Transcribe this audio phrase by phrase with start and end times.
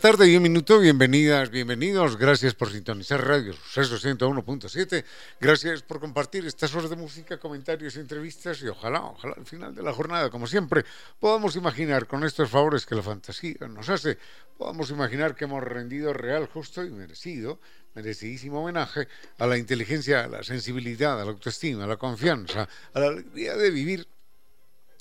[0.00, 5.04] Tarde y un minuto, bienvenidas, bienvenidos, gracias por sintonizar Radio Suceso 101.7,
[5.38, 9.82] gracias por compartir estas horas de música, comentarios, entrevistas y ojalá, ojalá al final de
[9.82, 10.86] la jornada, como siempre,
[11.18, 14.16] podamos imaginar con estos favores que la fantasía nos hace,
[14.56, 17.60] podamos imaginar que hemos rendido real, justo y merecido,
[17.94, 23.00] merecidísimo homenaje a la inteligencia, a la sensibilidad, a la autoestima, a la confianza, a
[23.00, 24.08] la alegría de vivir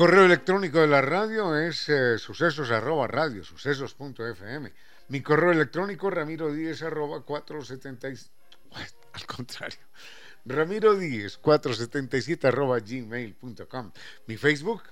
[0.00, 4.72] Correo electrónico de la radio es eh, sucesos arroba radio, sucesos.fm.
[5.08, 8.30] Mi correo electrónico ramiro 10 arroba 476,
[9.12, 9.80] al contrario,
[10.46, 12.78] ramiro 10 477 arroba.
[14.26, 14.84] Mi Facebook,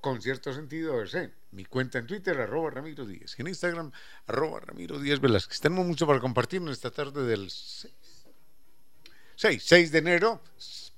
[0.00, 3.38] con cierto sentido es eh, mi cuenta en Twitter, arroba ramiro 10.
[3.38, 3.92] Y en Instagram,
[4.26, 5.60] arroba ramiro 10 Velázquez.
[5.60, 7.92] Tenemos mucho para compartir en esta tarde del 6,
[9.36, 10.40] 6, 6 de enero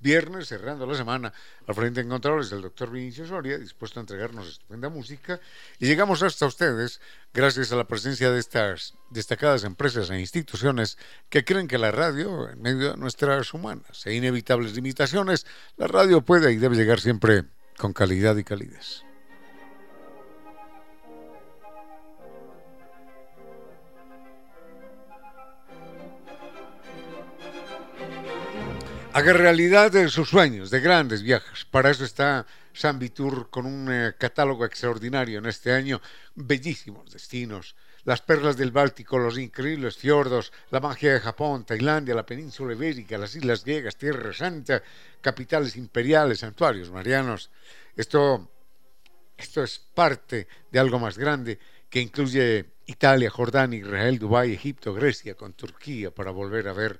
[0.03, 1.33] viernes, cerrando la semana,
[1.65, 5.39] al frente en controles del doctor Vinicio Soria, dispuesto a entregarnos estupenda música.
[5.79, 7.01] Y llegamos hasta ustedes
[7.33, 10.97] gracias a la presencia de estas destacadas empresas e instituciones
[11.29, 15.47] que creen que la radio, en medio de nuestras humanas e inevitables limitaciones,
[15.77, 17.45] la radio puede y debe llegar siempre
[17.77, 19.03] con calidad y calidez.
[29.13, 31.65] Haga realidad de sus sueños de grandes viajes.
[31.65, 36.01] Para eso está San Vitur con un eh, catálogo extraordinario en este año,
[36.33, 37.75] bellísimos destinos.
[38.05, 43.17] Las perlas del Báltico, los increíbles fiordos, la magia de Japón, Tailandia, la península ibérica,
[43.19, 44.81] las islas griegas, Tierra Santa,
[45.21, 47.51] capitales imperiales, santuarios marianos.
[47.95, 48.49] Esto,
[49.37, 55.35] esto es parte de algo más grande que incluye Italia, Jordania, Israel, Dubái, Egipto, Grecia,
[55.35, 56.99] con Turquía para volver a ver.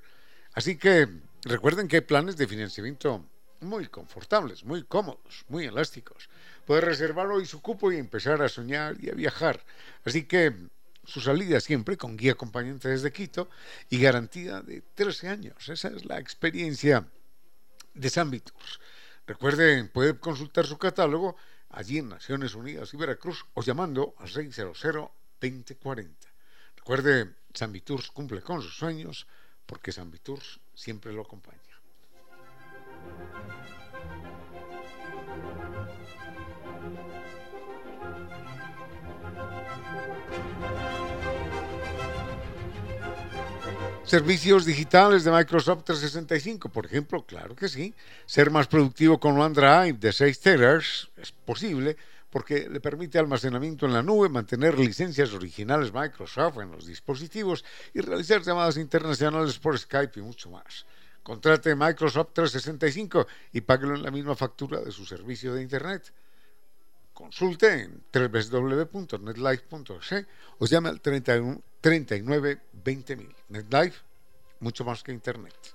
[0.54, 1.08] Así que
[1.44, 3.22] Recuerden que hay planes de financiamiento
[3.60, 6.30] muy confortables, muy cómodos, muy elásticos.
[6.64, 9.62] Puede reservar hoy su cupo y empezar a soñar y a viajar.
[10.04, 10.54] Así que
[11.04, 13.50] su salida siempre con guía acompañante desde Quito
[13.90, 15.68] y garantía de 13 años.
[15.68, 17.06] Esa es la experiencia
[17.92, 18.80] de Tours.
[19.26, 21.36] Recuerden, puede consultar su catálogo
[21.68, 26.08] allí en Naciones Unidas y Veracruz o llamando al 600-2040.
[26.76, 29.26] Recuerde, San Tours cumple con sus sueños
[29.66, 31.60] porque San Viturs siempre lo acompaña.
[44.04, 47.94] Servicios digitales de Microsoft 365, por ejemplo, claro que sí.
[48.26, 51.96] Ser más productivo con OneDrive de 6 teras es posible
[52.34, 58.00] porque le permite almacenamiento en la nube, mantener licencias originales Microsoft en los dispositivos y
[58.00, 60.84] realizar llamadas internacionales por Skype y mucho más.
[61.22, 66.12] Contrate Microsoft 365 y páguelo en la misma factura de su servicio de Internet.
[67.12, 70.26] Consulte en www.netlife.es
[70.58, 73.32] o llame al 31, 39 20.000.
[73.50, 74.00] NetLife,
[74.58, 75.73] mucho más que Internet.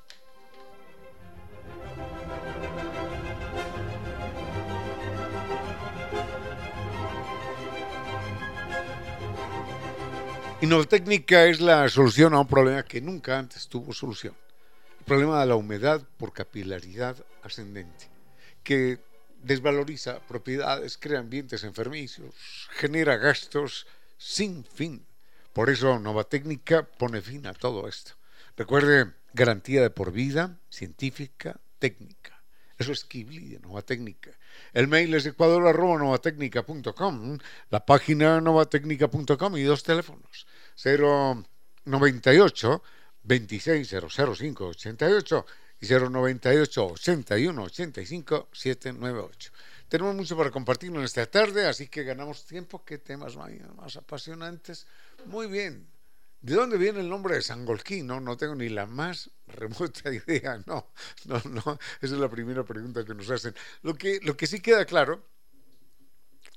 [10.61, 14.35] Innovatécnica es la solución a un problema que nunca antes tuvo solución.
[14.99, 18.09] El problema de la humedad por capilaridad ascendente,
[18.61, 18.99] que
[19.41, 25.05] desvaloriza propiedades, crea ambientes enfermizos, genera gastos sin fin.
[25.53, 25.97] Por eso
[26.29, 28.11] Técnica pone fin a todo esto.
[28.57, 32.38] Recuerde, garantía de por vida, científica, técnica.
[32.79, 34.31] Eso es Kibli de Nova Técnica.
[34.71, 37.37] El mail es ecuador.novatecnica.com,
[37.69, 40.47] la página novatecnica.com y dos teléfonos.
[40.81, 42.81] 098
[43.27, 45.45] 2600588
[45.81, 49.51] y 098 81 85 798.
[49.89, 52.85] Tenemos mucho para compartir en esta tarde, así que ganamos tiempo.
[52.85, 54.87] ¿Qué temas más apasionantes?
[55.25, 55.85] Muy bien.
[56.41, 58.01] ¿De dónde viene el nombre de Sangolquí?
[58.01, 60.61] No, no tengo ni la más remota idea.
[60.65, 60.91] No,
[61.25, 61.79] no, no.
[62.01, 63.53] Esa es la primera pregunta que nos hacen.
[63.81, 65.25] Lo que, lo que sí queda claro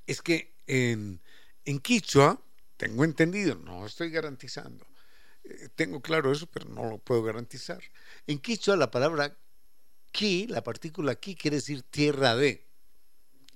[0.07, 1.21] es que en,
[1.65, 2.41] en Quichua,
[2.77, 4.87] tengo entendido, no estoy garantizando,
[5.45, 7.83] eh, tengo claro eso, pero no lo puedo garantizar.
[8.27, 9.37] En Quichua la palabra
[10.13, 12.67] ki, la partícula ki, quiere decir tierra de.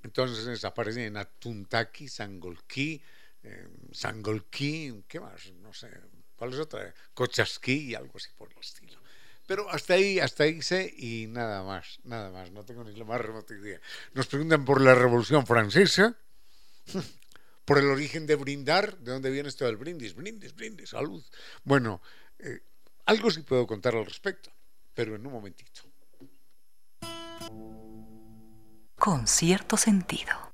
[0.03, 3.03] Entonces aparece en Atuntaki, Sangolquí,
[3.43, 5.53] eh, Sangolquí, ¿qué más?
[5.55, 5.91] No sé,
[6.37, 6.95] ¿cuál es otra?
[7.15, 8.99] Cochasquí y algo así por el estilo.
[9.47, 13.05] Pero hasta ahí, hasta ahí sé y nada más, nada más, no tengo ni la
[13.05, 13.81] más remota idea.
[14.13, 16.17] Nos preguntan por la Revolución Francesa,
[17.65, 20.15] por el origen de brindar, ¿de dónde viene esto del brindis?
[20.15, 21.25] Brindis, brindis, salud.
[21.65, 22.03] Bueno,
[22.39, 22.61] eh,
[23.05, 24.51] algo sí puedo contar al respecto,
[24.95, 25.83] pero en un momentito
[29.07, 30.46] con cierto sentido.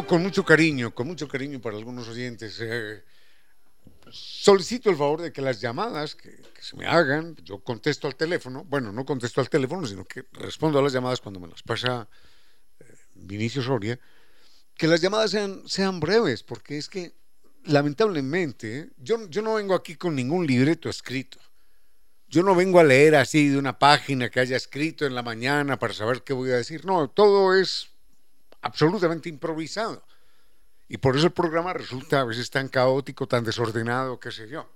[0.00, 2.58] Con mucho cariño, con mucho cariño para algunos oyentes.
[2.62, 3.02] Eh,
[4.10, 8.64] solicito el favor de que las llamadas que, se me hagan, yo contesto al teléfono,
[8.64, 12.08] bueno, no contesto al teléfono, sino que respondo a las llamadas cuando me las pasa
[12.80, 12.84] eh,
[13.16, 14.00] Vinicio Soria,
[14.78, 17.12] que las llamadas sean, sean breves, porque es que
[17.64, 21.38] lamentablemente yo, yo no vengo aquí con ningún libreto escrito.
[22.28, 25.78] Yo no vengo a leer así de una página que haya escrito en la mañana
[25.78, 26.86] para saber qué voy a decir.
[26.86, 27.91] No, todo es
[28.62, 30.02] absolutamente improvisado.
[30.88, 34.68] Y por eso el programa resulta a veces tan caótico, tan desordenado, qué sé yo.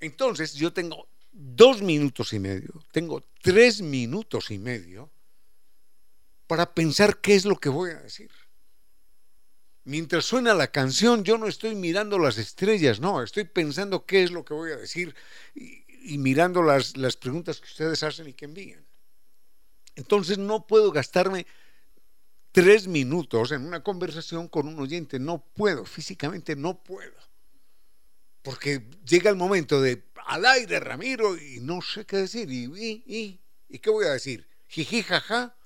[0.00, 5.10] Entonces yo tengo dos minutos y medio, tengo tres minutos y medio
[6.46, 8.30] para pensar qué es lo que voy a decir.
[9.84, 14.30] Mientras suena la canción, yo no estoy mirando las estrellas, no, estoy pensando qué es
[14.30, 15.14] lo que voy a decir
[15.54, 18.84] y, mirando las, las preguntas que ustedes hacen y que envían.
[19.94, 21.46] Entonces no puedo gastarme
[22.52, 25.18] tres minutos en una conversación con un oyente.
[25.18, 27.16] No puedo, físicamente no puedo.
[28.42, 32.50] Porque llega el momento de al aire, Ramiro, y no sé qué decir.
[32.50, 32.64] ¿Y,
[33.06, 34.46] y, y, qué voy a decir?
[34.68, 35.56] Jiji, jaja.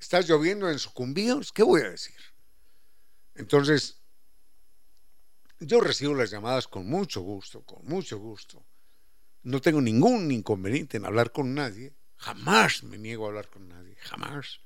[0.00, 1.52] ¿Estás lloviendo en sucumbíos?
[1.52, 2.16] ¿Qué voy a decir?
[3.34, 3.98] Entonces,
[5.60, 8.64] yo recibo las llamadas con mucho gusto, con mucho gusto.
[9.42, 11.94] No tengo ningún inconveniente en hablar con nadie.
[12.16, 14.60] Jamás me niego a hablar con nadie, jamás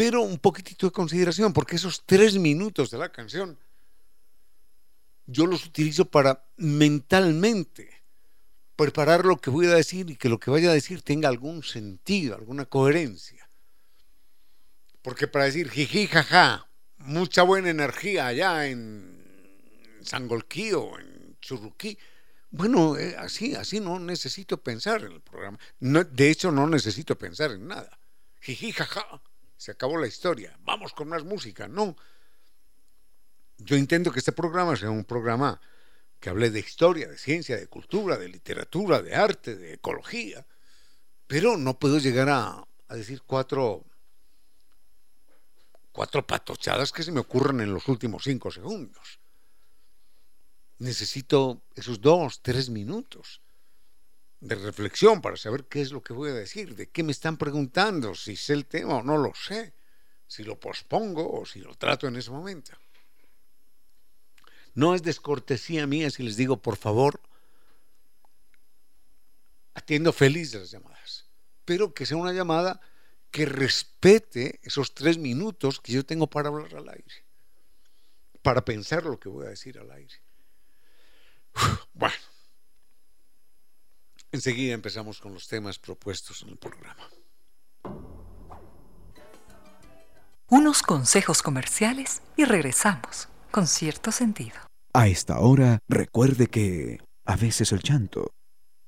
[0.00, 3.58] pero un poquitito de consideración, porque esos tres minutos de la canción
[5.26, 8.02] yo los utilizo para mentalmente
[8.76, 11.62] preparar lo que voy a decir y que lo que vaya a decir tenga algún
[11.62, 13.50] sentido, alguna coherencia.
[15.02, 16.66] Porque para decir jiji, jaja,
[16.96, 21.98] mucha buena energía allá en Sangolquí o en Churruquí,
[22.50, 25.58] bueno, eh, así, así no necesito pensar en el programa.
[25.78, 27.98] de hecho, no necesito pensar en nada.
[28.40, 29.20] Jiji, jaja
[29.60, 31.68] se acabó la historia, vamos con más música.
[31.68, 31.94] No.
[33.58, 35.60] Yo intento que este programa sea un programa
[36.18, 40.46] que hable de historia, de ciencia, de cultura, de literatura, de arte, de ecología,
[41.26, 43.84] pero no puedo llegar a, decir cuatro,
[45.92, 49.20] cuatro patochadas que se me ocurren en los últimos cinco segundos.
[50.78, 53.42] Necesito esos dos, tres minutos
[54.40, 57.36] de reflexión para saber qué es lo que voy a decir, de qué me están
[57.36, 59.74] preguntando, si sé el tema o no lo sé,
[60.26, 62.72] si lo pospongo o si lo trato en ese momento.
[64.74, 67.20] No es descortesía mía si les digo, por favor,
[69.74, 71.26] atiendo feliz las llamadas,
[71.64, 72.80] pero que sea una llamada
[73.30, 77.24] que respete esos tres minutos que yo tengo para hablar al aire,
[78.42, 80.14] para pensar lo que voy a decir al aire.
[81.92, 82.29] bueno.
[84.32, 87.08] Enseguida empezamos con los temas propuestos en el programa.
[90.48, 94.56] Unos consejos comerciales y regresamos con cierto sentido.
[94.92, 98.32] A esta hora, recuerde que a veces el llanto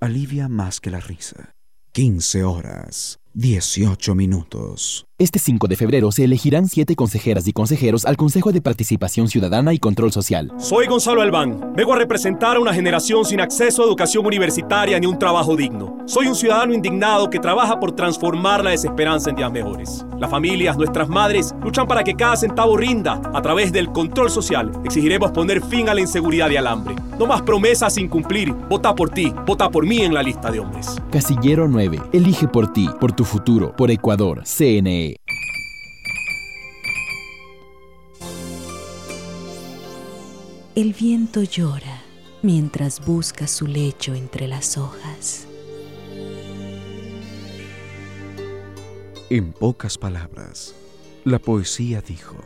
[0.00, 1.52] alivia más que la risa.
[1.92, 5.06] 15 horas, 18 minutos.
[5.22, 9.72] Este 5 de febrero se elegirán siete consejeras y consejeros al Consejo de Participación Ciudadana
[9.72, 10.50] y Control Social.
[10.58, 11.74] Soy Gonzalo Albán.
[11.76, 15.98] Vengo a representar a una generación sin acceso a educación universitaria ni un trabajo digno.
[16.06, 20.04] Soy un ciudadano indignado que trabaja por transformar la desesperanza en días mejores.
[20.18, 23.22] Las familias, nuestras madres, luchan para que cada centavo rinda.
[23.32, 26.96] A través del control social exigiremos poner fin a la inseguridad y al hambre.
[27.16, 28.52] No más promesas sin cumplir.
[28.52, 30.96] Vota por ti, vota por mí en la lista de hombres.
[31.12, 32.00] Casillero 9.
[32.12, 35.16] Elige por ti, por tu futuro, por Ecuador, CNE.
[40.74, 42.02] El viento llora
[42.42, 45.46] mientras busca su lecho entre las hojas.
[49.28, 50.74] En pocas palabras,
[51.24, 52.36] la poesía dijo,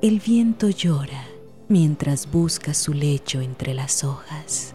[0.00, 1.26] El viento llora
[1.68, 4.74] mientras busca su lecho entre las hojas.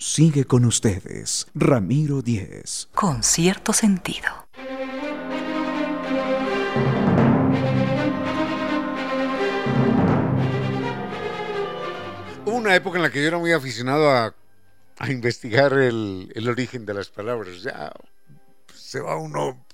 [0.00, 2.88] Sigue con ustedes, Ramiro Díez.
[2.94, 4.48] Con cierto sentido.
[12.46, 14.34] Hubo una época en la que yo era muy aficionado a,
[14.98, 17.62] a investigar el, el origen de las palabras.
[17.62, 17.92] Ya
[18.74, 19.66] se va uno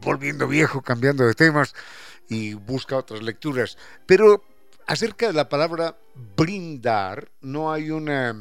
[0.00, 1.74] volviendo viejo, cambiando de temas
[2.28, 3.76] y busca otras lecturas.
[4.06, 4.44] Pero
[4.86, 5.98] acerca de la palabra
[6.36, 8.32] brindar, no hay una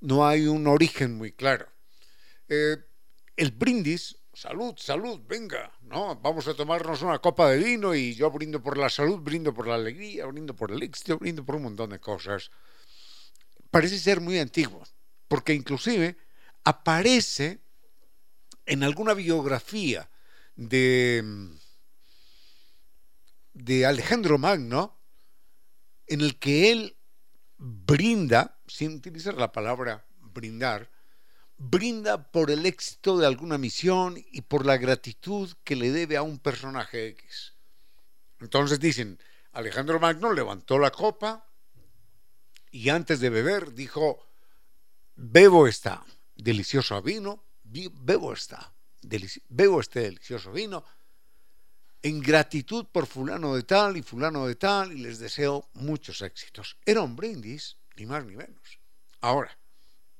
[0.00, 1.68] no hay un origen muy claro.
[2.48, 2.76] Eh,
[3.36, 6.16] el brindis, salud, salud, venga, ¿no?
[6.16, 9.66] Vamos a tomarnos una copa de vino y yo brindo por la salud, brindo por
[9.66, 12.50] la alegría, brindo por el éxito, brindo por un montón de cosas.
[13.70, 14.82] Parece ser muy antiguo,
[15.28, 16.16] porque inclusive
[16.64, 17.60] aparece
[18.66, 20.10] en alguna biografía
[20.56, 21.24] de,
[23.52, 24.98] de Alejandro Magno,
[26.06, 26.96] en el que él
[27.60, 30.90] brinda, sin utilizar la palabra brindar,
[31.58, 36.22] brinda por el éxito de alguna misión y por la gratitud que le debe a
[36.22, 37.54] un personaje X.
[38.40, 39.20] Entonces dicen,
[39.52, 41.46] Alejandro Magno levantó la copa
[42.70, 44.26] y antes de beber dijo,
[45.16, 46.02] bebo esta
[46.34, 48.72] delicioso vino, bebo esta,
[49.50, 50.82] bebo este delicioso vino
[52.02, 56.76] en gratitud por fulano de tal y fulano de tal y les deseo muchos éxitos.
[56.84, 58.78] Era un brindis, ni más ni menos.
[59.20, 59.56] Ahora,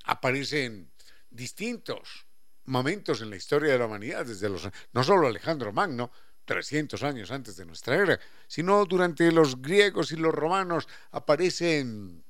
[0.04, 0.90] aparecen
[1.30, 2.26] distintos
[2.66, 6.10] momentos en la historia de la humanidad, desde los, no solo Alejandro Magno,
[6.44, 12.24] 300 años antes de nuestra era, sino durante los griegos y los romanos aparecen,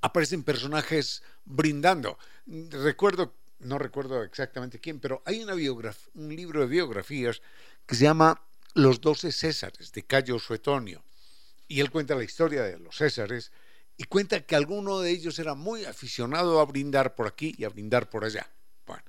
[0.00, 2.18] aparecen personajes brindando.
[2.46, 7.42] Recuerdo, no recuerdo exactamente quién, pero hay una un libro de biografías
[7.90, 8.40] que se llama
[8.74, 11.02] Los doce Césares, de Cayo Suetonio.
[11.66, 13.50] Y él cuenta la historia de los Césares
[13.96, 17.68] y cuenta que alguno de ellos era muy aficionado a brindar por aquí y a
[17.68, 18.48] brindar por allá.
[18.86, 19.02] Bueno,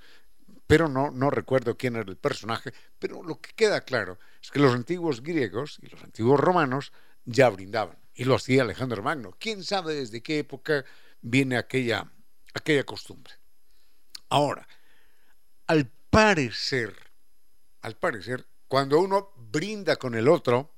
[0.65, 4.57] pero no, no recuerdo quién era el personaje, pero lo que queda claro es que
[4.57, 6.91] los antiguos griegos y los antiguos romanos
[7.23, 9.35] ya brindaban, y lo hacía Alejandro Magno.
[9.39, 10.85] ¿Quién sabe desde qué época
[11.21, 12.11] viene aquella,
[12.55, 13.35] aquella costumbre?
[14.29, 14.67] Ahora,
[15.67, 16.95] al parecer,
[17.81, 20.74] al parecer, cuando uno brinda con el otro,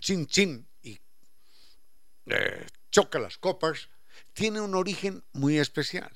[0.00, 0.98] chin chin, y
[2.26, 3.88] eh, choca las copas,
[4.32, 6.10] tiene un origen muy especial.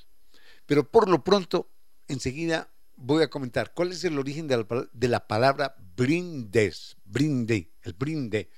[0.67, 1.71] Pero por lo pronto,
[2.09, 7.71] enseguida voy a comentar cuál es el origen de la, de la palabra brindes, brinde,
[7.83, 8.51] el brinde,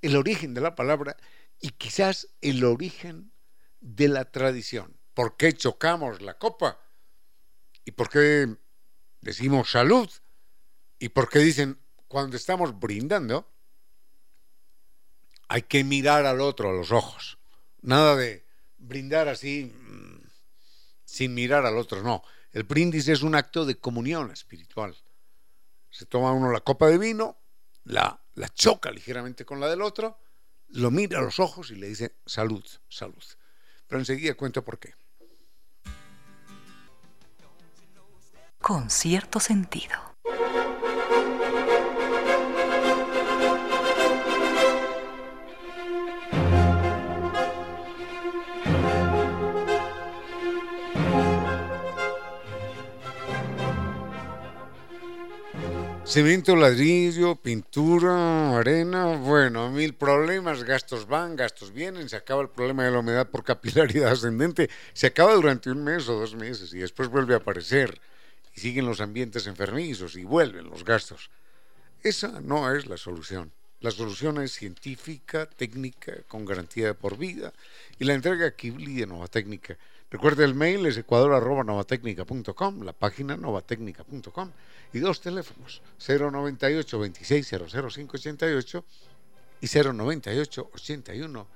[0.00, 1.16] el origen de la palabra
[1.60, 3.30] y quizás el origen
[3.78, 4.98] de la tradición.
[5.14, 6.80] ¿Por qué chocamos la copa?
[7.84, 8.56] ¿Y por qué
[9.20, 10.10] decimos salud?
[11.02, 13.50] ¿Y por qué dicen, cuando estamos brindando,
[15.48, 17.38] hay que mirar al otro a los ojos?
[17.80, 18.46] Nada de
[18.78, 20.20] brindar así mm,
[21.04, 22.22] sin mirar al otro, no.
[22.52, 24.96] El brindis es un acto de comunión espiritual.
[25.90, 27.36] Se toma uno la copa de vino,
[27.82, 30.20] la, la choca ligeramente con la del otro,
[30.68, 33.24] lo mira a los ojos y le dice salud, salud.
[33.88, 34.94] Pero enseguida cuento por qué.
[38.60, 40.11] Con cierto sentido.
[56.12, 62.84] Cemento, ladrillo, pintura, arena, bueno, mil problemas, gastos van, gastos vienen, se acaba el problema
[62.84, 66.80] de la humedad por capilaridad ascendente, se acaba durante un mes o dos meses y
[66.80, 67.98] después vuelve a aparecer
[68.54, 71.30] y siguen los ambientes enfermizos y vuelven los gastos.
[72.02, 73.50] Esa no es la solución.
[73.80, 77.54] La solución es científica, técnica, con garantía de por vida
[77.98, 79.78] y la entrega Kibli de Nova Técnica.
[80.12, 84.50] Recuerde el mail es ecuador.novatecnica.com, la página novatecnica.com
[84.92, 88.84] y dos teléfonos 098 26 588
[89.62, 91.46] y 098 81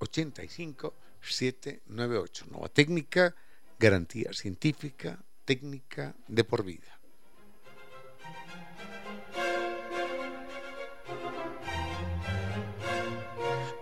[0.00, 2.46] 85 798.
[2.50, 3.32] Nova Técnica,
[3.78, 6.98] garantía científica, técnica de por vida.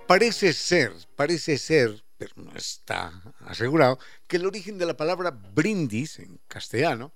[0.07, 6.19] Parece ser, parece ser, pero no está asegurado, que el origen de la palabra brindis
[6.19, 7.15] en castellano,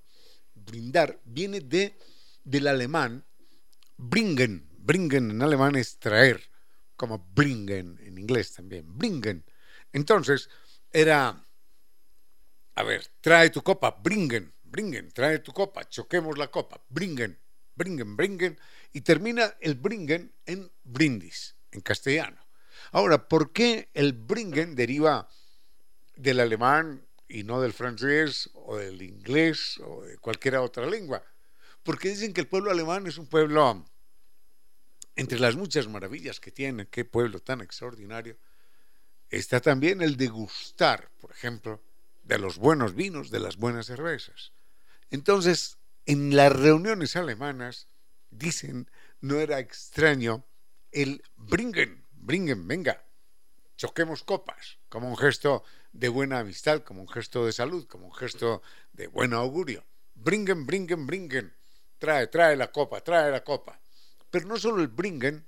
[0.55, 1.97] brindar, viene de,
[2.43, 3.25] del alemán
[3.97, 4.69] bringen.
[4.77, 6.49] Bringen en alemán es traer,
[6.95, 9.45] como bringen en inglés también, bringen.
[9.91, 10.49] Entonces,
[10.91, 11.45] era,
[12.75, 17.39] a ver, trae tu copa, bringen, bringen, trae tu copa, choquemos la copa, bringen,
[17.75, 18.59] bringen, bringen,
[18.91, 22.45] y termina el bringen en brindis, en castellano.
[22.91, 25.27] Ahora, ¿por qué el bringen deriva
[26.15, 31.23] del alemán y no del francés o del inglés o de cualquier otra lengua?
[31.83, 33.85] Porque dicen que el pueblo alemán es un pueblo,
[35.15, 38.37] entre las muchas maravillas que tiene, qué pueblo tan extraordinario,
[39.29, 41.81] está también el degustar, por ejemplo,
[42.23, 44.53] de los buenos vinos, de las buenas cervezas.
[45.09, 47.87] Entonces, en las reuniones alemanas,
[48.29, 48.89] dicen,
[49.21, 50.45] no era extraño
[50.91, 53.03] el bringen, bringen, venga,
[53.75, 58.13] choquemos copas, como un gesto de buena amistad, como un gesto de salud, como un
[58.13, 58.61] gesto
[58.93, 59.83] de buen augurio.
[60.15, 61.53] Bringen, bringen, bringen.
[61.97, 63.79] Trae, trae la copa, trae la copa.
[64.29, 65.45] Pero no solo el bringen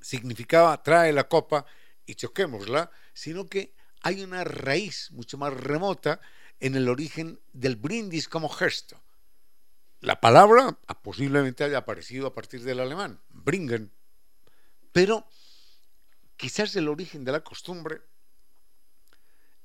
[0.00, 1.64] significaba trae la copa
[2.06, 6.20] y choquémosla, sino que hay una raíz mucho más remota
[6.60, 9.02] en el origen del brindis como gesto.
[10.00, 13.92] La palabra posiblemente haya aparecido a partir del alemán, bringen,
[14.92, 15.26] pero
[16.38, 18.00] quizás el origen de la costumbre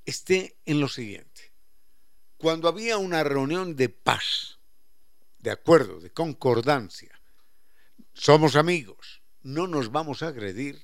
[0.05, 1.53] esté en lo siguiente.
[2.37, 4.59] Cuando había una reunión de paz,
[5.37, 7.17] de acuerdo, de concordancia,
[8.11, 10.83] somos amigos, no nos vamos a agredir,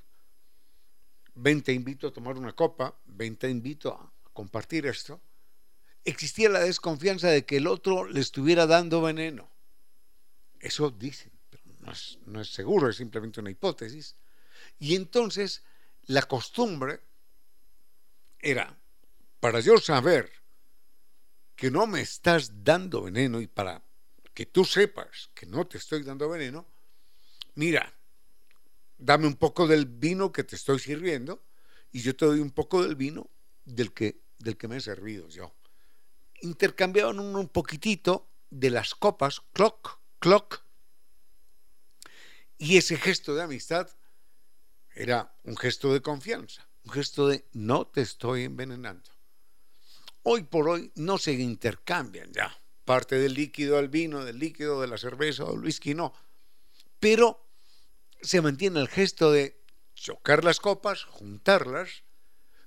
[1.34, 5.20] ven te invito a tomar una copa, ven te invito a compartir esto,
[6.06, 9.50] existía la desconfianza de que el otro le estuviera dando veneno.
[10.60, 14.16] Eso dicen, pero no es, no es seguro, es simplemente una hipótesis.
[14.78, 15.64] Y entonces
[16.10, 17.02] la costumbre
[18.40, 18.76] era,
[19.40, 20.32] para yo saber
[21.56, 23.84] que no me estás dando veneno y para
[24.34, 26.66] que tú sepas que no te estoy dando veneno,
[27.54, 27.94] mira,
[28.98, 31.44] dame un poco del vino que te estoy sirviendo
[31.92, 33.30] y yo te doy un poco del vino
[33.66, 35.54] del que, del que me he servido yo.
[36.42, 40.64] Intercambiaban un, un poquitito de las copas, clock, clock,
[42.58, 43.92] y ese gesto de amistad
[44.94, 49.10] era un gesto de confianza, un gesto de no te estoy envenenando.
[50.24, 52.56] Hoy por hoy no se intercambian ya
[52.90, 56.12] parte del líquido al vino, del líquido de la cerveza o whisky, no.
[57.00, 57.48] Pero
[58.20, 59.62] se mantiene el gesto de
[59.94, 62.04] chocar las copas, juntarlas,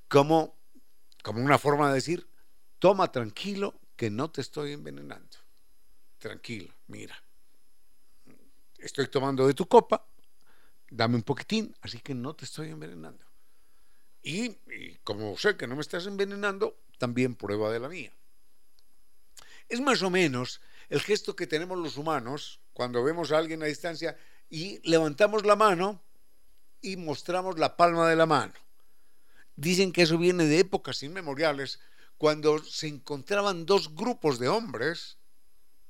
[0.07, 0.57] como,
[1.25, 2.29] como una forma de decir,
[2.79, 5.39] toma tranquilo que no te estoy envenenando.
[6.19, 7.21] Tranquilo, mira.
[8.79, 10.07] Estoy tomando de tu copa,
[10.92, 13.24] dame un poquitín, así que no te estoy envenenando.
[14.22, 14.57] Y,
[15.02, 18.12] como sé que no me estás envenenando, también prueba de la mía.
[19.68, 23.66] Es más o menos el gesto que tenemos los humanos cuando vemos a alguien a
[23.66, 24.16] distancia
[24.50, 26.02] y levantamos la mano
[26.83, 28.52] y mostramos la palma de la mano.
[29.57, 31.81] Dicen que eso viene de épocas inmemoriales,
[32.18, 35.16] cuando se encontraban dos grupos de hombres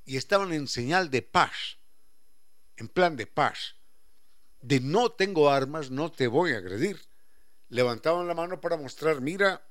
[0.05, 1.79] y estaban en señal de paz,
[2.77, 3.77] en plan de paz
[4.63, 7.01] de no tengo armas, no te voy a agredir.
[7.69, 9.67] Levantaban la mano para mostrar, mira,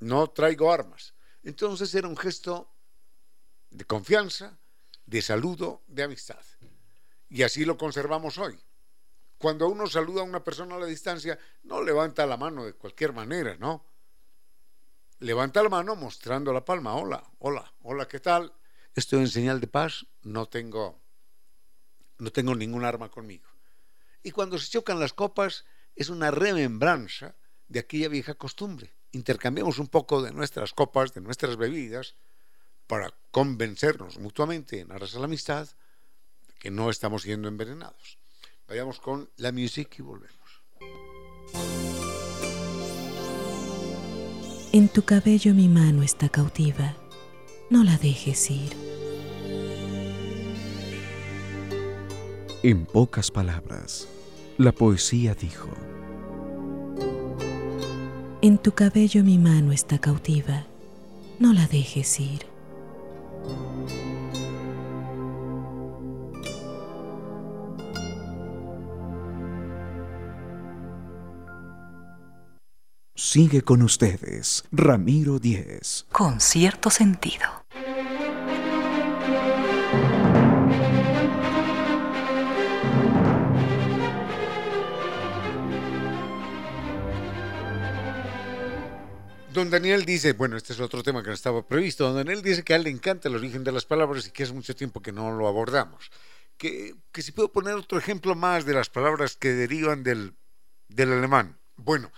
[0.00, 1.14] no traigo armas.
[1.42, 2.74] Entonces era un gesto
[3.70, 4.58] de confianza,
[5.04, 6.40] de saludo, de amistad.
[7.28, 8.58] Y así lo conservamos hoy.
[9.36, 13.12] Cuando uno saluda a una persona a la distancia, no levanta la mano de cualquier
[13.12, 13.84] manera, ¿no?
[15.18, 16.94] Levanta la mano mostrando la palma.
[16.94, 18.52] Hola, hola, hola, ¿qué tal?
[18.94, 21.00] Estoy en señal de paz, no tengo,
[22.18, 23.53] no tengo ningún arma conmigo.
[24.24, 27.36] Y cuando se chocan las copas es una remembranza
[27.68, 28.94] de aquella vieja costumbre.
[29.12, 32.16] Intercambiamos un poco de nuestras copas, de nuestras bebidas,
[32.86, 35.68] para convencernos mutuamente en aras a la amistad
[36.58, 38.18] que no estamos siendo envenenados.
[38.66, 40.62] Vayamos con la music y volvemos.
[44.72, 46.96] En tu cabello mi mano está cautiva,
[47.70, 48.72] no la dejes ir.
[52.66, 54.08] En pocas palabras,
[54.56, 55.68] la poesía dijo,
[58.40, 60.64] En tu cabello mi mano está cautiva,
[61.38, 62.46] no la dejes ir.
[73.34, 76.06] sigue con ustedes, Ramiro Díez.
[76.12, 77.63] Con cierto sentido.
[89.54, 92.64] Don Daniel dice, bueno, este es otro tema que no estaba previsto, don Daniel dice
[92.64, 95.00] que a él le encanta el origen de las palabras y que hace mucho tiempo
[95.00, 96.10] que no lo abordamos.
[96.56, 100.34] Que, que si puedo poner otro ejemplo más de las palabras que derivan del,
[100.88, 101.56] del alemán.
[101.76, 102.10] Bueno,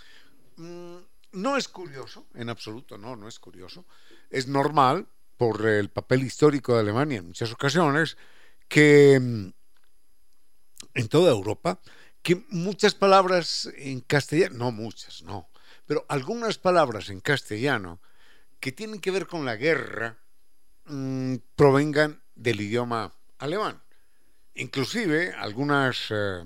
[0.56, 0.96] mmm,
[1.32, 3.84] no es curioso, en absoluto, no, no es curioso.
[4.30, 8.16] Es normal, por el papel histórico de Alemania en muchas ocasiones,
[8.66, 9.48] que mm,
[10.94, 11.80] en toda Europa,
[12.22, 15.50] que muchas palabras en castellano, no muchas, no,
[15.86, 18.00] pero algunas palabras en castellano
[18.60, 20.18] que tienen que ver con la guerra
[20.86, 23.82] mmm, provengan del idioma alemán.
[24.54, 26.44] Inclusive algunas, eh,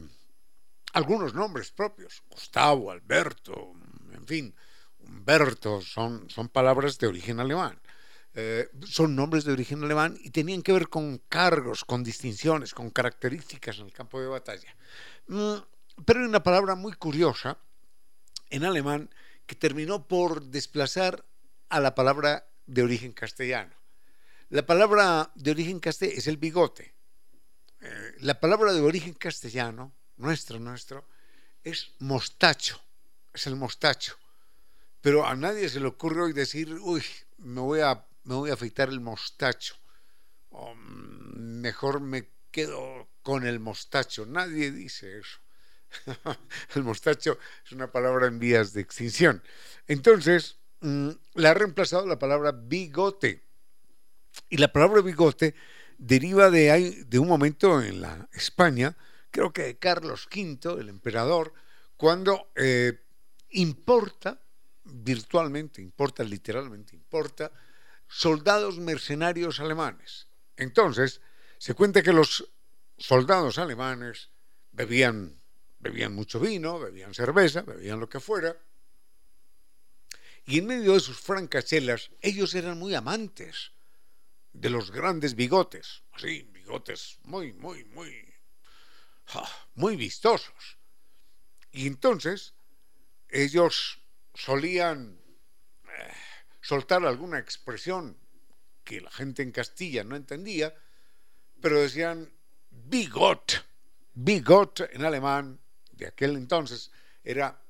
[0.93, 3.73] algunos nombres propios, Gustavo, Alberto,
[4.13, 4.55] en fin,
[4.99, 7.81] Humberto, son, son palabras de origen alemán.
[8.35, 12.91] Eh, son nombres de origen alemán y tenían que ver con cargos, con distinciones, con
[12.91, 14.77] características en el campo de batalla.
[15.27, 15.57] Mm,
[16.05, 17.59] pero hay una palabra muy curiosa
[18.51, 19.11] en alemán
[19.51, 21.27] que terminó por desplazar
[21.71, 23.75] a la palabra de origen castellano.
[24.49, 26.95] La palabra de origen castellano es el bigote.
[27.81, 31.05] Eh, la palabra de origen castellano, nuestro, nuestro,
[31.65, 32.81] es mostacho,
[33.35, 34.17] es el mostacho.
[35.01, 37.03] Pero a nadie se le ocurre hoy decir, uy,
[37.39, 39.75] me voy a, me voy a afeitar el mostacho.
[40.51, 44.27] O mejor me quedo con el mostacho.
[44.27, 45.41] Nadie dice eso.
[46.75, 49.43] el mostacho es una palabra en vías de extinción.
[49.87, 53.45] Entonces, mmm, la ha reemplazado la palabra bigote.
[54.49, 55.55] Y la palabra bigote
[55.99, 58.97] deriva de, de un momento en la España,
[59.31, 61.53] creo que de Carlos V, el emperador,
[61.97, 63.05] cuando eh,
[63.51, 64.41] importa
[64.85, 67.53] virtualmente, importa, literalmente importa,
[68.07, 70.29] soldados mercenarios alemanes.
[70.57, 71.21] Entonces,
[71.59, 72.51] se cuenta que los
[72.97, 74.31] soldados alemanes
[74.73, 75.40] bebían,
[75.81, 78.57] bebían mucho vino, bebían cerveza, bebían lo que fuera,
[80.47, 83.73] y en medio de sus francachelas, ellos eran muy amantes
[84.53, 88.35] de los grandes bigotes, así, bigotes muy, muy, muy,
[89.75, 90.79] muy vistosos.
[91.71, 92.55] Y entonces,
[93.29, 94.01] ellos
[94.35, 95.21] solían
[95.85, 96.13] eh,
[96.61, 98.19] soltar alguna expresión
[98.83, 100.75] que la gente en Castilla no entendía,
[101.61, 102.33] pero decían
[102.71, 103.65] bigot.
[104.15, 105.60] Bigot en alemán
[106.01, 106.91] de aquel entonces
[107.23, 107.61] era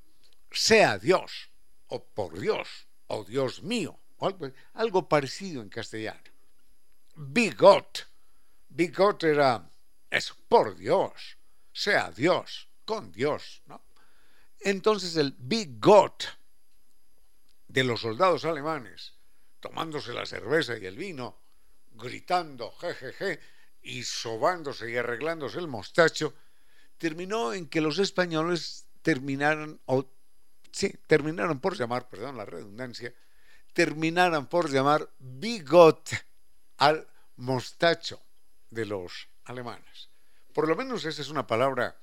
[0.49, 1.49] sea Dios,
[1.87, 4.29] o por Dios, o Dios mío, o
[4.73, 6.21] algo, parecido en castellano.
[7.15, 8.07] Bigot.
[8.69, 9.69] Bigot era
[10.09, 11.37] eso, por Dios,
[11.73, 13.81] sea Dios, con Dios, ¿no?
[14.59, 16.25] Entonces el bigot
[17.67, 19.13] de los soldados alemanes,
[19.59, 21.41] tomándose la cerveza y el vino,
[21.91, 23.39] gritando jejeje
[23.81, 26.33] y sobándose y arreglándose el mostacho,
[27.01, 30.05] terminó en que los españoles terminaron, o
[30.71, 33.11] sí, terminaron por llamar, perdón la redundancia,
[33.73, 36.11] terminaran por llamar bigot
[36.77, 38.21] al mostacho
[38.69, 40.11] de los alemanes.
[40.53, 41.97] Por lo menos esa es una palabra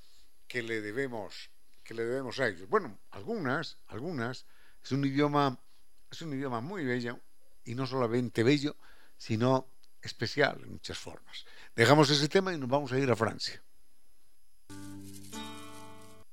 [0.49, 1.49] que le debemos,
[1.85, 2.69] que le debemos a ellos.
[2.69, 4.47] Bueno, algunas, algunas
[4.83, 5.61] es un idioma,
[6.11, 7.21] es un idioma muy bello
[7.65, 8.75] y no solamente bello,
[9.17, 9.69] sino
[10.03, 11.47] especial en muchas formas.
[11.77, 13.63] Dejamos ese tema y nos vamos a ir a Francia.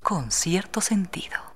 [0.07, 1.54] Con cierto sentido.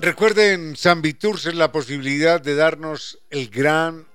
[0.00, 4.06] Recuerden, San Viturs es la posibilidad de darnos el gran,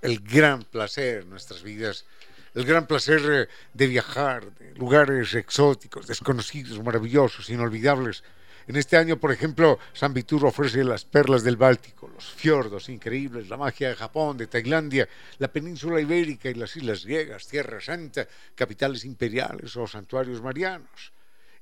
[0.00, 2.06] el gran placer en nuestras vidas,
[2.54, 8.24] el gran placer de viajar, de lugares exóticos, desconocidos, maravillosos, inolvidables.
[8.66, 13.50] En este año, por ejemplo, San Vitur ofrece las perlas del Báltico, los fiordos increíbles,
[13.50, 18.26] la magia de Japón, de Tailandia, la península ibérica y las islas griegas, Tierra Santa,
[18.54, 21.12] capitales imperiales o santuarios marianos.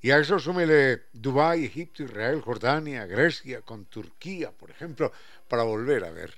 [0.02, 5.12] Y a eso súmele Dubái, Egipto, Israel, Jordania, Grecia, con Turquía, por ejemplo,
[5.46, 6.32] para volver a ver.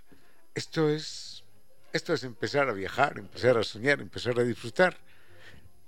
[0.55, 1.45] Esto es,
[1.93, 4.99] esto es empezar a viajar, empezar a soñar, empezar a disfrutar.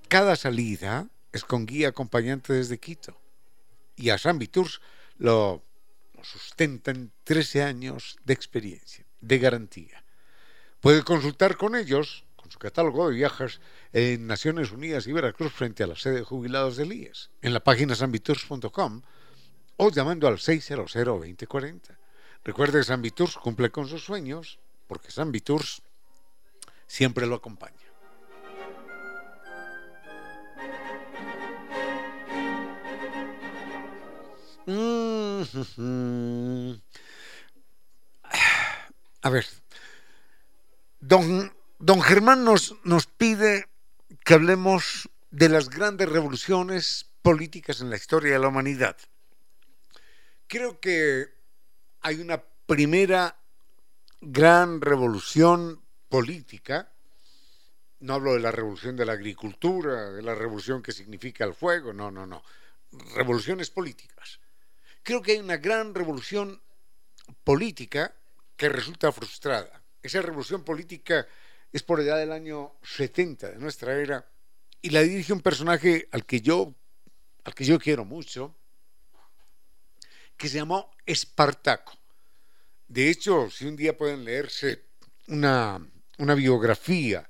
[0.09, 3.19] Cada salida es con guía acompañante desde Quito.
[3.97, 4.81] Y a San Tours
[5.19, 5.63] lo,
[6.15, 10.05] lo sustentan 13 años de experiencia, de garantía.
[10.81, 13.61] Puede consultar con ellos, con su catálogo de viajes,
[13.95, 17.61] en Naciones Unidas y Veracruz frente a la sede de jubilados del IES, en la
[17.61, 19.03] página sanvitours.com
[19.77, 21.97] o llamando al 600-2040.
[22.43, 25.81] Recuerde que San Viturs cumple con sus sueños porque San Viturs
[26.89, 27.77] siempre lo acompaña.
[34.67, 35.95] Mm-hmm.
[39.23, 39.47] A ver,
[40.99, 43.69] don, don Germán nos, nos pide
[44.23, 48.97] que hablemos de las grandes revoluciones políticas en la historia de la humanidad.
[50.47, 51.29] Creo que
[52.03, 53.37] hay una primera
[54.21, 56.93] gran revolución política,
[58.01, 61.93] no hablo de la revolución de la agricultura, de la revolución que significa el fuego,
[61.93, 62.43] no, no, no,
[63.15, 64.41] revoluciones políticas.
[65.03, 66.61] Creo que hay una gran revolución
[67.43, 68.15] política
[68.57, 69.83] que resulta frustrada.
[70.03, 71.27] Esa revolución política
[71.75, 74.25] es por allá del año 70 de nuestra era
[74.81, 76.73] y la dirige un personaje al que yo,
[77.43, 78.55] al que yo quiero mucho,
[80.37, 81.99] que se llamó Espartaco.
[82.87, 84.85] De hecho, si un día pueden leerse
[85.27, 85.85] una,
[86.19, 87.29] una biografía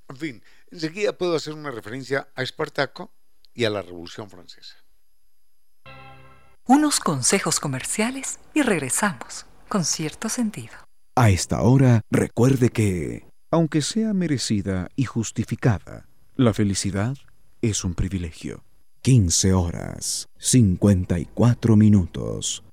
[0.09, 3.11] En fin, enseguida puedo hacer una referencia a Espartaco
[3.53, 4.75] y a la Revolución Francesa.
[6.67, 10.73] Unos consejos comerciales y regresamos con cierto sentido.
[11.15, 17.15] A esta hora, recuerde que, aunque sea merecida y justificada, la felicidad
[17.61, 18.63] es un privilegio.
[19.01, 22.63] 15 horas, 54 minutos.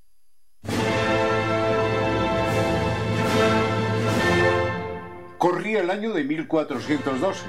[5.43, 7.43] Corría el año de 1412.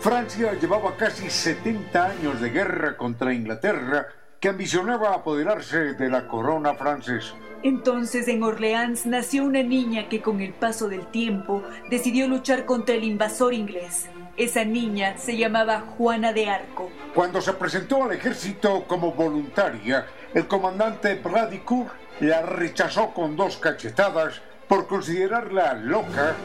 [0.00, 4.06] Francia llevaba casi 70 años de guerra contra Inglaterra
[4.40, 7.34] que ambicionaba apoderarse de la corona francesa.
[7.62, 12.94] Entonces en Orleans nació una niña que con el paso del tiempo decidió luchar contra
[12.94, 14.08] el invasor inglés.
[14.38, 16.88] Esa niña se llamaba Juana de Arco.
[17.14, 24.40] Cuando se presentó al ejército como voluntaria, el comandante Bradicourt la rechazó con dos cachetadas
[24.66, 26.36] por considerarla loca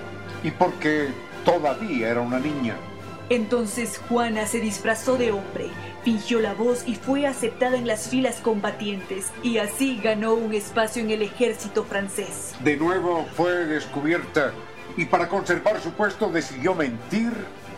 [0.43, 1.09] y porque
[1.45, 2.75] todavía era una niña.
[3.29, 5.69] Entonces Juana se disfrazó de hombre,
[6.03, 11.03] fingió la voz y fue aceptada en las filas combatientes y así ganó un espacio
[11.03, 12.55] en el ejército francés.
[12.63, 14.51] De nuevo fue descubierta
[14.97, 17.31] y para conservar su puesto decidió mentir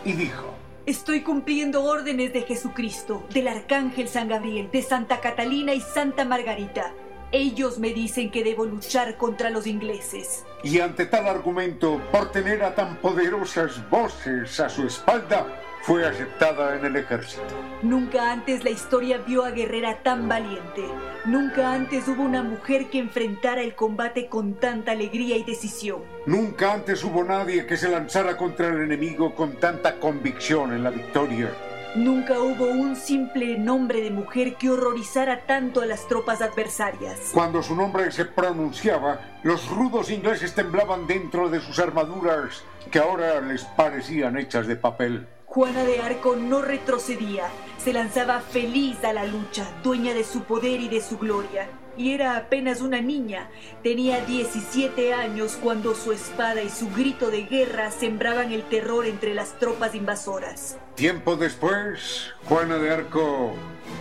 [0.06, 5.82] y dijo, Estoy cumpliendo órdenes de Jesucristo, del Arcángel San Gabriel, de Santa Catalina y
[5.82, 6.94] Santa Margarita.
[7.34, 10.46] Ellos me dicen que debo luchar contra los ingleses.
[10.64, 15.48] Y ante tal argumento, por tener a tan poderosas voces a su espalda,
[15.84, 17.44] fue aceptada en el ejército.
[17.84, 20.84] Nunca antes la historia vio a guerrera tan valiente.
[21.24, 26.02] Nunca antes hubo una mujer que enfrentara el combate con tanta alegría y decisión.
[26.26, 30.90] Nunca antes hubo nadie que se lanzara contra el enemigo con tanta convicción en la
[30.90, 31.50] victoria.
[31.96, 37.32] Nunca hubo un simple nombre de mujer que horrorizara tanto a las tropas adversarias.
[37.34, 43.42] Cuando su nombre se pronunciaba, los rudos ingleses temblaban dentro de sus armaduras que ahora
[43.42, 45.28] les parecían hechas de papel.
[45.46, 47.44] Juana de Arco no retrocedía,
[47.78, 51.68] se lanzaba feliz a la lucha, dueña de su poder y de su gloria.
[51.98, 53.50] Y era apenas una niña,
[53.84, 59.34] tenía 17 años cuando su espada y su grito de guerra sembraban el terror entre
[59.34, 60.78] las tropas invasoras.
[60.96, 63.54] Tiempo después, Juana de Arco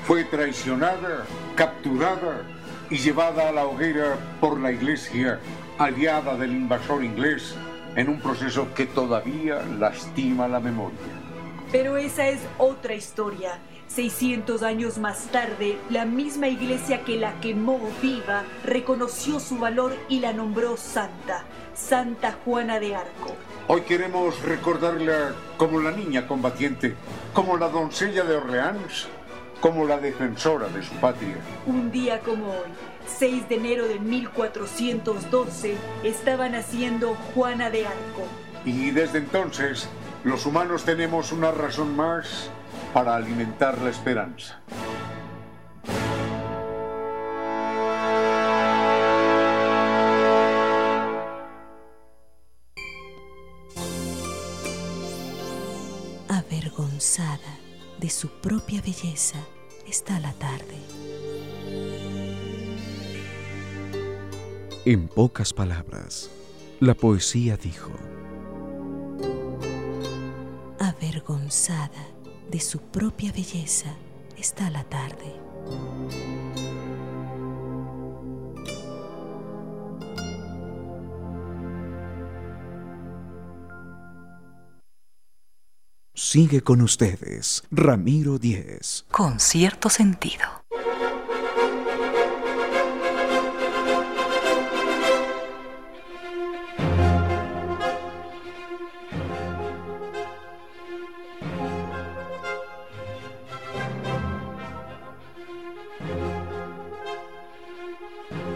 [0.07, 1.27] fue traicionada,
[1.57, 2.43] capturada
[2.91, 5.41] y llevada a la hoguera por la iglesia,
[5.79, 7.57] aliada del invasor inglés,
[7.97, 10.99] en un proceso que todavía lastima la memoria.
[11.73, 13.59] Pero esa es otra historia.
[13.95, 20.21] 600 años más tarde, la misma iglesia que la quemó viva reconoció su valor y
[20.21, 23.35] la nombró santa, Santa Juana de Arco.
[23.67, 26.95] Hoy queremos recordarla como la niña combatiente,
[27.35, 29.09] como la doncella de Orleans,
[29.61, 31.39] como la defensora de su patria.
[31.67, 32.71] Un día como hoy,
[33.07, 35.75] 6 de enero de 1412,
[36.05, 38.23] estaba naciendo Juana de Arco.
[38.65, 39.89] Y desde entonces
[40.23, 42.51] los humanos tenemos una razón más
[42.93, 44.61] para alimentar la esperanza.
[56.29, 57.39] Avergonzada
[57.99, 59.39] de su propia belleza
[59.87, 60.77] está la tarde.
[64.85, 66.31] En pocas palabras,
[66.81, 67.93] la poesía dijo,
[70.79, 72.20] avergonzada
[72.51, 73.95] de su propia belleza
[74.37, 75.37] está la tarde.
[86.15, 89.05] Sigue con ustedes, Ramiro Díez.
[89.11, 90.60] Con cierto sentido.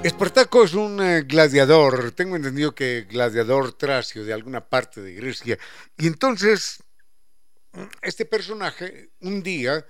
[0.04, 5.58] Espartaco es un eh, gladiador, tengo entendido que gladiador tracio de alguna parte de Grecia.
[5.96, 6.82] Y entonces,
[8.02, 9.86] este personaje un día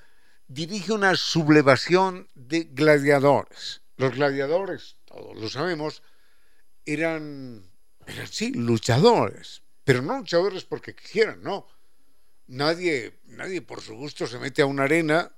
[0.46, 3.82] dirige una sublevación de gladiadores.
[3.96, 6.04] Los gladiadores, todos lo sabemos,
[6.86, 7.68] eran,
[8.06, 11.66] eran sí, luchadores, pero no luchadores porque quisieran, no.
[12.46, 15.32] Nadie, nadie por su gusto se mete a una arena,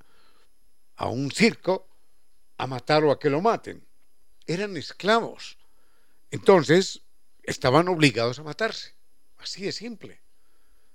[0.96, 1.88] a un circo,
[2.58, 3.86] a matar o a que lo maten
[4.46, 5.58] eran esclavos.
[6.30, 7.02] Entonces,
[7.42, 8.94] estaban obligados a matarse.
[9.38, 10.20] Así de simple.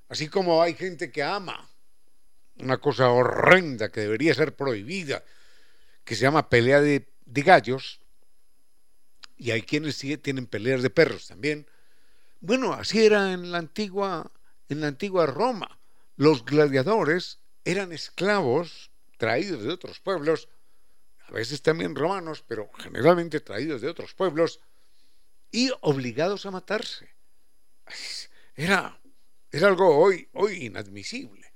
[0.10, 1.70] Así como hay gente que ama
[2.58, 5.24] una cosa horrenda que debería ser prohibida,
[6.04, 8.02] que se llama pelea de, gallos,
[9.38, 11.68] y hay quienes tienen peleas de perros también.
[12.40, 14.32] Bueno, así era en la antigua,
[14.70, 15.80] en la antigua Roma.
[16.16, 20.50] Los gladiadores eran esclavos traídos de otros pueblos
[21.32, 24.60] a veces también romanos, pero generalmente traídos de otros pueblos,
[25.52, 27.10] y obligados a matarse.
[28.56, 29.00] Era,
[29.52, 31.54] era algo hoy, hoy inadmisible.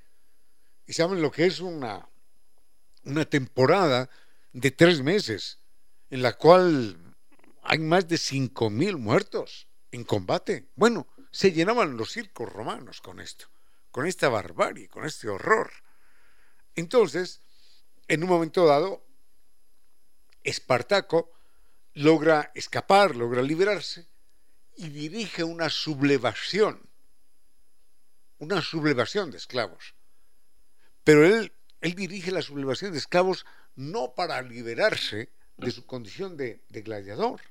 [0.86, 2.08] ¿Y saben lo que es una,
[3.04, 4.10] una temporada
[4.54, 5.60] de tres meses
[6.10, 7.16] en la cual
[7.64, 10.68] hay más de cinco mil muertos en combate?
[10.76, 13.48] Bueno, se llenaban los circos romanos con esto,
[13.92, 15.72] con esta barbarie, con este horror.
[16.76, 17.42] Entonces,
[18.08, 19.06] en un momento dado,
[20.46, 21.32] Espartaco
[21.94, 24.08] logra escapar, logra liberarse
[24.78, 26.90] y dirige una sublevación,
[28.38, 29.96] una sublevación de esclavos.
[31.04, 36.62] Pero él, él dirige la sublevación de esclavos no para liberarse de su condición de,
[36.70, 37.42] de gladiador,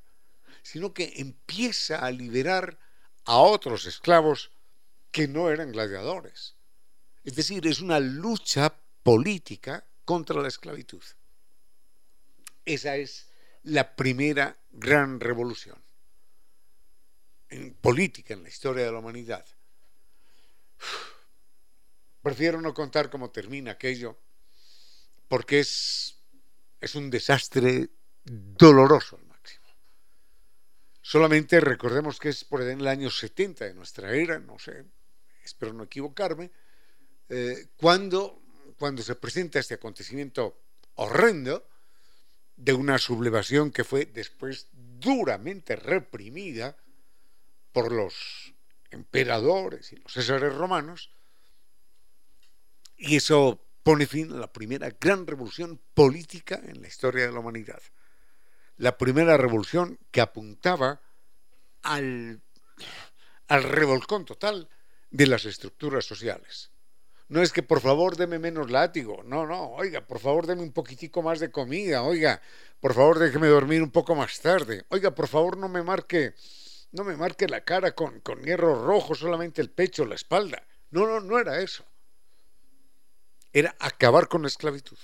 [0.63, 2.79] sino que empieza a liberar
[3.25, 4.51] a otros esclavos
[5.11, 6.55] que no eran gladiadores.
[7.25, 11.03] Es decir, es una lucha política contra la esclavitud.
[12.65, 13.29] Esa es
[13.63, 15.83] la primera gran revolución
[17.49, 19.45] en política en la historia de la humanidad.
[22.23, 24.19] Prefiero no contar cómo termina aquello,
[25.29, 26.17] porque es,
[26.81, 27.91] es un desastre
[28.25, 29.67] doloroso al máximo.
[31.03, 34.85] Solamente recordemos que es por el año 70 de nuestra era, no sé,
[35.45, 36.51] espero no equivocarme,
[37.29, 38.43] eh, cuando,
[38.79, 40.63] cuando se presenta este acontecimiento
[40.95, 41.69] horrendo,
[42.57, 46.77] de una sublevación que fue después duramente reprimida
[47.73, 48.55] por los
[48.91, 51.11] emperadores y los césares romanos,
[52.97, 57.41] y eso pone fin a la primera gran revolución política en la historia de la
[57.41, 57.83] humanidad.
[58.77, 61.01] La primera revolución que apuntaba
[61.83, 62.41] al,
[63.49, 64.69] al revolcón total
[65.11, 66.71] de las estructuras sociales
[67.35, 70.71] no es que por favor deme menos látigo, no, no, oiga, por favor deme un
[70.71, 72.41] poquitico más de comida, oiga,
[72.79, 76.37] por favor déjeme dormir un poco más tarde, oiga, por favor no me marque,
[76.93, 80.63] no me marque la cara con, con hierro rojo, solamente el pecho, la espalda.
[80.93, 81.85] No, no, no era eso.
[83.53, 84.99] Era acabar con la esclavitud.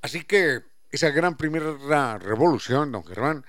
[0.00, 3.44] Así que esa gran primera revolución, don Germán,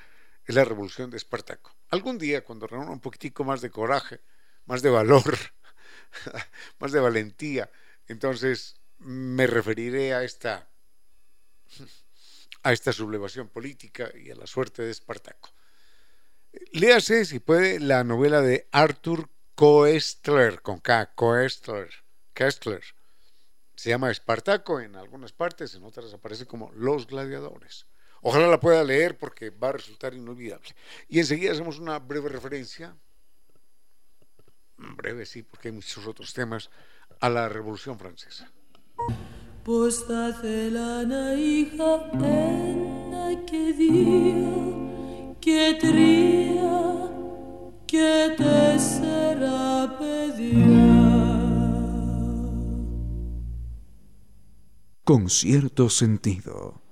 [0.48, 1.76] es la revolución de Espartaco.
[1.92, 4.20] Algún día, cuando reúna un poquitico más de coraje,
[4.66, 5.38] más de valor,
[6.80, 7.70] más de valentía,
[8.08, 10.70] entonces me referiré a esta
[12.64, 15.54] a esta sublevación política y a la suerte de Espartaco.
[16.72, 21.90] Léase, si puede, la novela de Arthur Koestler, con K, Koestler,
[22.34, 22.84] Kestler.
[23.76, 27.88] Se llama Espartaco en algunas partes, en otras aparece como Los Gladiadores.
[28.22, 30.70] Ojalá la pueda leer porque va a resultar inolvidable.
[31.10, 32.96] Y enseguida hacemos una breve referencia,
[34.96, 36.70] breve sí, porque hay muchos otros temas,
[37.20, 38.52] a la Revolución Francesa.
[41.38, 42.12] hija
[43.46, 47.12] que día que tría
[47.88, 49.98] que te será
[55.04, 56.83] Con cierto sentido.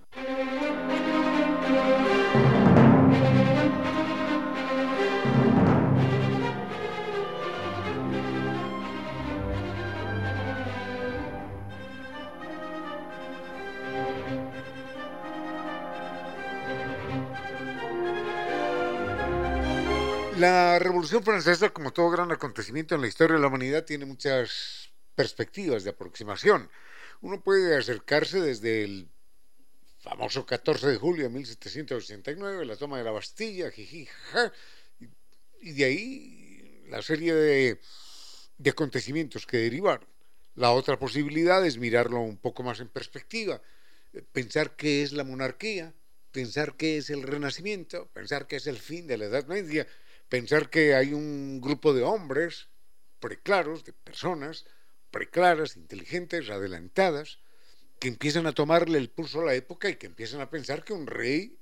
[20.42, 24.90] La Revolución Francesa, como todo gran acontecimiento en la historia de la humanidad, tiene muchas
[25.14, 26.68] perspectivas de aproximación.
[27.22, 29.08] Uno puede acercarse desde el
[30.00, 34.10] famoso 14 de julio de 1789, la toma de la Bastilla, jiji,
[35.62, 37.80] y de ahí la serie de,
[38.58, 40.08] de acontecimientos que derivaron.
[40.56, 43.62] La otra posibilidad es mirarlo un poco más en perspectiva,
[44.32, 45.94] pensar qué es la monarquía,
[46.32, 49.86] pensar qué es el renacimiento, pensar qué es el fin de la Edad Media,
[50.32, 52.70] pensar que hay un grupo de hombres
[53.20, 54.66] preclaros, de personas
[55.12, 57.40] preclaras, inteligentes, adelantadas,
[58.00, 60.94] que empiezan a tomarle el pulso a la época y que empiezan a pensar que
[60.94, 61.60] un rey,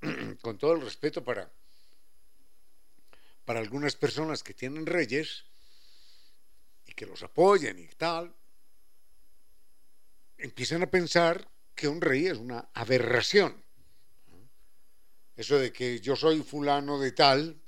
[0.40, 1.50] con todo el respeto para,
[3.44, 5.44] para algunas personas que tienen reyes
[6.86, 8.32] y que los apoyan y tal,
[10.38, 13.64] empiezan a pensar que un rey es una aberración.
[15.34, 17.60] Eso de que yo soy fulano de tal,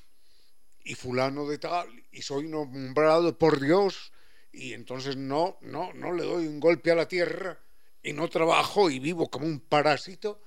[0.87, 4.13] y fulano de tal, y soy nombrado por Dios,
[4.53, 7.61] y entonces no, no, no le doy un golpe a la tierra,
[8.05, 10.41] y no trabajo y vivo como un parásito,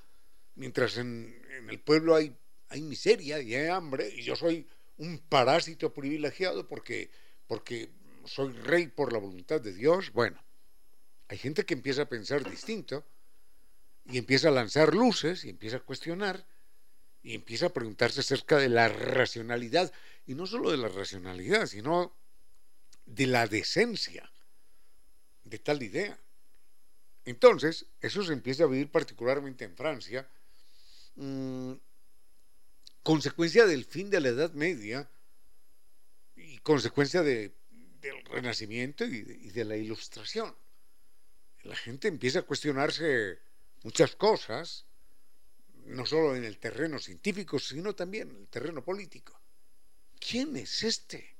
[0.55, 1.37] mientras en,
[1.69, 2.33] el pueblo hay,
[2.69, 4.65] hay miseria y hay hambre, y yo soy
[4.95, 7.11] un parásito privilegiado porque,
[7.45, 7.89] porque
[8.23, 10.13] soy rey por la voluntad de Dios.
[10.13, 10.41] Bueno,
[11.27, 13.05] hay gente que empieza a pensar distinto,
[14.05, 16.47] y empieza a lanzar luces, y empieza a cuestionar,
[17.21, 19.91] y empieza a preguntarse acerca de la racionalidad
[20.25, 22.15] y no solo de la racionalidad, sino
[23.05, 24.31] de la decencia
[25.43, 26.19] de tal idea.
[27.25, 30.29] Entonces, eso se empieza a vivir particularmente en Francia,
[31.15, 31.73] mm,
[33.03, 35.09] consecuencia del fin de la Edad Media
[36.35, 37.53] y consecuencia del
[38.25, 40.55] Renacimiento y de la Ilustración.
[41.63, 43.39] La gente empieza a cuestionarse
[43.83, 44.85] muchas cosas,
[45.85, 49.39] no solo en el terreno científico, sino también en el terreno político.
[50.19, 51.37] ¿quién es este?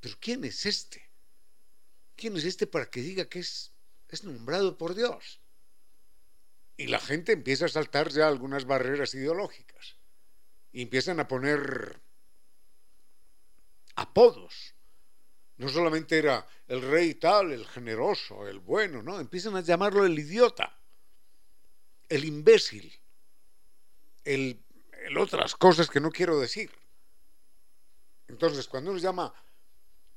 [0.00, 1.10] Pero ¿quién es este?
[2.16, 3.72] ¿Quién es este para que diga que es,
[4.08, 5.40] es nombrado por Dios?
[6.76, 9.96] Y la gente empieza a saltar ya algunas barreras ideológicas
[10.72, 12.00] y empiezan a poner
[13.94, 14.74] apodos.
[15.56, 20.18] No solamente era el rey tal, el generoso, el bueno, no, empiezan a llamarlo el
[20.18, 20.78] idiota,
[22.10, 22.92] el imbécil,
[24.26, 24.60] el,
[25.18, 26.70] otras cosas que no quiero decir.
[28.28, 29.32] Entonces, cuando uno llama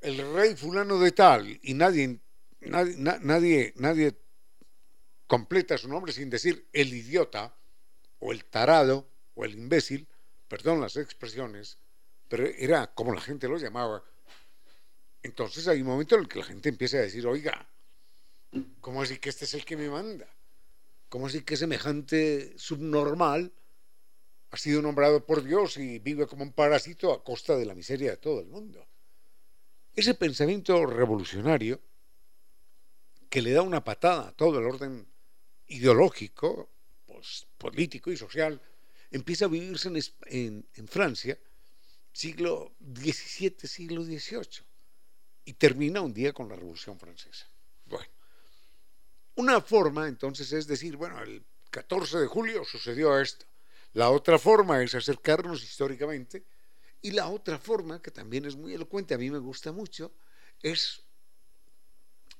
[0.02, 2.20] el rey fulano de tal y nadie,
[2.62, 4.20] nadie, nadie,
[5.28, 7.56] completa su nombre sin decir el idiota
[8.18, 10.08] o el tarado o el imbécil,
[10.48, 11.78] perdón las expresiones,
[12.28, 14.04] pero era como la gente lo llamaba.
[15.22, 17.70] Entonces hay un momento en el que la gente empieza a decir, oiga,
[18.82, 20.28] ¿cómo así que este es el que me manda?
[21.10, 23.54] ¿Cómo así que semejante subnormal
[24.52, 28.12] ha sido nombrado por Dios y vive como un parásito a costa de la miseria
[28.12, 28.88] de todo el mundo.
[29.96, 31.80] Ese pensamiento revolucionario
[33.30, 35.08] que le da una patada a todo el orden
[35.68, 36.70] ideológico,
[37.06, 38.60] pues, político y social,
[39.12, 39.92] empieza a vivirse
[40.26, 41.38] en, Francia,
[42.12, 44.66] siglo XVII, siglo XVIII.
[45.46, 47.48] y termina un día con la Revolución Francesa.
[47.86, 48.12] Bueno,
[49.36, 53.49] una forma entonces es decir, bueno, el 14 de julio sucedió esto.
[53.94, 56.44] La otra forma es acercarnos históricamente
[57.02, 60.12] y la otra forma, que también es muy elocuente, a mí me gusta mucho,
[60.62, 61.02] es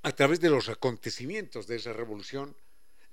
[0.02, 2.56] a través de los acontecimientos de esa revolución,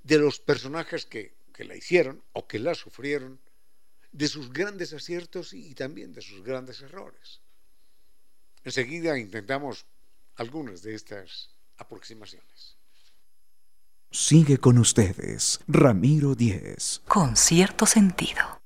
[0.02, 3.40] de los personajes que, que la hicieron o que la sufrieron,
[4.12, 7.40] de sus grandes aciertos y también de sus grandes errores.
[8.64, 9.86] Enseguida intentamos
[10.36, 12.75] algunas de estas aproximaciones.
[14.18, 17.02] Sigue con ustedes, Ramiro Díez.
[17.06, 18.62] Con cierto sentido.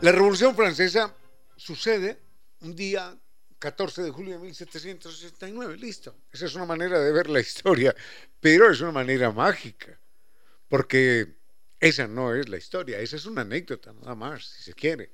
[0.00, 1.14] La Revolución Francesa
[1.54, 2.18] sucede
[2.62, 3.14] un día
[3.58, 6.16] 14 de julio de 1769, listo.
[6.32, 7.94] Esa es una manera de ver la historia,
[8.40, 10.00] pero es una manera mágica,
[10.68, 11.35] porque
[11.80, 15.10] esa no es la historia, esa es una anécdota nada más, si se quiere.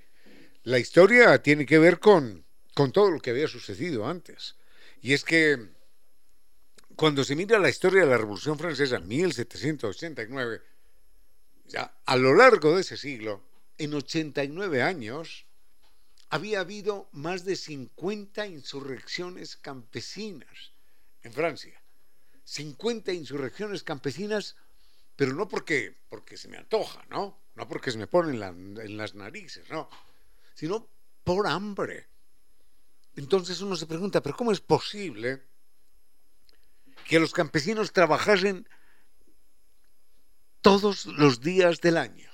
[0.65, 2.45] La historia tiene que ver con,
[2.75, 4.57] con todo lo que había sucedido antes.
[5.01, 5.59] Y es que
[6.97, 10.63] cuando se mira la historia de la Revolución Francesa, 1789,
[11.67, 13.43] ya a lo largo de ese siglo,
[13.79, 15.47] en 89 años,
[16.29, 20.73] había habido más de 50 insurrecciones campesinas
[21.23, 21.83] en Francia.
[22.45, 24.57] 50 insurrecciones campesinas,
[25.17, 27.39] pero no porque, porque se me antoja, ¿no?
[27.55, 29.89] No porque se me ponen en las narices, no.
[30.55, 30.89] Sino
[31.25, 32.09] por hambre.
[33.17, 35.43] Entonces uno se pregunta, ¿pero cómo es posible
[37.07, 38.67] que los campesinos trabajasen
[40.63, 42.33] todos los días del año?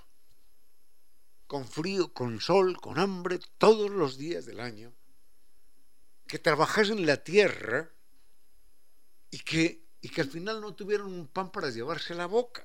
[1.48, 4.94] con frío, con sol, con hambre, todos los días del año,
[6.28, 7.90] que trabajasen la tierra
[9.30, 12.64] y que, y que al final no tuvieron un pan para llevarse la boca.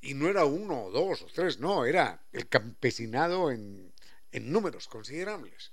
[0.00, 3.92] Y no era uno o dos o tres, no, era el campesinado en,
[4.32, 5.72] en números considerables.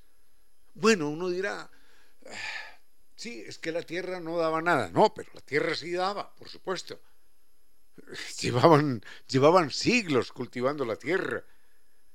[0.74, 1.70] Bueno, uno dirá,
[2.26, 2.80] ah,
[3.16, 4.90] sí, es que la tierra no daba nada.
[4.90, 7.02] No, pero la tierra sí daba, por supuesto.
[8.40, 11.44] Llevaban, llevaban siglos cultivando la tierra,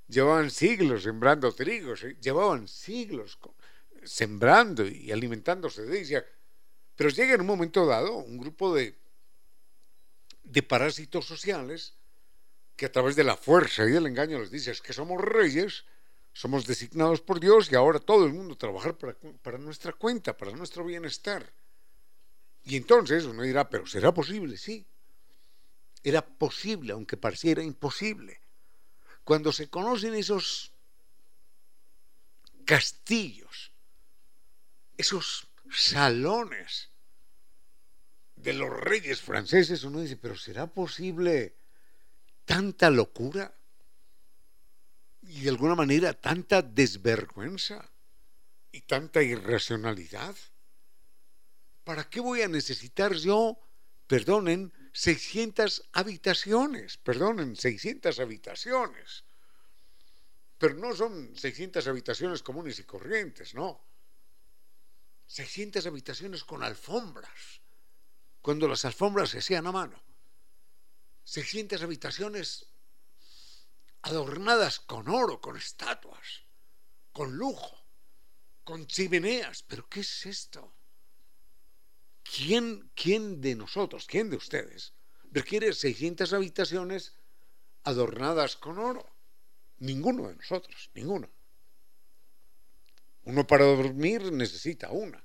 [0.09, 3.39] llevaban siglos sembrando trigo, llevaban siglos
[4.05, 6.27] sembrando y alimentándose de ella.
[6.97, 8.97] Pero llega en un momento dado un grupo de,
[10.43, 11.95] de parásitos sociales
[12.77, 15.85] que a través de la fuerza y del engaño les dice es que somos reyes,
[16.33, 20.53] somos designados por Dios y ahora todo el mundo trabajar para, para nuestra cuenta, para
[20.53, 21.53] nuestro bienestar.
[22.65, 24.57] Y entonces uno dirá, pero ¿será posible?
[24.57, 24.87] Sí
[26.07, 28.41] era posible, aunque pareciera imposible.
[29.25, 30.71] Cuando se conocen esos
[32.65, 33.73] castillos,
[34.97, 36.91] esos salones
[38.37, 41.57] de los reyes franceses, uno dice, pero ¿será posible
[42.45, 43.55] tanta locura?
[45.23, 47.91] Y de alguna manera tanta desvergüenza
[48.71, 50.37] y tanta irracionalidad.
[51.83, 53.59] ¿Para qué voy a necesitar yo,
[54.07, 59.25] perdonen, 600 habitaciones, perdonen, 600 habitaciones.
[60.59, 63.79] Pero no son 600 habitaciones comunes y corrientes, no.
[65.27, 67.61] 600 habitaciones con alfombras,
[68.41, 70.03] cuando las alfombras se hacían a mano.
[71.25, 72.67] 600 habitaciones
[74.03, 76.45] adornadas con oro, con estatuas,
[77.13, 77.85] con lujo,
[78.63, 79.65] con chimeneas.
[79.65, 80.77] ¿Pero qué es esto?
[82.35, 84.93] ¿quién, ¿quién de nosotros, quién de ustedes
[85.31, 87.15] requiere 600 habitaciones
[87.85, 89.05] adornadas con oro?
[89.79, 91.31] Ninguno de nosotros, ninguno.
[93.27, 95.23] Uno para dormir necesita una.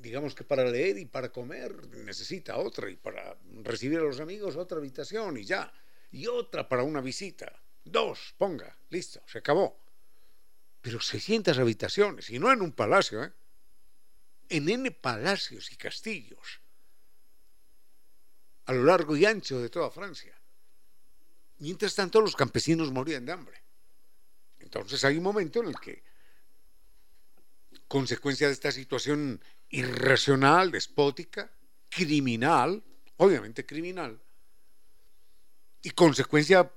[0.00, 4.56] Digamos que para leer y para comer necesita otra y para recibir a los amigos
[4.56, 5.72] otra habitación y ya.
[6.10, 7.62] Y otra para una visita.
[7.84, 9.78] Dos, ponga, listo, se acabó.
[10.80, 13.32] Pero 600 habitaciones y no en un palacio, ¿eh?
[14.48, 16.62] en N palacios y castillos
[18.64, 20.38] a lo largo y ancho de toda Francia.
[21.58, 23.62] Mientras tanto, los campesinos morían de hambre.
[24.58, 26.02] Entonces hay un momento en el que,
[27.88, 31.50] consecuencia de esta situación irracional, despótica,
[31.88, 32.82] criminal,
[33.16, 34.20] obviamente criminal,
[35.82, 36.70] y consecuencia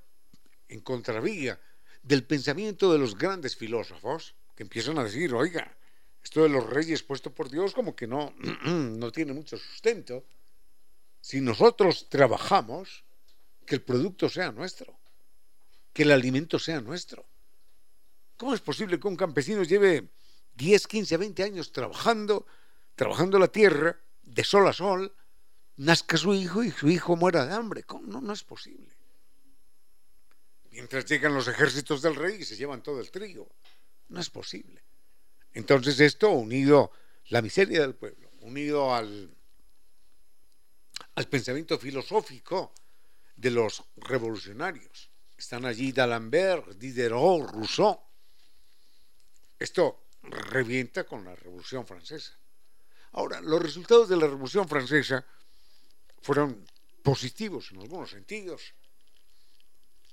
[0.70, 1.60] en contravía
[2.02, 5.78] del pensamiento de los grandes filósofos que empiezan a decir, oiga,
[6.24, 8.34] esto de los reyes puesto por Dios como que no,
[8.66, 10.26] no tiene mucho sustento.
[11.20, 13.04] Si nosotros trabajamos,
[13.66, 14.98] que el producto sea nuestro,
[15.94, 17.26] que el alimento sea nuestro.
[18.38, 20.10] ¿Cómo es posible que un campesino lleve
[20.62, 22.46] 10, 15, 20 años trabajando,
[22.96, 25.12] trabajando la tierra, de sol a sol,
[25.78, 27.84] nazca su hijo y su hijo muera de hambre.
[28.04, 28.96] No, no es posible.
[30.70, 33.50] Mientras llegan los ejércitos del rey y se llevan todo el trigo.
[34.10, 34.84] No es posible.
[35.54, 36.92] Entonces esto unido
[37.30, 39.34] la miseria del pueblo, unido al,
[41.16, 42.72] al pensamiento filosófico
[43.36, 45.10] de los revolucionarios.
[45.36, 48.00] Están allí D'Alembert, Diderot, Rousseau.
[49.58, 52.38] Esto revienta con la Revolución Francesa.
[53.14, 55.26] Ahora, los resultados de la Revolución Francesa
[56.22, 56.66] fueron
[57.04, 58.74] positivos en algunos sentidos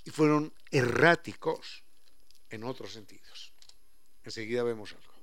[0.03, 1.83] y fueron erráticos
[2.49, 3.53] en otros sentidos.
[4.23, 5.13] Enseguida vemos algo.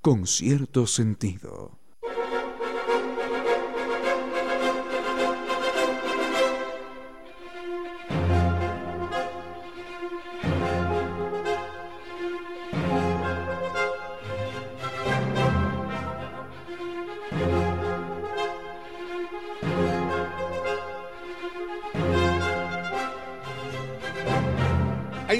[0.00, 1.79] Con cierto sentido.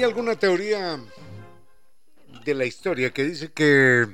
[0.01, 0.99] Hay alguna teoría
[2.43, 4.07] de la historia que dice que,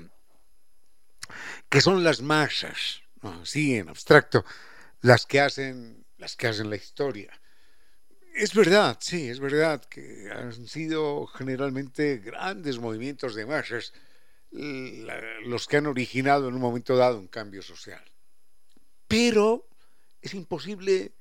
[1.69, 4.43] que son las masas, así en abstracto,
[4.99, 7.31] las que hacen las que hacen la historia.
[8.35, 13.93] Es verdad, sí, es verdad que han sido generalmente grandes movimientos de masas
[14.51, 18.03] los que han originado en un momento dado un cambio social.
[19.07, 19.65] Pero
[20.21, 21.13] es imposible,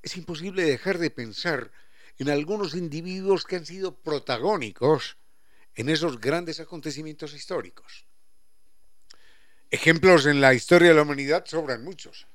[0.00, 1.70] es imposible dejar de pensar
[2.18, 5.16] en algunos individuos que han sido protagónicos
[5.74, 8.06] en esos grandes acontecimientos históricos.
[9.70, 12.26] Ejemplos en la historia de la humanidad sobran muchos.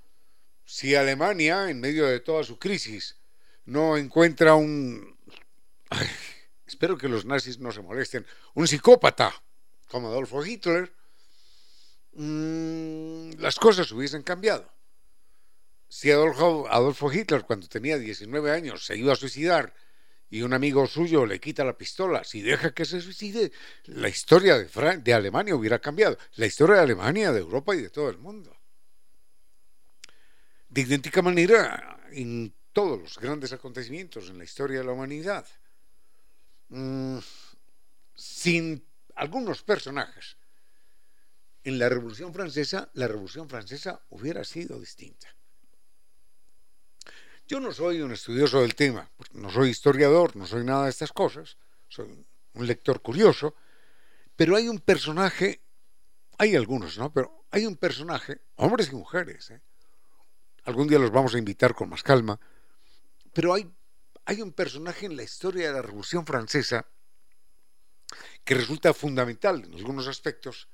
[0.66, 3.18] Si Alemania, en medio de toda su crisis,
[3.66, 5.18] no encuentra un...
[6.68, 9.34] espero que los nazis no se molesten, un psicópata
[9.88, 10.94] como Adolfo Hitler,
[12.14, 14.72] mmm, las cosas hubiesen cambiado
[15.94, 19.74] si Adolfo, Adolfo Hitler cuando tenía 19 años se iba a suicidar
[20.30, 23.52] y un amigo suyo le quita la pistola, si deja que se suicide,
[23.88, 27.90] la historia de, de Alemania hubiera cambiado, la historia de Alemania, de Europa y de
[27.90, 28.56] todo el mundo.
[30.70, 35.46] De idéntica manera, en todos los grandes acontecimientos en la historia de la humanidad,
[36.70, 37.18] mmm,
[38.16, 40.38] sin algunos personajes,
[41.66, 45.28] en la Revolución Francesa, la Revolución Francesa hubiera sido distinta.
[47.52, 51.12] Yo no soy un estudioso del tema, no soy historiador, no soy nada de estas
[51.12, 51.58] cosas,
[51.90, 53.56] soy un lector curioso,
[54.38, 55.62] pero hay un personaje,
[56.38, 57.12] hay algunos, ¿no?
[57.12, 59.62] Pero hay un personaje, hombres y mujeres, ¿eh?
[60.64, 62.40] algún día los vamos a invitar con más calma,
[63.34, 63.70] pero hay,
[64.24, 66.88] hay un personaje en la historia de la Revolución Francesa
[68.46, 70.70] que resulta fundamental en algunos aspectos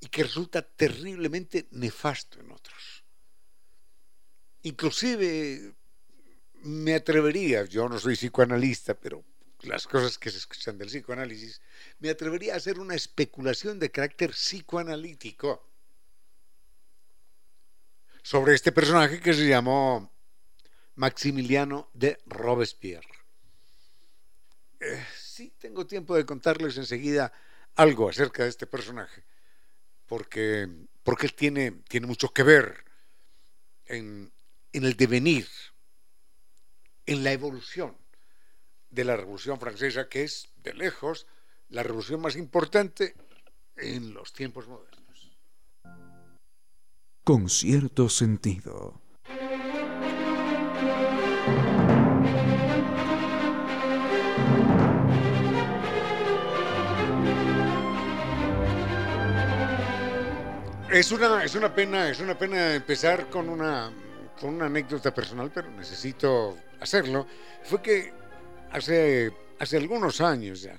[0.00, 3.04] y que resulta terriblemente nefasto en otros.
[4.62, 5.76] Inclusive
[6.64, 9.22] me atrevería, yo no soy psicoanalista, pero
[9.60, 11.60] las cosas que se escuchan del psicoanálisis,
[11.98, 15.70] me atrevería a hacer una especulación de carácter psicoanalítico
[18.22, 20.10] sobre este personaje que se llamó
[20.94, 23.08] Maximiliano de Robespierre.
[24.80, 27.32] Eh, sí, tengo tiempo de contarles enseguida
[27.74, 29.24] algo acerca de este personaje,
[30.06, 30.68] porque,
[31.02, 32.84] porque él tiene, tiene mucho que ver
[33.86, 34.32] en,
[34.72, 35.46] en el devenir
[37.06, 37.96] en la evolución
[38.90, 41.26] de la Revolución Francesa, que es de lejos
[41.68, 43.14] la revolución más importante
[43.76, 45.32] en los tiempos modernos.
[47.24, 49.00] Con cierto sentido.
[60.92, 63.92] Es una, es una pena, es una pena empezar con una
[64.40, 67.26] con una anécdota personal, pero necesito hacerlo,
[67.62, 68.12] fue que
[68.70, 70.78] hace, hace algunos años ya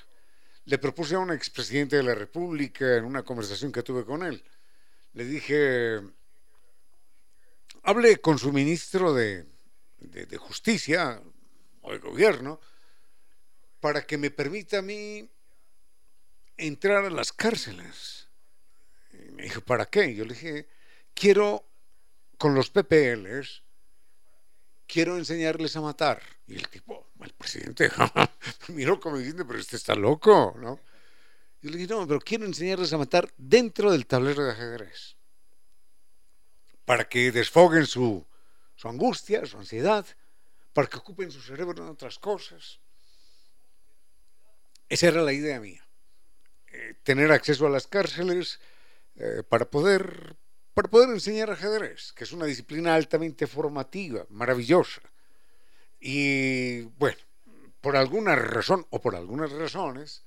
[0.66, 4.44] le propuse a un expresidente de la República en una conversación que tuve con él,
[5.14, 6.02] le dije,
[7.84, 9.46] hable con su ministro de,
[10.00, 11.22] de, Justicia
[11.82, 12.60] o de Gobierno
[13.80, 15.30] para que me permita a mí
[16.58, 18.28] entrar a las cárceles.
[19.14, 20.16] Y me dijo, ¿para qué?
[20.16, 20.68] Yo le dije,
[21.14, 21.64] quiero
[22.38, 23.64] con los PPLs,
[24.88, 26.22] quiero enseñarles a matar.
[26.48, 27.92] Y el tipo, el presidente,
[28.70, 30.80] miró como diciendo, pero este está loco, ¿no?
[31.62, 35.16] Yo le dije, no, pero quiero enseñarles a matar dentro del tablero de ajedrez.
[36.86, 38.26] Para que desfoguen su,
[38.76, 40.06] su angustia, su ansiedad,
[40.74, 42.80] para que ocupen su cerebro en otras cosas.
[44.88, 45.84] Esa era la idea mía.
[46.72, 48.60] Eh, tener acceso a las cárceles
[49.16, 50.36] eh, para poder
[50.76, 55.02] para poder enseñar ajedrez, que es una disciplina altamente formativa, maravillosa.
[56.02, 57.18] Y bueno,
[57.80, 60.26] por alguna razón o por algunas razones,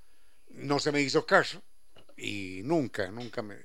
[0.48, 1.62] no se me hizo caso
[2.16, 3.58] y nunca, nunca me,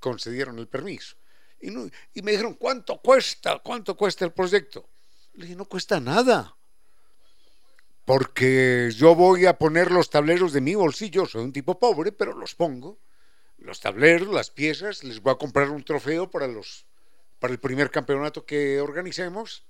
[0.00, 1.14] concedieron el permiso.
[1.60, 3.58] Y, y, me dijeron, ¿cuánto cuesta?
[3.58, 4.88] ¿Cuánto cuesta el proyecto?
[5.34, 6.56] Le dije, no cuesta nada.
[8.06, 12.32] Porque yo voy a poner los tableros de mi bolsillo, soy un tipo pobre, pero
[12.32, 12.98] los pongo.
[13.62, 16.86] Los tableros, las piezas, les voy a comprar un trofeo para, los,
[17.38, 19.64] para el primer campeonato que organicemos.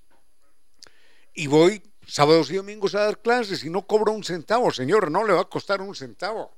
[1.34, 5.26] Y voy sábados y domingos a dar clases y no cobro un centavo, señor, no
[5.26, 6.54] le va a costar un centavo.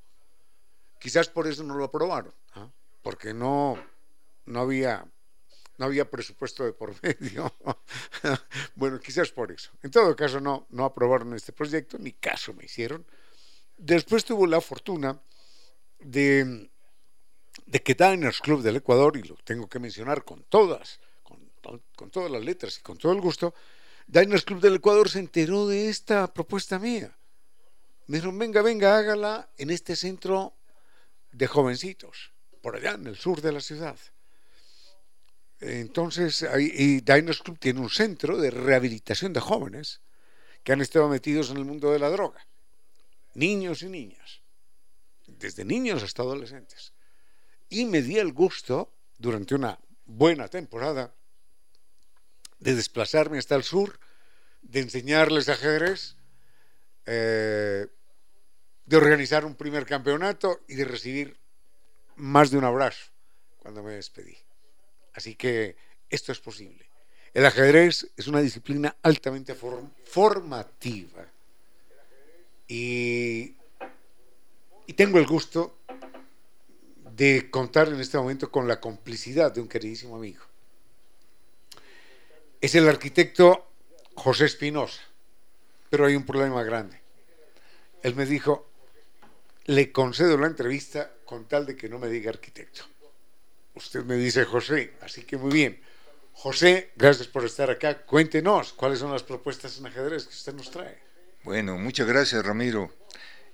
[0.98, 2.70] Quizás por eso no lo aprobaron, ¿ah?
[3.02, 3.78] porque no,
[4.46, 5.04] no, había,
[5.76, 7.54] no había presupuesto de por medio.
[8.74, 9.70] bueno, quizás por eso.
[9.82, 13.04] En todo caso, no, no aprobaron este proyecto, ni caso me hicieron.
[13.76, 15.20] Después tuvo la fortuna
[15.98, 16.70] de,
[17.66, 21.00] de que Diners Club del Ecuador, y lo tengo que mencionar con todas,
[21.96, 23.54] con, todas las letras y con todo el gusto,
[24.06, 27.16] Diners Club del Ecuador se enteró de esta propuesta mía.
[28.06, 30.54] Me dijeron, venga, venga, hágala en este centro
[31.32, 33.98] de jovencitos, por allá en el sur de la ciudad.
[35.60, 40.02] Entonces, y Diners Club tiene un centro de rehabilitación de jóvenes
[40.62, 42.46] que han estado metidos en el mundo de la droga.
[43.34, 44.42] Niños y niñas.
[45.26, 46.93] Desde niños hasta adolescentes.
[47.74, 51.12] Y me di el gusto, durante una buena temporada,
[52.60, 53.98] de desplazarme hasta el sur,
[54.62, 56.14] de enseñarles ajedrez,
[57.04, 57.88] eh,
[58.86, 61.36] de organizar un primer campeonato y de recibir
[62.14, 63.10] más de un abrazo
[63.58, 64.38] cuando me despedí.
[65.12, 65.74] Así que
[66.08, 66.88] esto es posible.
[67.32, 69.56] El ajedrez es una disciplina altamente
[70.04, 71.26] formativa
[72.68, 73.56] y,
[74.86, 75.80] y tengo el gusto
[77.16, 80.44] de contar en este momento con la complicidad de un queridísimo amigo
[82.64, 83.66] es el arquitecto
[84.14, 85.02] José Espinosa,
[85.90, 86.98] pero hay un problema grande.
[88.02, 88.70] Él me dijo,
[89.66, 92.84] le concedo la entrevista con tal de que no me diga arquitecto.
[93.74, 95.78] Usted me dice José, así que muy bien.
[96.32, 97.98] José, gracias por estar acá.
[98.06, 100.96] Cuéntenos cuáles son las propuestas en ajedrez que usted nos trae.
[101.42, 102.90] Bueno, muchas gracias Ramiro.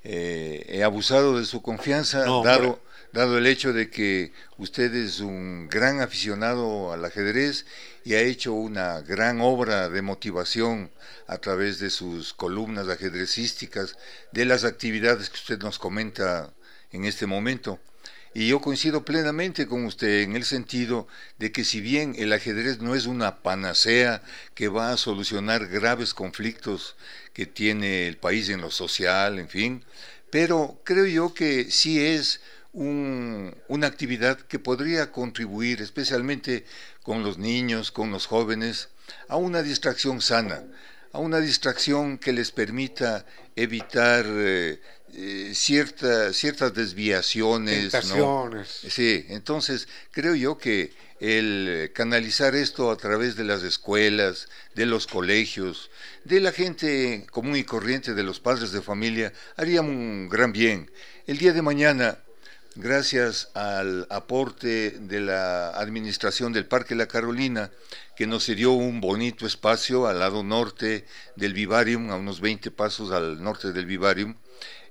[0.05, 2.81] Eh, he abusado de su confianza, dado,
[3.13, 7.67] dado el hecho de que usted es un gran aficionado al ajedrez
[8.05, 10.91] y ha hecho una gran obra de motivación
[11.27, 13.97] a través de sus columnas ajedrecísticas,
[14.33, 16.53] de las actividades que usted nos comenta
[16.93, 17.81] en este momento.
[18.33, 21.09] Y yo coincido plenamente con usted en el sentido
[21.39, 24.23] de que si bien el ajedrez no es una panacea
[24.55, 26.95] que va a solucionar graves conflictos
[27.33, 29.85] que tiene el país en lo social, en fin,
[30.31, 32.41] pero creo yo que sí es
[32.73, 36.65] una actividad que podría contribuir, especialmente
[37.03, 38.89] con los niños, con los jóvenes,
[39.29, 40.63] a una distracción sana,
[41.13, 44.81] a una distracción que les permita evitar eh,
[45.15, 47.91] eh, ciertas desviaciones.
[48.89, 55.07] Sí, entonces creo yo que el canalizar esto a través de las escuelas, de los
[55.07, 55.91] colegios,
[56.25, 60.91] de la gente común y corriente, de los padres de familia, haría un gran bien.
[61.27, 62.19] El día de mañana
[62.77, 67.71] gracias al aporte de la administración del Parque La Carolina,
[68.17, 71.07] que nos dio un bonito espacio al lado norte
[71.37, 74.37] del vivarium, a unos 20 pasos al norte del vivarium,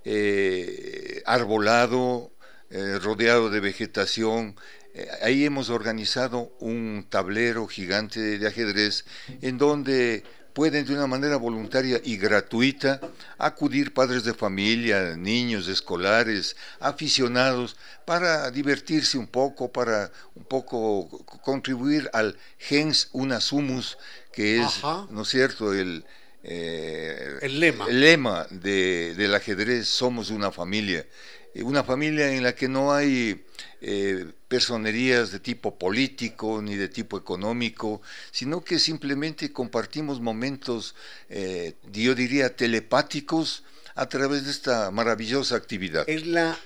[0.04, 2.32] eh, arbolado,
[2.70, 4.56] eh, rodeado de vegetación.
[4.94, 9.06] Eh, ahí hemos organizado un tablero gigante de ajedrez
[9.42, 10.24] en donde
[10.60, 13.00] pueden de una manera voluntaria y gratuita
[13.38, 21.08] acudir padres de familia, niños, escolares, aficionados, para divertirse un poco, para un poco
[21.44, 23.98] contribuir al gens una sumus,
[24.34, 26.04] que es, ¿no es cierto?, el,
[26.44, 31.08] eh, el lema, el lema de, del ajedrez, somos una familia,
[31.56, 33.46] una familia en la que no hay
[33.82, 38.02] eh, personerías de tipo político ni de tipo económico,
[38.32, 40.96] sino que simplemente compartimos momentos,
[41.30, 43.64] eh, yo diría, telepáticos
[43.96, 46.04] a través de esta maravillosa actividad.
[46.10, 46.60] Es la,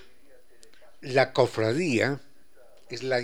[1.02, 2.20] la cofradía,
[2.88, 3.22] es la,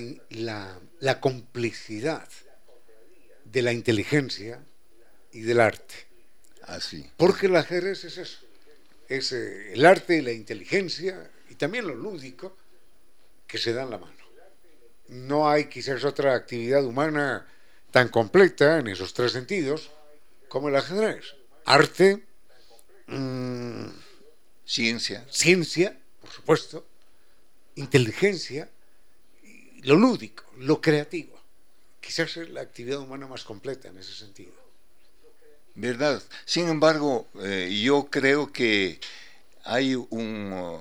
[1.00, 2.28] la, complicidad
[3.44, 4.60] de la inteligencia
[5.32, 5.94] y del arte.
[6.62, 7.10] Así.
[7.16, 8.38] Porque el ajedrez es eso,
[9.08, 12.56] es eh, el arte y la inteligencia y también lo lúdico
[13.50, 14.14] que se dan la mano.
[15.08, 17.46] No hay quizás otra actividad humana
[17.90, 19.90] tan completa en esos tres sentidos
[20.48, 21.34] como el ajedrez.
[21.64, 22.24] Arte,
[23.08, 23.88] mm,
[24.64, 25.26] ciencia.
[25.30, 26.86] Ciencia, por supuesto,
[27.74, 28.68] inteligencia
[29.82, 31.38] lo lúdico, lo creativo.
[32.00, 34.52] Quizás es la actividad humana más completa en ese sentido.
[35.74, 36.22] ¿Verdad?
[36.44, 39.00] Sin embargo, eh, yo creo que
[39.64, 40.80] hay un, uh,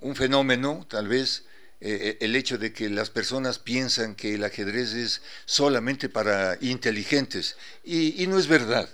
[0.00, 1.44] un fenómeno, tal vez,
[1.80, 7.56] eh, el hecho de que las personas piensan que el ajedrez es solamente para inteligentes,
[7.82, 8.88] y, y no es verdad.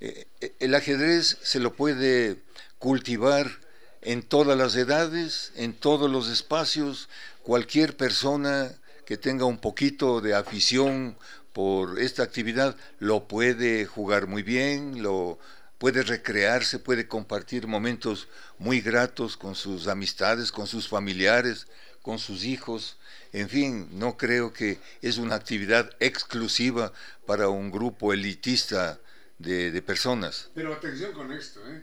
[0.00, 0.26] Eh,
[0.58, 2.42] el ajedrez se lo puede
[2.78, 3.60] cultivar
[4.00, 7.08] en todas las edades, en todos los espacios,
[7.42, 8.72] cualquier persona
[9.06, 11.16] que tenga un poquito de afición
[11.52, 15.38] por esta actividad lo puede jugar muy bien, lo
[15.78, 18.28] puede recrearse, puede compartir momentos
[18.58, 21.66] muy gratos con sus amistades, con sus familiares,
[22.02, 22.98] con sus hijos.
[23.32, 26.92] En fin, no creo que es una actividad exclusiva
[27.26, 29.00] para un grupo elitista
[29.38, 30.50] de, personas.
[30.54, 31.82] Pero atención con esto, ¿eh?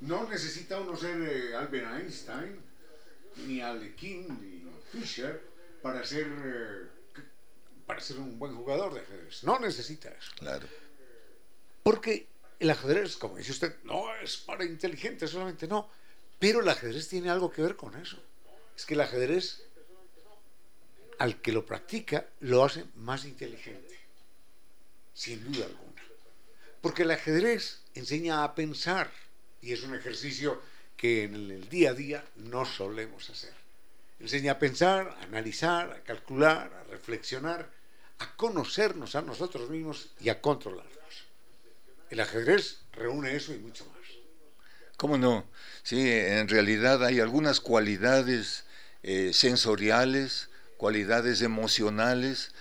[0.00, 2.60] no necesita uno ser eh, Albert Einstein,
[3.46, 4.60] ni Alekin, ni
[4.90, 5.40] Fischer
[5.82, 7.22] para ser, eh,
[7.86, 9.44] para ser un buen jugador de ajedrez.
[9.44, 10.32] No necesita eso.
[10.38, 10.66] Claro.
[11.82, 15.88] Porque el ajedrez, como dice usted, no es para inteligentes solamente, no.
[16.38, 18.18] Pero el ajedrez tiene algo que ver con eso.
[18.80, 19.60] Es que el ajedrez,
[21.18, 24.00] al que lo practica, lo hace más inteligente.
[25.12, 26.02] Sin duda alguna.
[26.80, 29.10] Porque el ajedrez enseña a pensar
[29.60, 30.62] y es un ejercicio
[30.96, 33.52] que en el día a día no solemos hacer.
[34.18, 37.70] Enseña a pensar, a analizar, a calcular, a reflexionar,
[38.18, 41.26] a conocernos a nosotros mismos y a controlarnos.
[42.08, 44.00] El ajedrez reúne eso y mucho más.
[44.96, 45.44] ¿Cómo no?
[45.82, 48.64] Sí, en realidad hay algunas cualidades
[49.02, 52.52] eh, sensoriales, cualidades emocionales,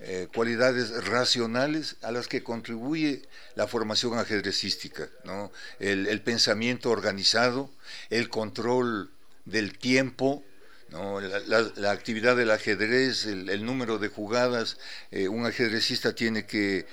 [0.00, 3.22] eh, cualidades racionales a las que contribuye
[3.54, 5.52] la formación ajedrecística, ¿no?
[5.78, 7.70] el, pensamiento organizado,
[8.08, 9.10] el control
[9.44, 10.42] del tiempo,
[10.88, 11.20] ¿no?
[11.20, 14.78] La, actividad del ajedrez, el, número de jugadas,
[15.10, 16.86] eh, un ajedrecista tiene que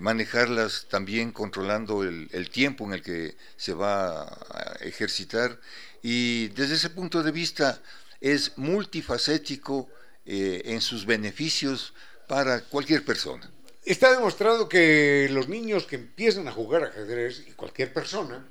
[0.00, 5.58] manejarlas también controlando el, tiempo en el que se va a ejercitar
[6.02, 7.80] y desde ese punto de vista
[8.20, 9.88] es multifacético
[10.24, 11.94] en sus beneficios
[12.26, 13.50] para cualquier persona.
[13.84, 18.46] Está demostrado que los niños que empiezan a jugar ajedrez, y cualquier persona,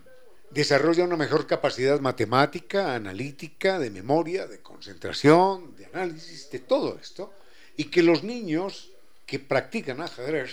[0.49, 7.33] desarrollan una mejor capacidad matemática, analítica, de memoria, de concentración, de análisis, de todo esto,
[7.75, 8.89] y que los niños
[9.27, 10.51] que practican ajedrez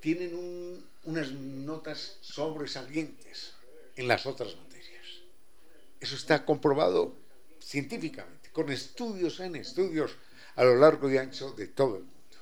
[0.00, 3.52] tienen unas notas sobresalientes
[3.94, 5.06] en las otras materias.
[6.00, 7.14] Eso está comprobado
[7.60, 10.16] científicamente, con estudios en estudios
[10.54, 12.38] a lo largo y ancho de todo el mundo.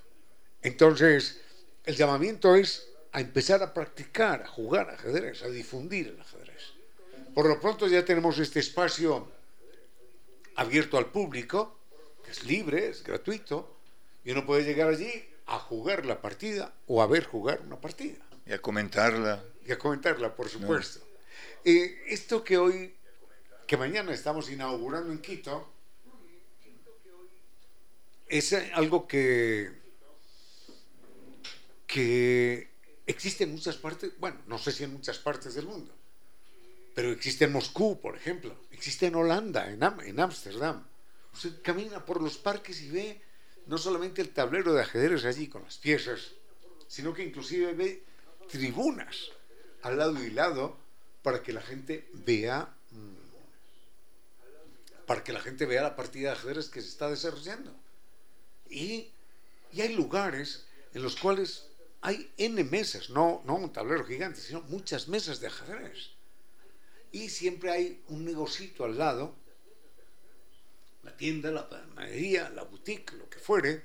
[0.62, 1.40] Entonces,
[1.84, 6.74] el llamamiento es a empezar a practicar, a jugar ajedrez, a difundir el ajedrez.
[7.34, 9.26] Por lo pronto ya tenemos este espacio
[10.54, 11.80] abierto al público,
[12.24, 13.76] que es libre, es gratuito,
[14.24, 15.10] y uno puede llegar allí
[15.46, 18.24] a jugar la partida o a ver jugar una partida.
[18.46, 19.42] Y a comentarla.
[19.66, 21.04] Y a comentarla, por supuesto.
[21.64, 22.94] Eh, esto que hoy,
[23.66, 25.73] que mañana estamos inaugurando en Quito,
[28.28, 29.84] es algo que
[31.86, 32.70] que
[33.06, 35.94] existe en muchas partes, bueno, no sé si en muchas partes del mundo,
[36.94, 40.84] pero existe en Moscú, por ejemplo, existe en Holanda, en Ámsterdam.
[41.32, 43.20] Usted camina por los parques y ve
[43.66, 46.32] no solamente el tablero de ajedrez allí con las piezas,
[46.88, 48.02] sino que inclusive ve
[48.48, 49.30] tribunas
[49.82, 50.76] al lado y lado
[51.22, 53.24] para que la gente vea mm,
[55.06, 57.74] para que la gente vea la partida de ajedrez que se está desarrollando.
[58.68, 59.10] Y,
[59.72, 61.68] y hay lugares en los cuales
[62.00, 66.10] hay N mesas, no, no un tablero gigante, sino muchas mesas de ajedrez.
[67.12, 69.34] Y siempre hay un negocito al lado,
[71.02, 73.82] la tienda, la panadería, la boutique, lo que fuere,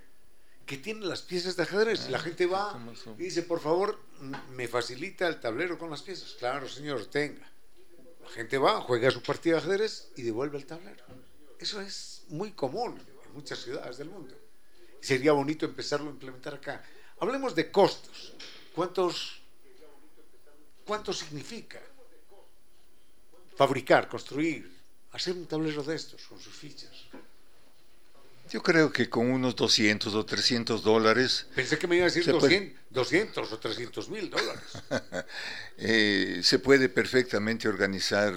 [0.66, 2.08] que tiene las piezas de ajedrez.
[2.08, 2.78] y la ah, gente va
[3.18, 4.00] y dice, por favor,
[4.52, 6.36] me facilita el tablero con las piezas.
[6.38, 7.50] Claro, señor, tenga.
[8.22, 11.06] La gente va, juega su partida de ajedrez y devuelve el tablero.
[11.58, 14.36] Eso es muy común en muchas ciudades del mundo.
[15.02, 16.84] Sería bonito empezarlo a implementar acá.
[17.20, 18.34] Hablemos de costos.
[18.74, 19.42] ¿Cuántos,
[20.86, 21.80] ¿Cuánto significa
[23.56, 24.72] fabricar, construir,
[25.12, 26.92] hacer un tablero de estos con sus fichas?
[28.50, 31.46] Yo creo que con unos 200 o 300 dólares...
[31.54, 32.26] Pensé que me iba a decir
[32.90, 34.64] 200, o 300 mil dólares.
[35.82, 38.34] Eh, se puede perfectamente organizar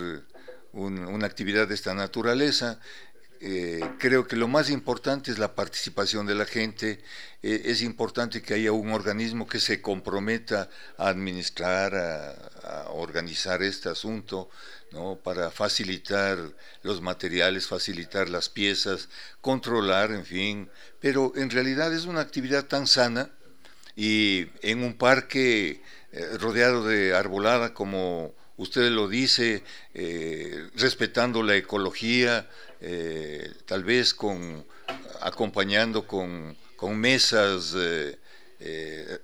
[0.73, 2.79] una actividad de esta naturaleza
[3.45, 7.01] eh, creo que lo más importante es la participación de la gente.
[7.43, 13.89] Eh, es importante que haya un organismo que se comprometa a administrar, a, organizar este
[13.89, 14.49] asunto,
[14.93, 15.17] ¿no?
[15.17, 16.39] para facilitar
[16.85, 19.09] los materiales, facilitar las piezas,
[19.41, 20.71] controlar, en fin.
[21.01, 23.29] Pero en realidad es una actividad tan sana
[23.97, 25.83] y en un parque
[26.13, 29.65] eh, rodeado de arbolada como usted lo dice,
[30.77, 32.49] respetando la ecología,
[32.85, 34.67] eh, tal vez con,
[35.21, 36.57] acompañando con,
[36.97, 38.19] mesas eh,
[38.59, 39.19] eh,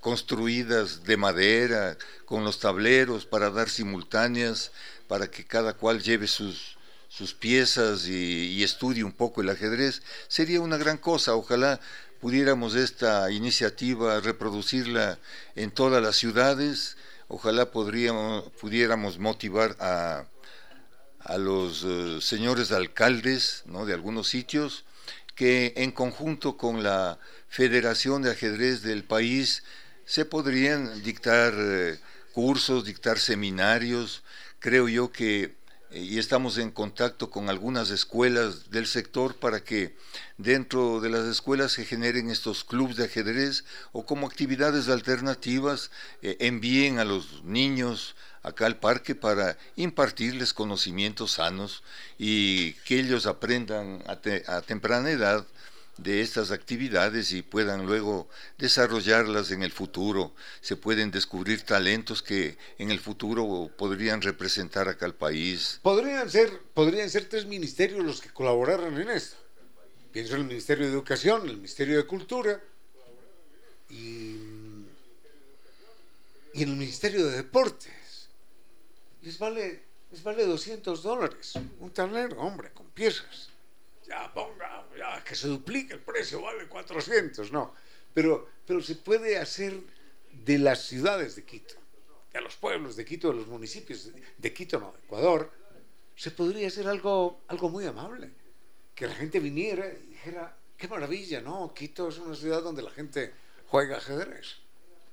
[0.00, 4.72] construidas de madera, con los tableros para dar simultáneas,
[5.06, 6.76] para que cada cual lleve sus,
[7.38, 11.36] piezas y, estudie un poco el ajedrez, sería una gran cosa.
[11.36, 11.78] Ojalá
[12.20, 15.20] pudiéramos esta iniciativa reproducirla
[15.54, 16.96] en todas las ciudades,
[17.28, 20.26] ojalá pudiéramos motivar a,
[21.24, 24.84] a los eh, señores alcaldes de algunos sitios
[25.34, 27.18] que en conjunto con la
[27.48, 29.62] Federación de Ajedrez del país
[30.04, 31.98] se podrían dictar eh,
[32.32, 34.22] cursos, dictar seminarios.
[34.58, 35.54] Creo yo que
[35.94, 39.94] y estamos en contacto con algunas escuelas del sector para que
[40.38, 45.90] dentro de las escuelas se generen estos clubes de ajedrez o como actividades alternativas
[46.22, 51.82] eh, envíen a los niños acá al parque para impartirles conocimientos sanos
[52.18, 54.18] y que ellos aprendan a,
[54.56, 55.46] a temprana edad
[55.98, 58.28] de estas actividades y puedan luego
[58.58, 60.34] desarrollarlas en el futuro.
[60.60, 65.80] Se pueden descubrir talentos que en el futuro podrían representar acá al país.
[65.82, 69.36] Podrían ser, podrían ser tres ministerios los que colaboraran en esto.
[70.12, 72.60] Pienso en el Ministerio de Educación, el Ministerio de Cultura
[73.88, 74.36] y,
[76.54, 78.01] y el Ministerio de Deportes.
[79.22, 83.52] Les vale, les vale 200 dólares un tablero, hombre, con piezas
[84.06, 87.74] ya ponga, ya que se duplique el precio, vale 400, no.
[88.12, 89.80] Pero, pero se puede hacer
[90.32, 91.74] de las ciudades de Quito,
[92.32, 95.50] de los pueblos de Quito, de los municipios de, Quito, no, de Ecuador,
[96.14, 98.30] se podría hacer algo, algo muy amable.
[98.94, 101.72] Que la gente viniera y dijera, qué maravilla, ¿no?
[101.74, 103.32] Quito es una ciudad donde la gente
[103.68, 104.58] juega ajedrez.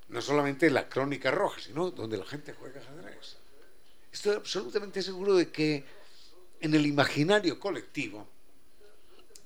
[0.10, 3.38] No solamente la crónica roja, sino donde la gente juega ajedrez.
[4.12, 5.86] Estoy absolutamente seguro de que
[6.62, 8.28] en el imaginario colectivo,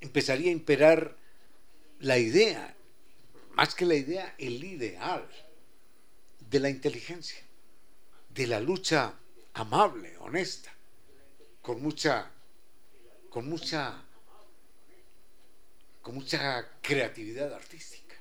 [0.02, 1.16] empezaría a imperar
[2.00, 2.76] la idea,
[3.54, 5.30] más que la idea, el ideal
[6.40, 7.42] de la inteligencia,
[8.30, 9.14] de la lucha
[9.54, 10.74] amable, honesta,
[11.62, 12.32] con mucha,
[13.30, 14.04] con mucha,
[16.02, 18.16] con mucha creatividad artística.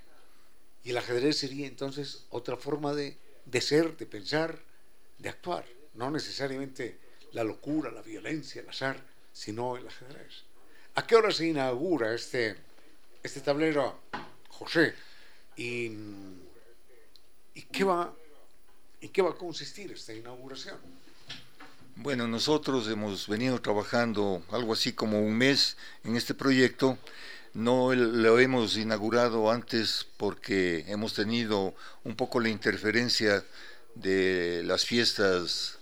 [0.84, 3.16] Y el ajedrez sería entonces otra forma de,
[3.46, 4.62] de ser, de pensar,
[5.18, 5.64] de actuar,
[5.94, 6.98] no necesariamente
[7.32, 10.44] la locura, la violencia, el azar, sino el ajedrez.
[10.94, 12.56] ¿A qué hora se inaugura este,
[13.22, 14.00] este tablero,
[14.48, 14.94] José?
[15.56, 15.90] ¿Y,
[17.72, 18.14] qué va,
[19.00, 20.76] ¿Y qué va a consistir esta inauguración?
[21.96, 26.98] Bueno, nosotros hemos venido trabajando algo así como un mes en este proyecto.
[27.54, 33.44] No lo hemos inaugurado antes porque hemos tenido un poco la interferencia
[33.94, 35.78] de las fiestas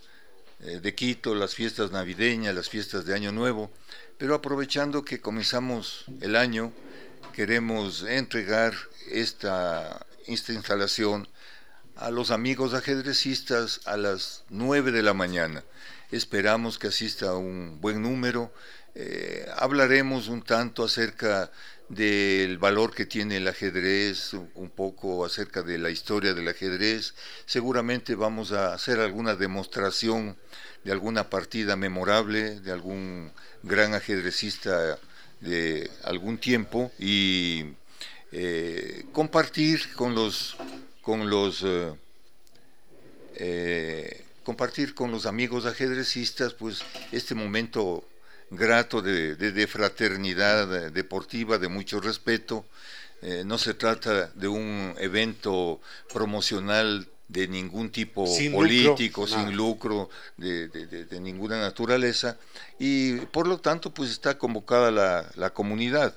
[0.60, 3.70] de Quito, las fiestas navideñas, las fiestas de Año Nuevo.
[4.18, 6.72] Pero aprovechando que comenzamos el año,
[7.32, 8.74] queremos entregar
[9.10, 11.28] esta, esta instalación
[11.96, 15.64] a los amigos ajedrecistas a las 9 de la mañana.
[16.10, 18.52] Esperamos que asista un buen número.
[18.94, 21.50] Eh, hablaremos un tanto acerca
[21.90, 27.14] del valor que tiene el ajedrez, un poco acerca de la historia del ajedrez.
[27.46, 30.36] Seguramente vamos a hacer alguna demostración
[30.84, 33.32] de alguna partida memorable, de algún
[33.64, 34.98] gran ajedrecista
[35.40, 37.64] de algún tiempo y
[38.32, 40.56] eh, compartir con los
[41.02, 41.92] con los eh,
[43.36, 48.04] eh, compartir con los amigos ajedrecistas pues este momento
[48.50, 52.66] grato de, de fraternidad deportiva de mucho respeto
[53.44, 55.80] no se trata de un evento
[56.10, 62.38] promocional de ningún tipo político, sin lucro, de, ninguna naturaleza,
[62.78, 64.90] y por lo tanto pues está convocada
[65.36, 66.14] la, comunidad.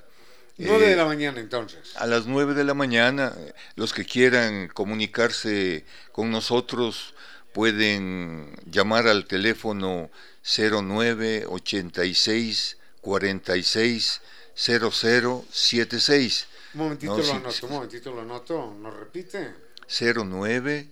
[0.58, 1.96] 9 de eh, la mañana entonces.
[1.96, 3.32] A las 9 de la mañana,
[3.76, 7.14] los que quieran comunicarse con nosotros
[7.54, 10.10] pueden llamar al teléfono
[10.42, 14.20] 09 86 46
[14.54, 16.46] 0076.
[16.74, 19.54] Un momentito lo anoto, un momentito lo anoto, ¿nos repite?
[19.88, 20.88] 09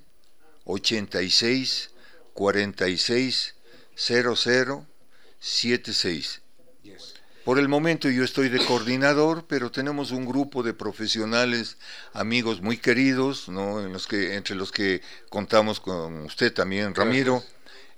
[0.64, 1.90] 86
[2.32, 3.54] 46
[3.96, 4.86] 00
[5.40, 6.41] 76.
[7.44, 11.76] Por el momento yo estoy de coordinador, pero tenemos un grupo de profesionales,
[12.12, 13.80] amigos muy queridos, ¿no?
[13.80, 17.42] en los que, entre los que contamos con usted también, Ramiro,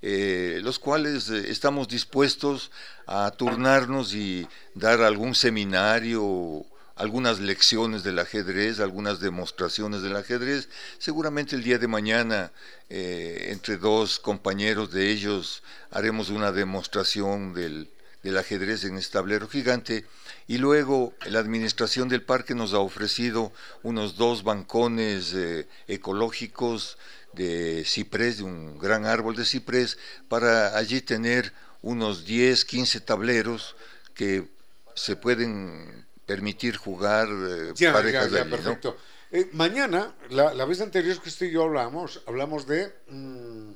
[0.01, 2.70] eh, los cuales eh, estamos dispuestos
[3.07, 6.64] a turnarnos y dar algún seminario
[6.97, 10.68] algunas lecciones del ajedrez, algunas demostraciones del ajedrez.
[10.99, 12.53] Seguramente el día de mañana,
[12.88, 17.90] eh, entre dos compañeros de ellos, haremos una demostración del,
[18.39, 20.05] ajedrez en este tablero gigante.
[20.47, 23.53] Y luego la administración del parque nos ha ofrecido
[23.83, 26.99] unos dos bancones eh, ecológicos
[27.33, 29.99] de ciprés, de un gran árbol de ciprés,
[30.29, 31.53] para allí tener
[31.83, 33.77] unos 10, 15 tableros
[34.14, 34.49] que
[34.95, 38.97] se pueden permitir jugar eh, parejas de perfecto.
[39.31, 43.70] Eh, mañana, la, vez anterior que usted y yo hablamos, hablamos de mm,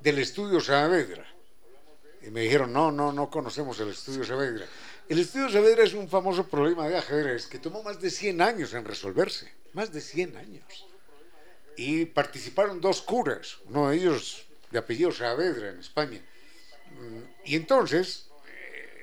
[0.00, 1.33] del estudio Saavedra.
[2.26, 4.66] Y me dijeron, no, no, no conocemos el estudio Saavedra.
[5.08, 8.72] El estudio Saavedra es un famoso problema de ajedrez que tomó más de 100 años
[8.72, 9.52] en resolverse.
[9.74, 10.86] Más de 100 años.
[11.76, 16.22] Y participaron dos curas, uno de ellos de apellido Saavedra en España.
[16.92, 18.28] Mm, y entonces,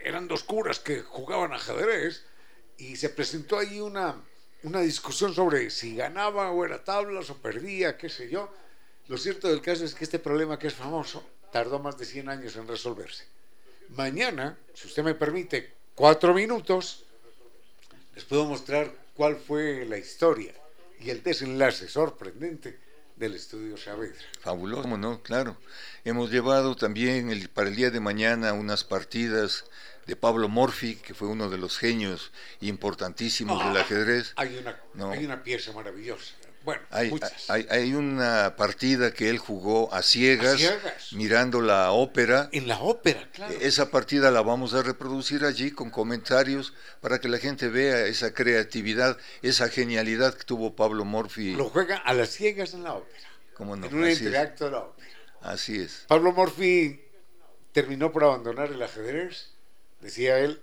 [0.03, 2.24] eran dos curas que jugaban ajedrez
[2.78, 4.15] y se presentó ahí una,
[4.63, 8.51] una discusión sobre si ganaba o era tablas o perdía, qué sé yo.
[9.07, 12.30] Lo cierto del caso es que este problema que es famoso tardó más de 100
[12.30, 13.26] años en resolverse.
[13.89, 17.04] Mañana, si usted me permite, cuatro minutos,
[18.16, 20.54] les puedo mostrar cuál fue la historia
[20.99, 22.80] y el desenlace sorprendente
[23.16, 24.20] del estudio Saavedra.
[24.39, 25.22] Fabuloso, ¿no?
[25.22, 25.58] Claro.
[26.06, 29.66] Hemos llevado también el, para el día de mañana unas partidas
[30.08, 32.32] de Pablo Morphy, que fue uno de los genios
[32.62, 34.34] importantísimos del ah, ajedrez.
[34.38, 36.34] Hay una, hay una pieza maravillosa.
[36.64, 37.12] Bueno, hay,
[37.70, 40.62] hay, una partida que él jugó a ciegas,
[41.12, 42.49] mirando la ópera.
[42.51, 43.53] En la ópera, claro.
[43.59, 48.34] Esa partida la vamos a reproducir allí con comentarios para que la gente vea esa
[48.34, 51.55] creatividad, esa genialidad que tuvo Pablo Morphy.
[51.55, 53.28] Lo juega a las ciegas en la ópera.
[53.55, 53.88] ¿Cómo no?
[53.88, 55.07] En un entreacto de la ópera.
[55.41, 56.05] Así es.
[56.07, 57.01] Pablo Morphy
[57.72, 59.51] terminó por abandonar el ajedrez
[60.01, 60.62] decía él,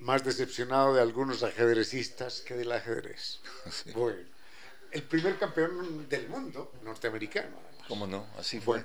[0.00, 3.40] más decepcionado de algunos ajedrecistas que del ajedrez.
[3.94, 4.20] Bueno,
[4.96, 7.54] el primer campeón del mundo norteamericano.
[7.86, 8.26] ¿Cómo no?
[8.38, 8.82] Así fue.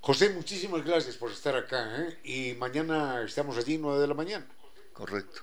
[0.00, 2.00] José, muchísimas gracias por estar acá.
[2.00, 2.18] ¿eh?
[2.24, 4.46] Y mañana estamos allí, 9 de la mañana.
[4.94, 5.42] Correcto.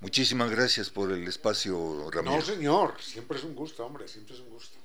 [0.00, 2.36] Muchísimas gracias por el espacio, Ramiro.
[2.36, 2.94] No, señor.
[3.02, 4.08] Siempre es un gusto, hombre.
[4.08, 4.78] Siempre es un gusto.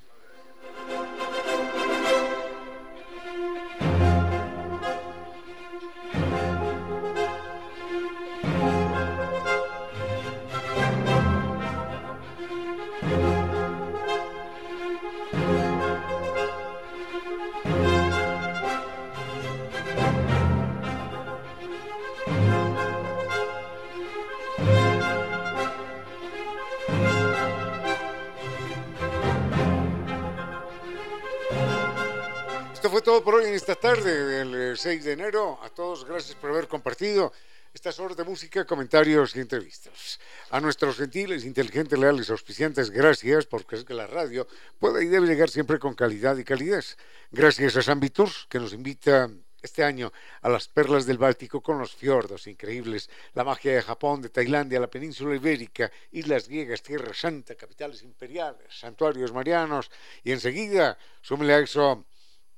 [33.00, 35.58] Fue todo por hoy en esta tarde del 6 eh, de enero.
[35.64, 37.32] A todos, gracias por haber compartido
[37.74, 40.20] estas horas de música, comentarios y entrevistas.
[40.50, 44.46] A nuestros gentiles, inteligentes, leales, auspiciantes, gracias, porque es que la radio
[44.80, 46.98] puede y debe llegar siempre con calidad y calidez.
[47.32, 49.30] Gracias a San que nos invita
[49.62, 54.22] este año a las perlas del Báltico con los fiordos increíbles, la magia de Japón,
[54.22, 59.90] de Tailandia, la península ibérica, islas griegas, Tierra Santa, capitales imperiales, santuarios marianos
[60.22, 62.06] y enseguida súmele a eso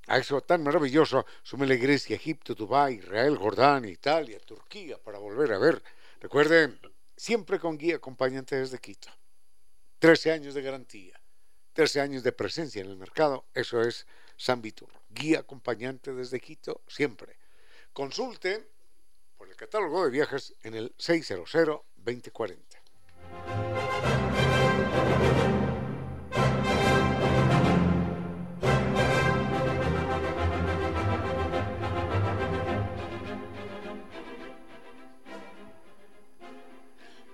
[0.07, 5.59] a eso tan maravilloso, súmele Grecia, Egipto, Dubái, Israel, Jordania, Italia, Turquía, para volver a
[5.59, 5.81] ver.
[6.19, 6.79] Recuerden,
[7.15, 9.09] siempre con guía acompañante desde Quito.
[9.99, 11.21] 13 años de garantía,
[11.73, 14.89] 13 años de presencia en el mercado, eso es San Vitur.
[15.09, 17.37] Guía acompañante desde Quito, siempre.
[17.93, 18.67] Consulte
[19.37, 21.51] por el catálogo de viajes en el 600
[21.95, 22.70] 2040.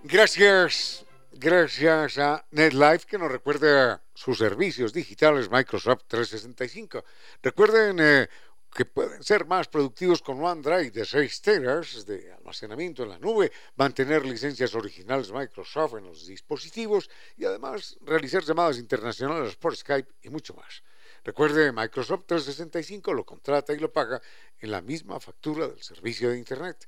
[0.10, 7.04] Gracias, gracias a NetLife que nos recuerda sus servicios digitales Microsoft 365.
[7.44, 8.30] Recuerden eh,
[8.74, 13.52] que pueden ser más productivos con OneDrive de 6 teras de almacenamiento en la nube,
[13.76, 20.30] mantener licencias originales Microsoft en los dispositivos y además realizar llamadas internacionales por Skype y
[20.30, 20.84] mucho más.
[21.26, 24.22] Recuerde, Microsoft 365 lo contrata y lo paga
[24.58, 26.88] en la misma factura del servicio de Internet.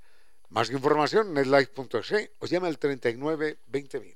[0.50, 4.14] Más información, netlife.es o llama al 39 20000.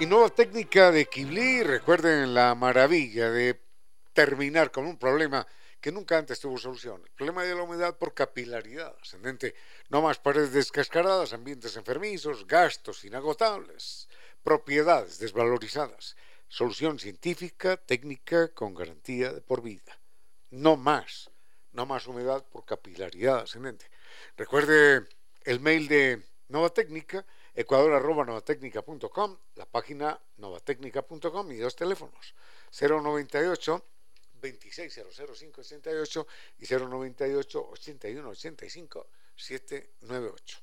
[0.00, 3.60] Y nueva técnica de Kibli, recuerden la maravilla de
[4.14, 5.46] terminar con un problema
[5.78, 7.02] que nunca antes tuvo solución.
[7.04, 9.54] El problema de la humedad por capilaridad ascendente.
[9.90, 14.08] No más paredes descascaradas, ambientes enfermizos, gastos inagotables,
[14.42, 16.16] propiedades desvalorizadas.
[16.48, 19.98] Solución científica, técnica, con garantía de por vida.
[20.50, 21.30] No más,
[21.72, 23.90] no más humedad por capilaridad ascendente.
[24.36, 25.06] Recuerde
[25.44, 32.34] el mail de Nova Técnica, ecuador.novatecnica.com, la página novatecnica.com y dos teléfonos,
[32.72, 33.84] 098
[34.40, 36.26] 2600568
[36.58, 39.06] y 098 8185
[39.36, 40.58] 798.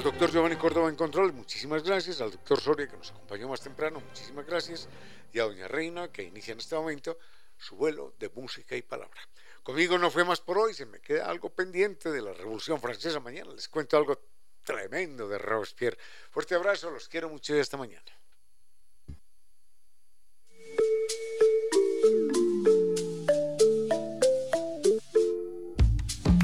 [0.00, 2.22] Al doctor Giovanni Córdoba en control, muchísimas gracias.
[2.22, 4.88] Al doctor Soria que nos acompañó más temprano, muchísimas gracias.
[5.30, 7.18] Y a doña Reina que inicia en este momento
[7.58, 9.20] su vuelo de música y palabra.
[9.62, 13.20] Conmigo no fue más por hoy, se me queda algo pendiente de la Revolución Francesa
[13.20, 13.52] mañana.
[13.52, 14.18] Les cuento algo
[14.64, 15.98] tremendo de Robespierre.
[16.30, 18.02] Fuerte abrazo, los quiero mucho y hasta mañana.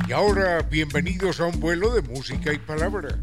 [0.06, 3.18] Y ahora, bienvenidos a un vuelo de música y palabra.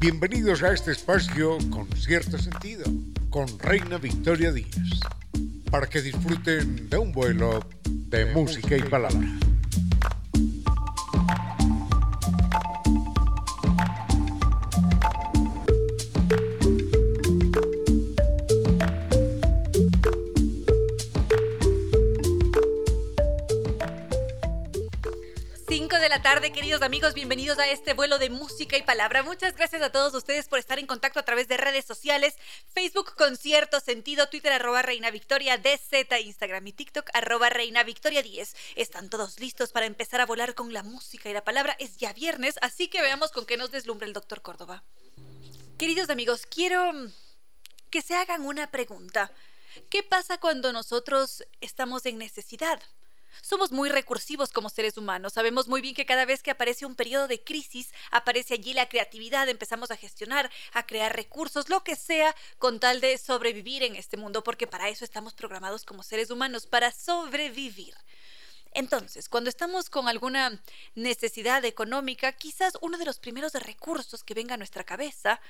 [0.00, 2.84] Bienvenidos a este espacio con cierto sentido,
[3.30, 5.00] con Reina Victoria Díaz,
[5.72, 9.26] para que disfruten de un vuelo de, música y palabra.
[26.18, 27.14] La tarde, queridos amigos.
[27.14, 29.22] Bienvenidos a este vuelo de música y palabra.
[29.22, 32.34] Muchas gracias a todos ustedes por estar en contacto a través de redes sociales,
[32.74, 38.56] Facebook Concierto Sentido, Twitter arroba Reina Victoria DZ, Instagram y TikTok arroba Reina Victoria 10.
[38.74, 41.76] Están todos listos para empezar a volar con la música y la palabra.
[41.78, 44.82] Es ya viernes, así que veamos con qué nos deslumbra el doctor Córdoba.
[45.78, 46.90] Queridos amigos, quiero
[47.90, 49.30] que se hagan una pregunta.
[49.88, 52.82] ¿Qué pasa cuando nosotros estamos en necesidad?
[53.42, 55.32] Somos muy recursivos como seres humanos.
[55.32, 58.88] Sabemos muy bien que cada vez que aparece un periodo de crisis, aparece allí la
[58.88, 63.96] creatividad, empezamos a gestionar, a crear recursos, lo que sea, con tal de sobrevivir en
[63.96, 67.94] este mundo, porque para eso estamos programados como seres humanos, para sobrevivir.
[68.72, 70.60] Entonces, cuando estamos con alguna
[70.94, 75.40] necesidad económica, quizás uno de los primeros recursos que venga a nuestra cabeza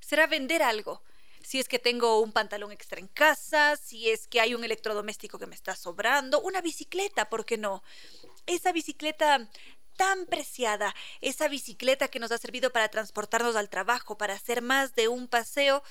[0.00, 1.02] será vender algo
[1.48, 5.38] si es que tengo un pantalón extra en casa, si es que hay un electrodoméstico
[5.38, 7.82] que me está sobrando, una bicicleta, ¿por qué no?
[8.44, 9.48] Esa bicicleta
[9.96, 14.94] tan preciada, esa bicicleta que nos ha servido para transportarnos al trabajo, para hacer más
[14.94, 15.82] de un paseo,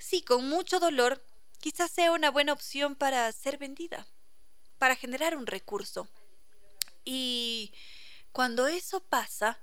[0.00, 1.24] sí, con mucho dolor,
[1.60, 4.08] quizás sea una buena opción para ser vendida,
[4.76, 6.08] para generar un recurso.
[7.04, 7.72] Y
[8.32, 9.60] cuando eso pasa,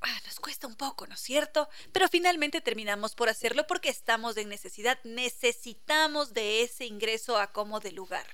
[0.00, 1.68] Ah, nos cuesta un poco, ¿no es cierto?
[1.92, 7.80] Pero finalmente terminamos por hacerlo porque estamos en necesidad, necesitamos de ese ingreso a como
[7.80, 8.26] de lugar.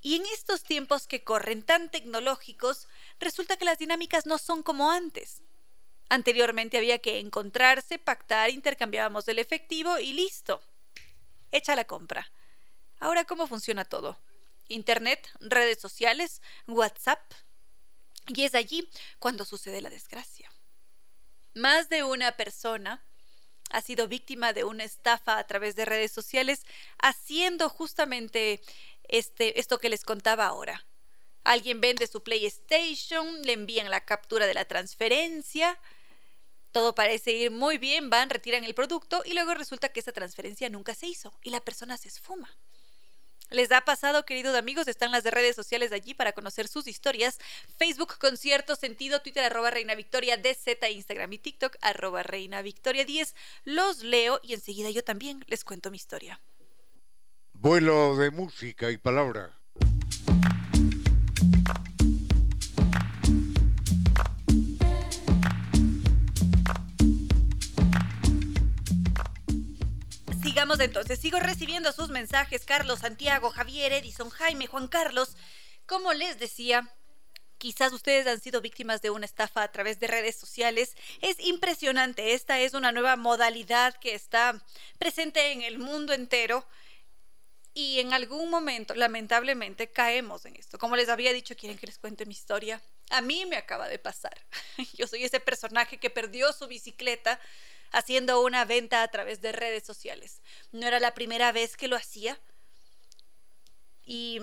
[0.00, 2.88] Y en estos tiempos que corren tan tecnológicos,
[3.18, 5.42] resulta que las dinámicas no son como antes.
[6.08, 10.62] Anteriormente había que encontrarse, pactar, intercambiábamos el efectivo y listo.
[11.52, 12.30] Hecha la compra.
[12.98, 14.18] Ahora, ¿cómo funciona todo?
[14.68, 17.20] Internet, redes sociales, WhatsApp,
[18.28, 18.88] y es allí
[19.18, 20.50] cuando sucede la desgracia.
[21.54, 23.04] Más de una persona
[23.70, 26.64] ha sido víctima de una estafa a través de redes sociales
[26.98, 28.60] haciendo justamente
[29.04, 30.86] este, esto que les contaba ahora.
[31.44, 35.78] Alguien vende su PlayStation, le envían la captura de la transferencia,
[36.72, 40.68] todo parece ir muy bien, van, retiran el producto y luego resulta que esa transferencia
[40.70, 42.56] nunca se hizo y la persona se esfuma.
[43.50, 44.88] ¿Les ha pasado, queridos amigos?
[44.88, 47.38] Están las de redes sociales allí para conocer sus historias.
[47.78, 53.34] Facebook Concierto Sentido, Twitter arroba Reina Victoria DZ, Instagram y TikTok arroba Reina Victoria 10.
[53.64, 56.40] Los leo y enseguida yo también les cuento mi historia.
[57.52, 59.63] Vuelo de música y palabra.
[70.64, 75.36] Sigamos entonces, sigo recibiendo sus mensajes, Carlos, Santiago, Javier, Edison, Jaime, Juan Carlos.
[75.84, 76.88] Como les decía,
[77.58, 80.96] quizás ustedes han sido víctimas de una estafa a través de redes sociales.
[81.20, 84.64] Es impresionante, esta es una nueva modalidad que está
[84.98, 86.66] presente en el mundo entero
[87.74, 90.78] y en algún momento, lamentablemente, caemos en esto.
[90.78, 92.80] Como les había dicho, quieren que les cuente mi historia.
[93.10, 94.46] A mí me acaba de pasar.
[94.94, 97.38] Yo soy ese personaje que perdió su bicicleta
[97.94, 100.42] haciendo una venta a través de redes sociales.
[100.72, 102.38] No era la primera vez que lo hacía.
[104.04, 104.40] Y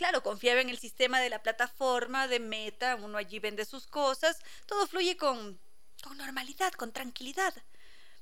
[0.00, 4.38] Claro, confiaba en el sistema de la plataforma, de Meta, uno allí vende sus cosas,
[4.64, 5.60] todo fluye con,
[6.02, 7.52] con normalidad, con tranquilidad.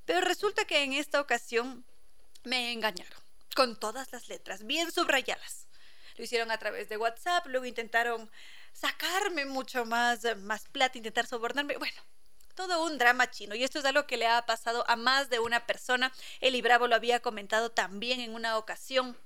[0.04, 1.84] Pero resulta que en esta ocasión
[2.42, 3.20] me engañaron,
[3.54, 5.68] con todas las letras, bien subrayadas.
[6.16, 8.28] Lo hicieron a través de WhatsApp, luego intentaron
[8.72, 11.76] sacarme mucho más, más plata, intentar sobornarme.
[11.76, 12.02] Bueno,
[12.58, 13.54] todo un drama chino.
[13.54, 16.12] Y esto es algo que le ha pasado a más de una persona.
[16.40, 19.16] Eli Bravo lo había comentado también en una ocasión.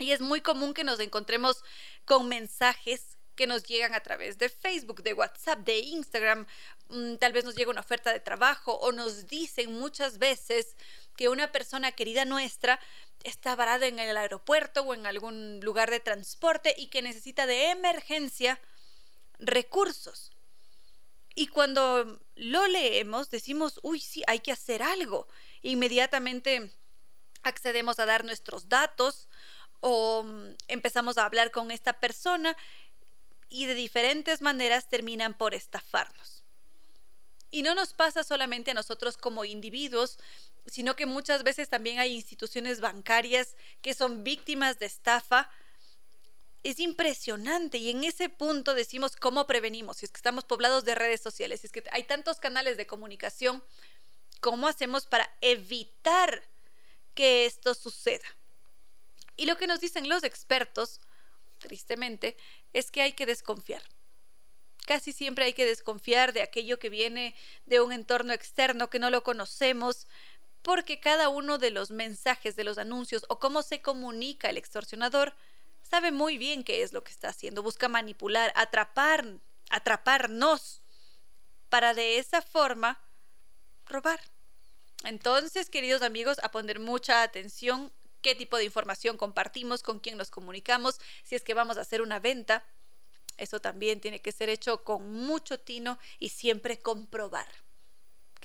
[0.00, 1.62] Y es muy común que nos encontremos
[2.04, 6.44] con mensajes que nos llegan a través de Facebook, de WhatsApp, de Instagram.
[6.88, 10.74] Mm, tal vez nos llega una oferta de trabajo o nos dicen muchas veces
[11.16, 12.80] que una persona querida nuestra
[13.22, 17.70] está varada en el aeropuerto o en algún lugar de transporte y que necesita de
[17.70, 18.58] emergencia
[19.38, 20.32] recursos.
[21.38, 25.28] Y cuando lo leemos decimos, uy, sí, hay que hacer algo.
[25.60, 26.72] Inmediatamente
[27.42, 29.28] accedemos a dar nuestros datos
[29.80, 32.56] o mm, empezamos a hablar con esta persona
[33.50, 36.42] y de diferentes maneras terminan por estafarnos.
[37.50, 40.18] Y no nos pasa solamente a nosotros como individuos,
[40.64, 45.50] sino que muchas veces también hay instituciones bancarias que son víctimas de estafa.
[46.66, 50.96] Es impresionante y en ese punto decimos cómo prevenimos, si es que estamos poblados de
[50.96, 53.62] redes sociales, si es que hay tantos canales de comunicación,
[54.40, 56.42] ¿cómo hacemos para evitar
[57.14, 58.26] que esto suceda?
[59.36, 61.00] Y lo que nos dicen los expertos,
[61.60, 62.36] tristemente,
[62.72, 63.84] es que hay que desconfiar.
[64.86, 67.36] Casi siempre hay que desconfiar de aquello que viene
[67.66, 70.08] de un entorno externo que no lo conocemos,
[70.62, 75.32] porque cada uno de los mensajes, de los anuncios o cómo se comunica el extorsionador,
[75.88, 77.62] sabe muy bien qué es lo que está haciendo.
[77.62, 79.24] Busca manipular, atrapar,
[79.70, 80.82] atraparnos
[81.68, 83.00] para de esa forma
[83.86, 84.20] robar.
[85.04, 87.92] Entonces, queridos amigos, a poner mucha atención
[88.22, 92.02] qué tipo de información compartimos, con quién nos comunicamos, si es que vamos a hacer
[92.02, 92.64] una venta.
[93.36, 97.65] Eso también tiene que ser hecho con mucho tino y siempre comprobar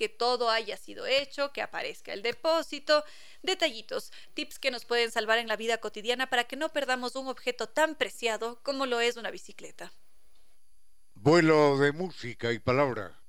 [0.02, 3.06] que todo haya sido hecho, que aparezca el depósito,
[3.44, 7.28] detallitos, tips que nos pueden salvar en la vida cotidiana para que no perdamos un
[7.28, 9.94] objeto tan preciado como lo es una bicicleta.
[11.14, 13.21] Vuelo de música y palabra.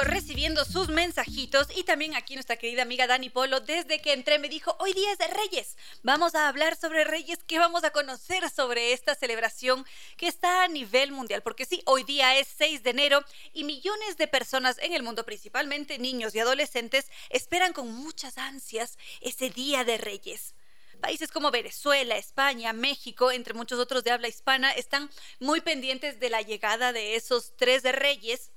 [0.00, 4.38] Sigo recibiendo sus mensajitos y también aquí nuestra querida amiga Dani Polo desde que entré
[4.38, 7.90] me dijo, hoy día es de Reyes, vamos a hablar sobre Reyes, ¿qué vamos a
[7.90, 9.84] conocer sobre esta celebración
[10.16, 11.42] que está a nivel mundial?
[11.42, 15.24] Porque sí, hoy día es 6 de enero y millones de personas en el mundo,
[15.24, 20.54] principalmente niños y adolescentes, esperan con muchas ansias ese día de Reyes.
[21.00, 25.10] Países como Venezuela, España, México, entre muchos otros de habla hispana, están
[25.40, 28.50] muy pendientes de la llegada de esos tres reyes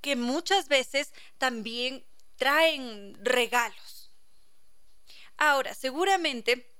[0.00, 2.04] que muchas veces también
[2.36, 4.10] traen regalos.
[5.36, 6.70] Ahora, seguramente,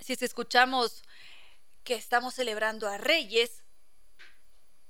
[0.00, 1.02] si escuchamos
[1.84, 3.64] que estamos celebrando a reyes,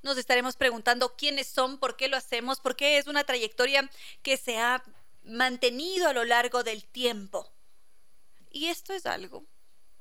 [0.02, 3.90] nos estaremos preguntando quiénes son, por qué lo hacemos, por qué es una trayectoria
[4.22, 4.82] que se ha
[5.22, 7.52] mantenido a lo largo del tiempo.
[8.50, 9.44] Y esto es algo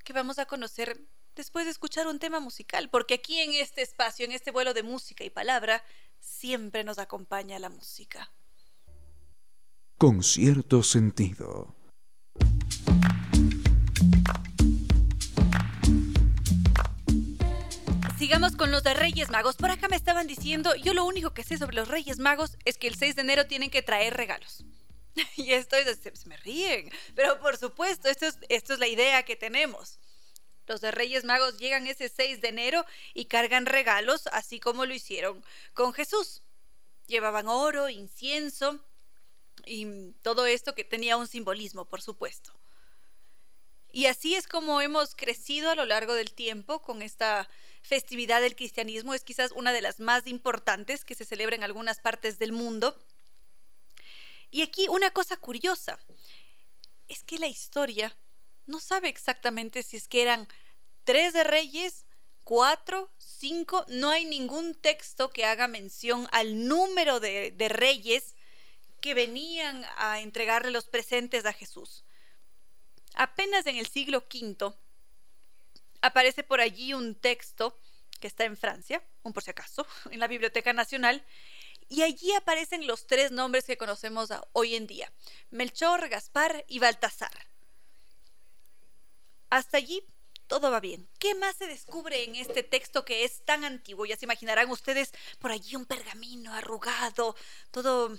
[0.04, 1.00] que vamos a conocer
[1.36, 4.84] después de escuchar un tema musical, porque aquí en este espacio, en este vuelo de
[4.84, 5.84] música y palabra,
[6.30, 8.32] siempre nos acompaña la música.
[9.98, 11.76] Con cierto sentido.
[18.18, 19.56] Sigamos con los de Reyes Magos.
[19.56, 22.78] Por acá me estaban diciendo, yo lo único que sé sobre los Reyes Magos es
[22.78, 24.64] que el 6 de enero tienen que traer regalos.
[25.36, 29.24] y esto es, se me ríen, pero por supuesto, esto es, esto es la idea
[29.24, 30.00] que tenemos.
[30.70, 32.86] Los de Reyes Magos llegan ese 6 de enero
[33.16, 35.44] y cargan regalos, así como lo hicieron
[35.74, 36.44] con Jesús.
[37.08, 38.80] Llevaban oro, incienso
[39.66, 42.54] y todo esto que tenía un simbolismo, por supuesto.
[43.92, 47.50] Y así es como hemos crecido a lo largo del tiempo con esta
[47.82, 49.16] festividad del cristianismo.
[49.16, 52.96] Es quizás una de las más importantes que se celebra en algunas partes del mundo.
[54.52, 55.98] Y aquí una cosa curiosa
[57.08, 58.16] es que la historia
[58.70, 60.48] no sabe exactamente si es que eran
[61.04, 62.06] tres de reyes,
[62.44, 68.36] cuatro, cinco, no hay ningún texto que haga mención al número de, de reyes
[69.02, 72.06] que venían a entregarle los presentes a Jesús.
[73.16, 74.74] Apenas en el siglo V
[76.02, 77.78] aparece por allí un texto
[78.20, 81.26] que está en Francia, un por si acaso, en la Biblioteca Nacional,
[81.88, 85.12] y allí aparecen los tres nombres que conocemos hoy en día,
[85.50, 87.49] Melchor, Gaspar y Baltasar.
[89.50, 90.04] Hasta allí
[90.48, 91.08] todo va bien.
[91.20, 94.06] ¿Qué más se descubre en este texto que es tan antiguo?
[94.06, 97.36] Ya se imaginarán ustedes por allí un pergamino arrugado,
[97.72, 98.18] todo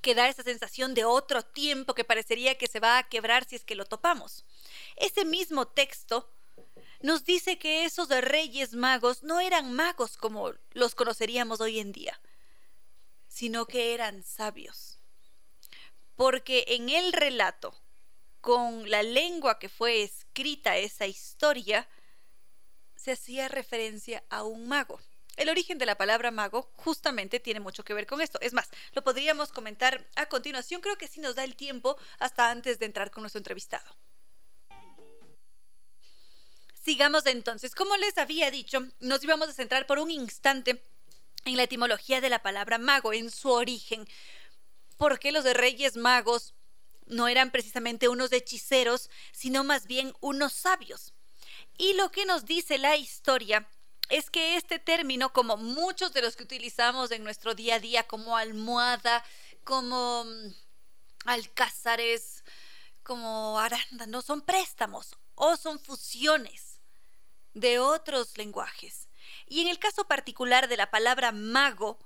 [0.00, 3.54] que da esa sensación de otro tiempo que parecería que se va a quebrar si
[3.54, 4.44] es que lo topamos.
[4.96, 6.28] Ese mismo texto
[7.00, 12.20] nos dice que esos reyes magos no eran magos como los conoceríamos hoy en día,
[13.28, 14.98] sino que eran sabios.
[16.16, 17.72] Porque en el relato,
[18.42, 21.88] con la lengua que fue escrita esa historia,
[22.96, 25.00] se hacía referencia a un mago.
[25.36, 28.38] El origen de la palabra mago justamente tiene mucho que ver con esto.
[28.42, 32.50] Es más, lo podríamos comentar a continuación, creo que sí nos da el tiempo hasta
[32.50, 33.96] antes de entrar con nuestro entrevistado.
[36.74, 37.76] Sigamos entonces.
[37.76, 40.82] Como les había dicho, nos íbamos a centrar por un instante
[41.44, 44.06] en la etimología de la palabra mago, en su origen.
[44.96, 46.54] ¿Por qué los de reyes magos
[47.06, 51.14] no eran precisamente unos hechiceros, sino más bien unos sabios?
[51.78, 53.68] Y lo que nos dice la historia
[54.08, 58.06] es que este término, como muchos de los que utilizamos en nuestro día a día,
[58.06, 59.24] como almohada,
[59.64, 60.54] como mm,
[61.24, 62.44] alcázares,
[63.02, 66.80] como arándanos, son préstamos o son fusiones
[67.54, 69.08] de otros lenguajes.
[69.46, 71.98] Y en el caso particular de la palabra mago,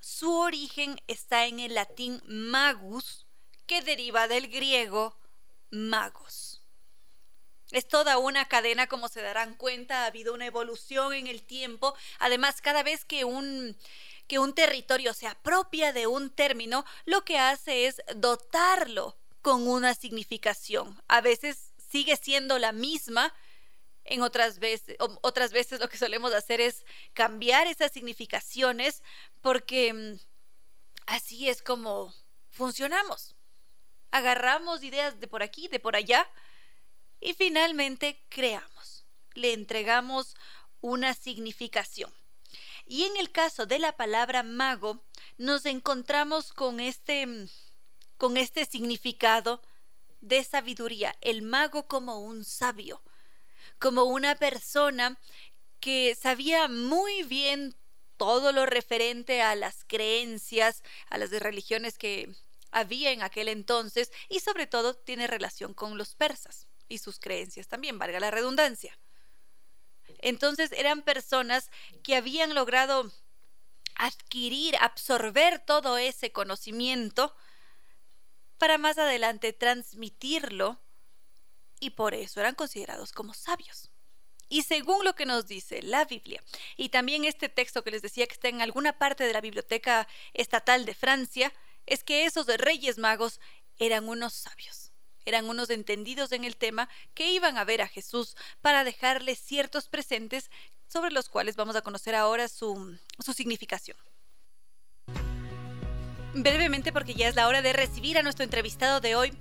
[0.00, 3.25] su origen está en el latín magus,
[3.66, 5.16] que deriva del griego
[5.70, 6.62] magos.
[7.72, 11.94] Es toda una cadena, como se darán cuenta, ha habido una evolución en el tiempo.
[12.18, 13.76] Además, cada vez que un,
[14.28, 19.94] que un territorio se apropia de un término, lo que hace es dotarlo con una
[19.94, 21.00] significación.
[21.08, 23.34] A veces sigue siendo la misma,
[24.04, 29.02] en otras veces, otras veces lo que solemos hacer es cambiar esas significaciones
[29.40, 30.18] porque mm,
[31.06, 32.12] así es como
[32.50, 33.35] funcionamos.
[34.10, 36.28] Agarramos ideas de por aquí, de por allá
[37.20, 39.04] y finalmente creamos,
[39.34, 40.36] le entregamos
[40.80, 42.12] una significación.
[42.86, 45.04] Y en el caso de la palabra mago,
[45.38, 47.48] nos encontramos con este, mm,
[48.16, 49.60] con este significado
[50.20, 53.02] de sabiduría, el mago como un sabio,
[53.78, 55.18] como una persona
[55.80, 57.74] que sabía muy bien
[58.16, 62.34] todo lo referente a las creencias, a las religiones que
[62.70, 67.68] había en aquel entonces y sobre todo tiene relación con los persas y sus creencias
[67.68, 68.98] también, valga la redundancia.
[70.18, 71.70] Entonces eran personas
[72.02, 73.12] que habían logrado
[73.96, 77.34] adquirir, absorber todo ese conocimiento
[78.58, 80.80] para más adelante transmitirlo
[81.80, 83.90] y por eso eran considerados como sabios.
[84.48, 86.42] Y según lo que nos dice la Biblia,
[86.76, 90.06] y también este texto que les decía que está en alguna parte de la Biblioteca
[90.34, 91.52] Estatal de Francia,
[91.86, 93.40] es que esos reyes magos
[93.78, 94.92] eran unos sabios,
[95.24, 99.88] eran unos entendidos en el tema que iban a ver a Jesús para dejarle ciertos
[99.88, 100.50] presentes
[100.86, 103.96] sobre los cuales vamos a conocer ahora su, su significación
[106.42, 109.32] brevemente porque ya es la hora de recibir a nuestro entrevistado de hoy,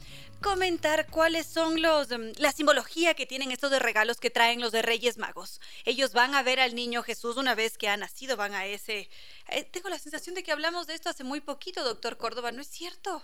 [0.41, 4.71] comentar cuáles son los em, la simbología que tienen estos de regalos que traen los
[4.71, 5.59] de Reyes Magos.
[5.85, 9.09] Ellos van a ver al niño Jesús una vez que ha nacido, van a ese
[9.49, 12.61] eh, tengo la sensación de que hablamos de esto hace muy poquito, doctor Córdoba, ¿no
[12.61, 13.23] es cierto?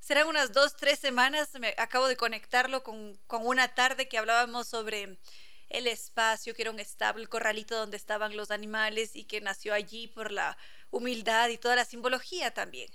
[0.00, 4.66] Serán unas dos, tres semanas, me acabo de conectarlo con, con una tarde que hablábamos
[4.66, 5.18] sobre
[5.68, 9.72] el espacio, que era un establo, el corralito donde estaban los animales y que nació
[9.72, 10.58] allí por la
[10.90, 12.90] humildad y toda la simbología también.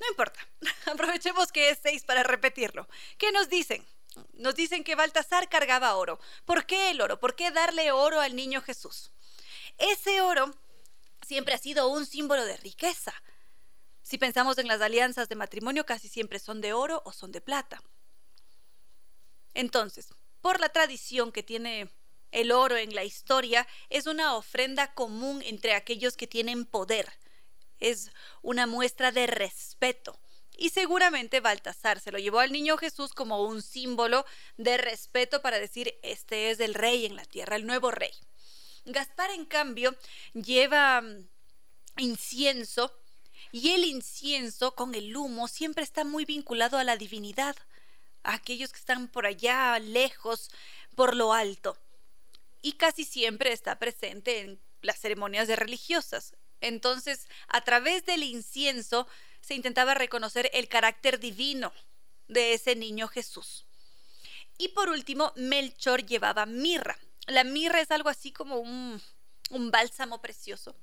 [0.00, 0.40] No importa,
[0.86, 2.88] aprovechemos que es seis para repetirlo.
[3.18, 3.86] ¿Qué nos dicen?
[4.32, 6.18] Nos dicen que Baltasar cargaba oro.
[6.44, 7.20] ¿Por qué el oro?
[7.20, 9.12] ¿Por qué darle oro al niño Jesús?
[9.78, 10.54] Ese oro
[11.26, 13.14] siempre ha sido un símbolo de riqueza.
[14.02, 17.40] Si pensamos en las alianzas de matrimonio, casi siempre son de oro o son de
[17.40, 17.82] plata.
[19.54, 20.08] Entonces,
[20.40, 21.90] por la tradición que tiene
[22.32, 27.12] el oro en la historia, es una ofrenda común entre aquellos que tienen poder
[27.80, 28.10] es
[28.42, 30.18] una muestra de respeto.
[30.56, 34.26] Y seguramente Baltasar se lo llevó al niño Jesús como un símbolo
[34.58, 38.12] de respeto para decir, este es el rey en la tierra, el nuevo rey.
[38.84, 39.96] Gaspar, en cambio,
[40.34, 41.28] lleva mm,
[41.98, 42.94] incienso
[43.52, 47.56] y el incienso con el humo siempre está muy vinculado a la divinidad,
[48.22, 50.50] a aquellos que están por allá lejos,
[50.94, 51.76] por lo alto.
[52.62, 56.34] Y casi siempre está presente en las ceremonias religiosas.
[56.60, 59.06] Entonces, a través del incienso
[59.40, 61.72] se intentaba reconocer el carácter divino
[62.28, 63.66] de ese niño Jesús.
[64.58, 66.98] Y por último, Melchor llevaba mirra.
[67.26, 69.00] La mirra es algo así como un,
[69.50, 70.76] bálsamo precioso,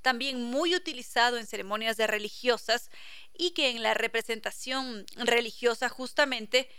[0.00, 2.90] también muy utilizado en ceremonias de religiosas
[3.36, 6.70] y que en la representación religiosa justamente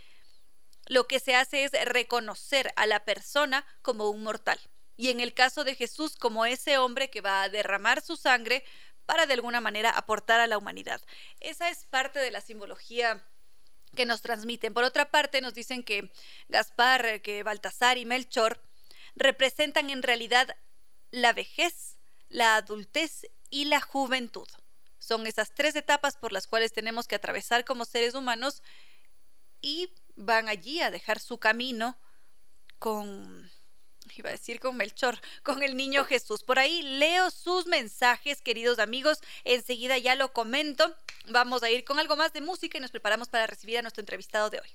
[0.86, 4.58] lo que se hace es reconocer a la persona como un mortal.
[4.98, 8.64] Y en el caso de Jesús, como ese hombre que va a derramar su sangre
[9.06, 11.00] para de alguna manera aportar a la humanidad.
[11.40, 13.24] Esa es parte de la simbología
[13.94, 14.74] que nos transmiten.
[14.74, 16.12] Por otra parte, nos dicen que
[16.48, 18.60] Gaspar, que Baltasar y Melchor
[19.14, 20.56] representan en realidad
[21.12, 21.96] la vejez,
[22.28, 24.48] la adultez y la juventud.
[24.98, 28.62] Son esas tres etapas por las cuales tenemos que atravesar como seres humanos
[29.60, 31.96] y van allí a dejar su camino
[32.78, 33.50] con
[34.16, 36.42] iba a decir con Melchor, con el niño Jesús.
[36.42, 39.20] Por ahí leo sus mensajes, queridos amigos.
[39.44, 40.94] Enseguida ya lo comento.
[41.30, 44.00] Vamos a ir con algo más de música y nos preparamos para recibir a nuestro
[44.00, 44.68] entrevistado de hoy.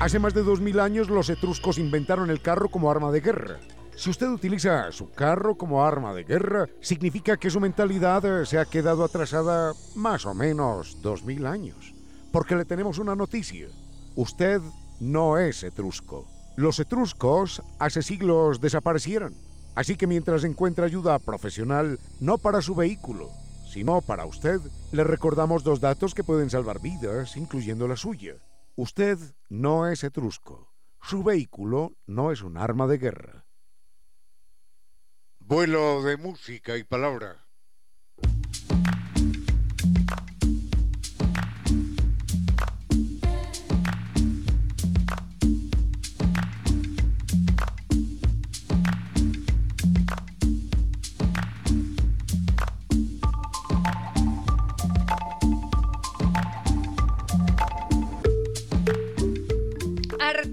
[0.00, 3.60] Hace más de dos mil años los etruscos inventaron el carro como arma de guerra.
[3.96, 8.64] Si usted utiliza su carro como arma de guerra, significa que su mentalidad se ha
[8.64, 11.92] quedado atrasada más o menos dos mil años.
[12.32, 13.68] Porque le tenemos una noticia.
[14.16, 14.62] Usted
[15.00, 16.26] no es etrusco.
[16.56, 19.34] Los etruscos hace siglos desaparecieron.
[19.74, 23.30] Así que mientras encuentra ayuda profesional, no para su vehículo,
[23.70, 24.60] sino para usted,
[24.92, 28.34] le recordamos dos datos que pueden salvar vidas, incluyendo la suya.
[28.76, 29.18] Usted
[29.48, 30.72] no es etrusco.
[31.02, 33.46] Su vehículo no es un arma de guerra.
[35.38, 37.49] Vuelo de música y palabra.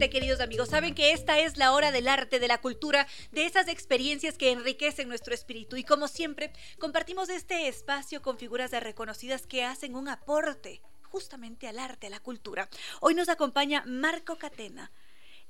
[0.10, 0.70] Queridos amigos.
[0.70, 4.52] Saben que esta es la hora del arte, de la cultura, de esas experiencias que
[4.52, 5.76] enriquecen nuestro espíritu.
[5.76, 11.68] Y como siempre, compartimos este espacio con figuras de reconocidas que hacen un aporte justamente
[11.68, 12.70] al arte, a la cultura.
[13.02, 14.92] Hoy nos acompaña Marco Catena.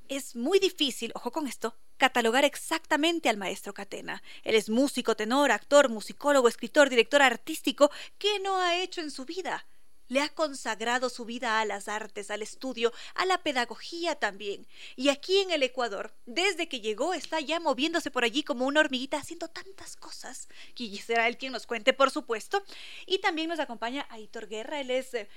[0.10, 4.22] Es muy difícil, ojo con esto, catalogar exactamente al maestro Catena.
[4.44, 7.92] Él es músico, tenor, actor, musicólogo, escritor, director artístico.
[8.18, 9.66] ¿Qué no ha hecho en su vida?
[10.08, 14.68] Le ha consagrado su vida a las artes, al estudio, a la pedagogía también.
[14.96, 18.80] Y aquí en el Ecuador, desde que llegó, está ya moviéndose por allí como una
[18.80, 20.48] hormiguita, haciendo tantas cosas.
[20.76, 22.64] Y será él quien nos cuente, por supuesto.
[23.06, 25.28] Y también nos acompaña Aitor Guerra, él es eh,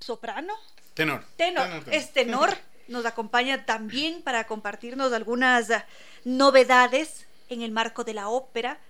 [0.00, 0.54] soprano.
[0.94, 1.24] Tenor.
[1.36, 2.56] Tenor, es tenor.
[2.88, 5.84] Nos acompaña también para compartirnos algunas eh,
[6.24, 8.80] novedades en el marco de la ópera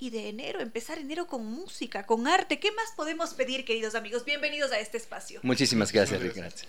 [0.00, 2.58] y de enero, empezar enero con música, con arte.
[2.58, 4.24] ¿Qué más podemos pedir, queridos amigos?
[4.24, 5.40] Bienvenidos a este espacio.
[5.42, 6.66] Muchísimas gracias, gracias.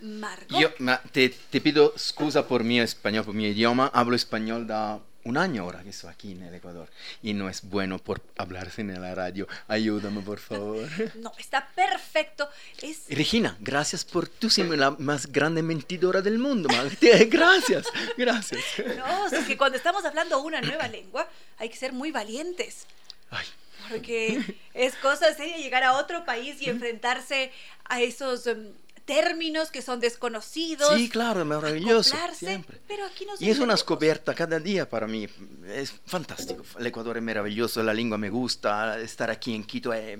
[0.00, 0.58] Marco.
[0.60, 0.70] Yo
[1.10, 3.90] te, te, pido excusa por mi español, por mi idioma.
[3.92, 6.88] Hablo español da un año ahora que estoy aquí en el Ecuador
[7.22, 9.46] y no es bueno por hablarse en la radio.
[9.68, 10.88] Ayúdame, por favor.
[11.18, 12.48] No, está perfecto.
[12.80, 13.02] Es...
[13.10, 16.68] Regina, gracias por tú siendo la más grande mentidora del mundo.
[17.28, 17.86] Gracias,
[18.16, 18.64] gracias.
[18.96, 21.28] No, es que cuando estamos hablando una nueva lengua
[21.58, 22.86] hay que ser muy valientes.
[23.30, 23.46] Ay.
[23.88, 27.52] Porque es cosa seria llegar a otro país y enfrentarse
[27.84, 28.46] a esos...
[28.46, 28.72] Em,
[29.08, 30.94] términos que son desconocidos.
[30.94, 32.14] Sí, claro, maravilloso.
[32.34, 32.78] Siempre.
[32.86, 35.26] Pero aquí nos y es una descubierta cada día para mí.
[35.66, 36.62] Es fantástico.
[36.78, 40.18] El Ecuador es maravilloso, la lengua me gusta, estar aquí en Quito es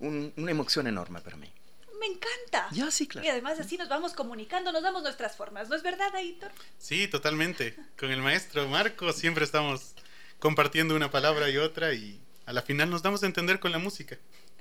[0.00, 1.48] una emoción enorme para mí.
[2.00, 2.68] Me encanta.
[2.72, 3.24] Ya, sí, claro.
[3.24, 5.68] Y además así nos vamos comunicando, nos damos nuestras formas.
[5.68, 6.50] ¿No es verdad, Aitor?
[6.76, 7.76] Sí, totalmente.
[7.98, 9.94] Con el maestro Marco siempre estamos
[10.40, 13.78] compartiendo una palabra y otra y a la final nos damos a entender con la
[13.78, 14.18] música.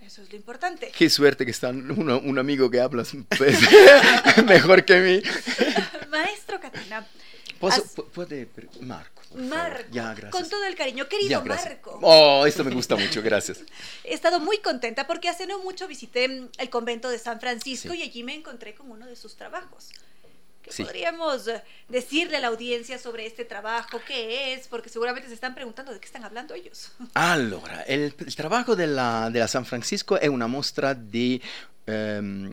[0.07, 0.89] Eso es lo importante.
[0.97, 3.03] Qué suerte que está un, amigo que habla
[3.37, 3.59] pues,
[4.45, 5.21] mejor que mí.
[6.09, 7.05] Maestro Catina.
[7.59, 8.47] puede,
[8.79, 9.21] Marco.
[9.35, 9.89] Marco.
[9.91, 10.31] Ya, gracias.
[10.31, 11.09] Con todo el cariño.
[11.09, 11.99] Querido Marco.
[12.01, 13.59] Oh, esto me gusta mucho, gracias.
[14.05, 18.01] He estado muy contenta porque hace no mucho visité el convento de San Francisco y
[18.01, 19.89] allí me encontré con uno de sus trabajos.
[20.75, 23.99] ¿Qué podríamos eh, decirle a la audiencia sobre este trabajo?
[24.05, 24.67] ¿Qué es?
[24.67, 26.91] Porque seguramente se están preguntando de qué están hablando ellos.
[27.13, 31.41] Allora, el, trabajo de la, de la, San Francisco es una muestra de
[31.85, 32.51] ehm,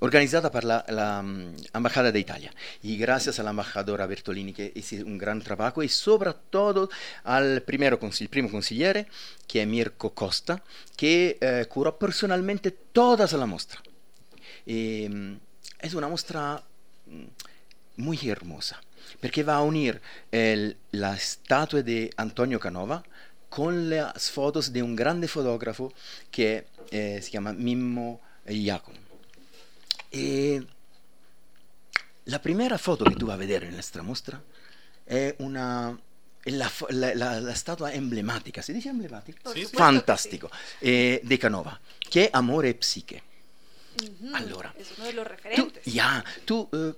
[0.00, 2.52] organizada por la, la, mm, Embajada de Italia
[2.82, 6.90] y gracias a la embajadora Bertolini que hizo un gran trabajo y sobre todo
[7.24, 9.06] al el primo consigliere
[9.46, 10.62] que es Mirko Costa
[10.96, 13.80] que eh, curó personalmente toda la muestra.
[14.66, 15.38] Ehm,
[15.78, 16.65] es una muestra mm,
[17.96, 18.80] muy hermosa,
[19.20, 20.00] porque va a unir
[20.30, 23.02] la estatua de Antonio Canova
[23.48, 25.92] con las fotos de un grande fotógrafo
[26.30, 28.94] que eh, se llama Mimmo Iacon.
[32.26, 34.42] la primera foto que tú vas a ver en nuestra muestra
[35.06, 35.98] es una
[36.46, 39.50] la, estatua emblemática, ¿se dice emblemática?
[39.72, 40.50] Fantástico,
[40.80, 42.70] eh, de Canova, que es Amore
[43.98, 44.12] Psique.
[44.34, 45.84] Allora, es uno de los referentes.
[45.84, 46.92] ya, tú eh,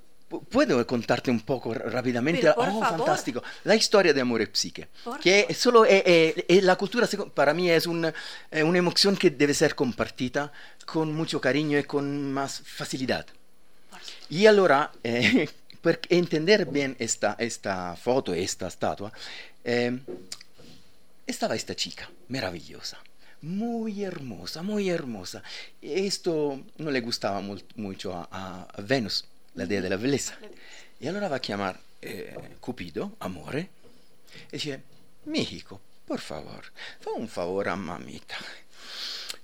[0.51, 2.43] puedo contarte un poco rápidamente.
[2.43, 2.99] Pero, por oh, favor.
[2.99, 3.43] fantástico.
[3.65, 4.89] La historia de amor y psique.
[5.05, 8.05] Por que es solo eh, eh, eh, la cultura para mí es un,
[8.51, 10.53] eh, una emoción que debe ser compartida
[10.85, 13.27] con mucho cariño y con más facilidad.
[14.31, 15.49] Y allora, eh,
[15.81, 19.13] per entender bien esta, esta foto, esta estatua,
[19.65, 19.99] eh,
[21.27, 22.99] estaba esta chica maravillosa,
[23.43, 25.43] muy hermosa, muy hermosa.
[25.81, 27.41] Esto no le gustaba
[27.77, 29.25] mucho a, Venus,
[29.55, 30.39] la dea de la belleza.
[31.01, 33.69] Y allora va a llamar eh, Cupido, amore,
[34.49, 34.83] y dice,
[35.27, 36.65] mi hijo, por favor,
[37.01, 38.37] fa un favor a mamita.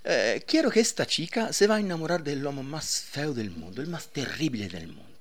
[0.05, 3.81] Eh, quiero que esta chica se va a enamorar del hombre más feo del mundo,
[3.81, 5.14] el más terrible del mundo.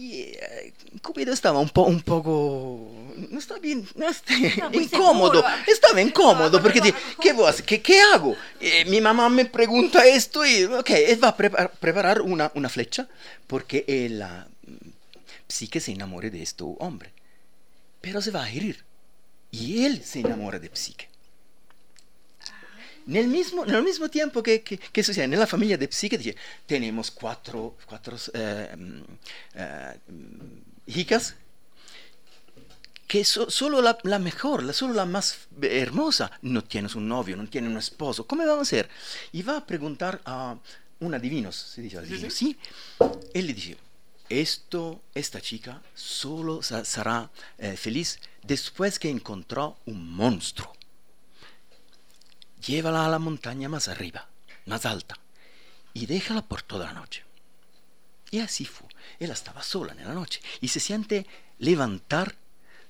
[0.00, 0.72] Y eh,
[1.02, 2.88] Cupido estaba un, po- un poco...
[3.30, 4.32] No está bien, no está
[4.72, 5.40] incómodo.
[5.40, 5.44] seguro.
[5.66, 7.64] Estaba incómodo porque dice, ¿qué, voy a hacer?
[7.64, 8.36] ¿Qué, qué hago?
[8.60, 12.68] Eh, mi mamá me pregunta esto y, ok, él va a prepar- preparar una, una
[12.68, 13.08] flecha
[13.48, 14.88] porque eh, la mm,
[15.48, 17.10] psique se enamore de este hombre.
[18.00, 18.84] Pero se va a herir.
[19.50, 21.07] Y él se enamora de psique.
[23.08, 26.36] Nel mismo, nel mismo tiempo che, che, che succede nella famiglia di Psiche, dice,
[26.66, 29.02] tenemos cuatro, cuatro eh, mm,
[29.54, 30.00] eh,
[30.84, 31.34] hijas
[33.06, 37.34] que so- solo la, la mejor, la, solo la más hermosa, no tienes un novio,
[37.36, 38.90] no tienes un esposo, ¿cómo vamos a hacer?
[39.32, 40.58] Y va a preguntar a
[41.00, 42.58] un adivino, se dice adivino, sí,
[43.32, 43.78] él le dice,
[44.28, 50.77] esto, esta chica solo sarà eh, feliz después que encontró un monstruo.
[52.66, 54.28] Llévala a la montaña más arriba,
[54.66, 55.16] más alta,
[55.94, 57.24] y déjala por toda la noche.
[58.30, 58.88] Y así fue.
[59.18, 61.26] Ella estaba sola en la noche y se siente
[61.58, 62.36] levantar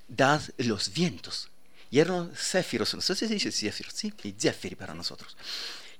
[0.08, 1.48] da los vientos.
[1.90, 5.36] Y eran céfiros, no sé si se dice céfiros, sí, y zéfiri para nosotros.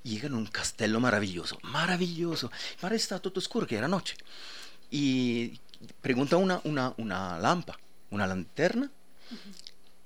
[0.03, 2.51] Llegan a un castello maravilloso, maravilloso.
[2.81, 4.17] Para está todo oscuro, que era noche.
[4.91, 5.59] Y
[6.01, 7.79] pregunta una, una, una lampa,
[8.11, 8.91] una lanterna,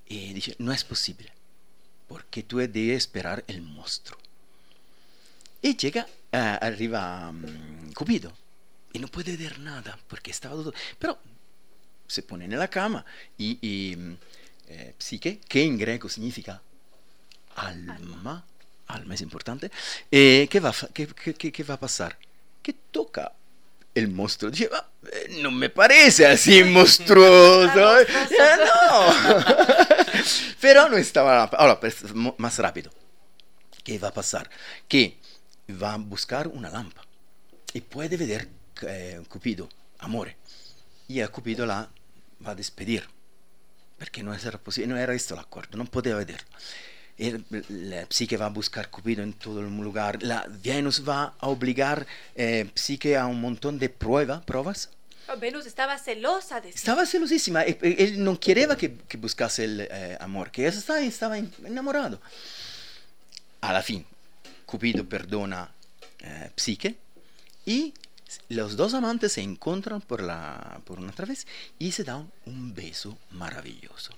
[0.06, 1.32] y dice, no es posible,
[2.12, 4.18] porque tú debes esperar el monstruo.
[5.62, 8.30] Y llega, eh, arriba mm, Cupido,
[8.93, 10.74] y no puede ver nada, porque estaba todo...
[10.98, 11.18] Pero
[12.06, 13.02] se pone en la cama
[13.39, 14.16] y, y, mm,
[14.68, 16.60] eh, psique, que en griego significa
[17.56, 18.44] alma,
[18.89, 19.70] alma es importante,
[20.10, 22.18] eh, ¿qué, va, qué, qué- qué- va a pasar?
[22.62, 23.32] Que toca
[23.94, 24.51] el monstruo.
[24.51, 27.97] Dice, "Ah, eh, no me parece así monstruoso.
[28.93, 29.91] No.
[30.61, 31.44] Pero no estaba...
[31.44, 32.90] Ahora, pues, mo- más rápido.
[33.85, 34.49] ¿Qué va a pasar?
[34.89, 35.16] Que
[35.82, 37.07] va a buscar una lámpara
[37.73, 38.49] y puede ver
[38.82, 39.69] eh, Cupido,
[39.99, 40.36] amore.
[41.09, 41.89] Y a Cupido la
[42.47, 43.09] va a despedir.
[43.99, 46.47] Perché non era posible, no era esto el acuerdo, no podía vederlo.
[47.16, 47.44] El-
[47.90, 50.23] la Psique va a buscar Cupido en todo el lugar.
[50.23, 54.90] La Venus va a obligar eh, Psique a un montón de prueba, pruebas.
[55.39, 56.78] Venus estaba celosa de sí.
[56.78, 57.65] Estaba celosísima.
[57.65, 62.20] e- e- Él no quería que, que buscase el eh, amor, que estaba, estaba enamorado.
[63.61, 64.05] A la fin,
[64.66, 65.70] Cupido perdona
[66.20, 66.97] eh, Psique
[67.65, 67.94] y
[68.49, 71.47] los dos amantes se encuentran por, la, por una otra vez
[71.78, 74.12] y se dan un beso maravilloso.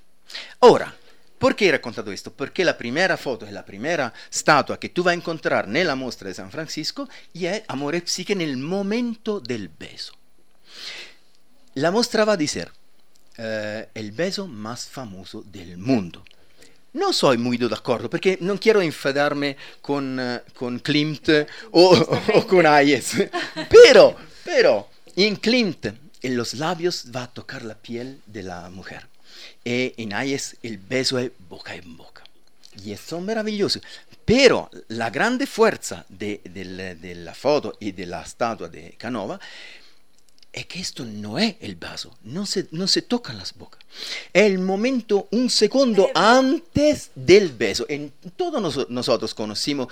[0.60, 0.94] Ahora,
[1.38, 2.32] ¿por qué he raccontato esto?
[2.32, 6.28] Porque la primera foto e la primera statua che tu vai a incontrare nella mostra
[6.28, 10.14] di San Francisco è Amore e Psiche nel momento del beso.
[11.74, 12.70] La mostra va a decir,
[13.36, 16.24] eh, el beso más famoso del mundo.
[16.92, 21.28] No soy muy de acuerdo porque no quiero enfadarme con, eh, con Klimt
[21.72, 21.96] o,
[22.34, 23.28] o con Hayes.
[23.68, 25.86] Pero, pero, en Klimt,
[26.22, 29.06] en los labios va a tocar la piel de la mujer.
[29.64, 32.22] Y en Hayes el beso es boca en boca.
[32.84, 33.80] Y eso es maravilloso.
[34.24, 39.38] Pero la grande fuerza de, del- de la foto y de la estatua de Canova
[40.54, 43.80] es que esto no es el beso, no se, no se tocan las bocas.
[44.32, 47.84] Es el momento, un segundo antes del beso.
[47.88, 49.88] En todos nos- nosotros conocimos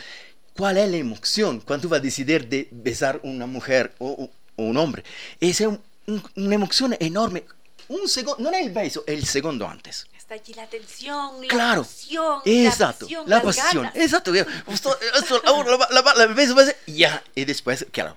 [0.57, 4.31] cuál es la emoción cuando vas a decidir de besar una mujer o, o-
[4.63, 5.03] un hombre.
[5.41, 7.45] Es un- un- una emoción enorme.
[7.89, 10.07] Un segundo, no es el beso, es el segundo antes.
[10.17, 13.97] Está allí la tensión, la Claro, pasión, Exacto, la pasión, la pasión, ganas.
[13.97, 14.35] exacto.
[14.35, 18.17] Esto- esto- ahora la, la- la- la beso, beso, ya, y después, claro.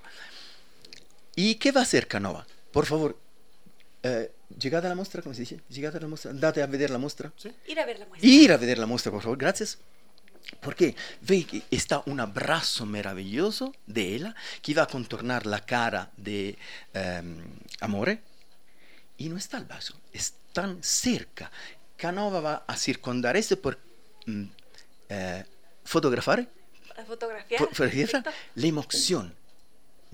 [1.36, 2.46] ¿Y qué va a hacer Canova?
[2.72, 3.18] Por favor,
[4.04, 5.60] eh, llegada a la muestra, ¿cómo se dice?
[5.70, 7.32] Llegada a la muestra, date a ver la muestra.
[7.68, 8.30] Ir a ver la muestra.
[8.30, 9.78] Ir a ver la muestra, por favor, gracias.
[10.62, 16.12] Porque ve que está un abrazo maravilloso de ella que va a contornar la cara
[16.18, 16.56] de
[16.94, 17.44] ehm,
[17.80, 18.22] Amore
[19.18, 21.52] y no está el vaso, es tan cerca.
[21.98, 23.80] Canova va a circundar esto por
[24.28, 24.44] mm,
[25.10, 25.46] eh,
[25.84, 26.48] fotografar
[26.98, 27.60] A fotografiar.
[28.22, 29.34] por- la emoción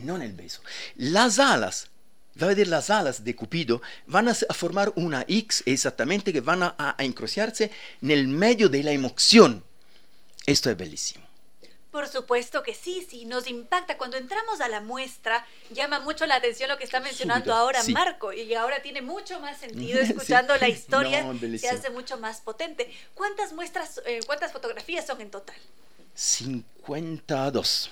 [0.03, 0.61] no el beso.
[0.95, 1.89] Las alas,
[2.41, 6.63] va a ver las alas de Cupido, van a, formar una X exactamente que van
[6.63, 7.71] a, a, encrociarse
[8.01, 9.63] en el medio de la emoción.
[10.45, 11.31] Esto es bellísimo.
[11.91, 13.97] Por supuesto que sí, sí, nos impacta.
[13.97, 18.31] Cuando entramos a la muestra, llama mucho la atención lo que está mencionando ahora Marco,
[18.31, 21.25] y ahora tiene mucho más sentido escuchando la historia,
[21.59, 22.89] se hace mucho más potente.
[23.13, 25.57] ¿Cuántas muestras, eh, cuántas fotografías son en total?
[26.15, 27.91] 52.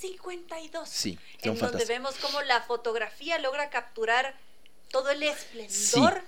[0.00, 0.88] 52.
[0.88, 4.34] Sí, en donde vemos cómo la fotografía logra capturar
[4.90, 6.22] todo el esplendor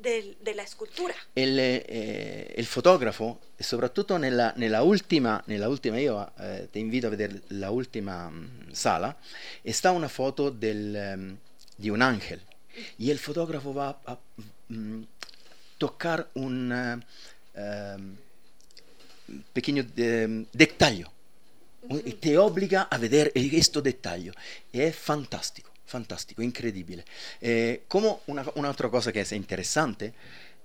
[0.00, 1.14] de la escultura.
[1.34, 7.10] El, eh, el fotógrafo, soprattutto nella, nella, ultima, nella ultima, io eh, ti invito a
[7.10, 9.14] vedere la ultima um, sala,
[9.64, 11.36] sta una foto del, um,
[11.76, 12.40] di un ángel
[12.98, 14.18] y el fotógrafo va a
[14.68, 15.06] um,
[15.76, 18.00] tocar un uh,
[19.52, 21.06] pequeño de, detalle,
[21.90, 22.18] uh-huh.
[22.18, 24.32] te obliga a vedere questo dettaglio,
[24.70, 25.70] è fantastico.
[25.90, 27.04] fantástico, increíble.
[27.40, 30.14] Eh, como una, una, otra cosa que es interesante,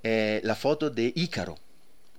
[0.04, 1.58] eh, la foto de Ícaro.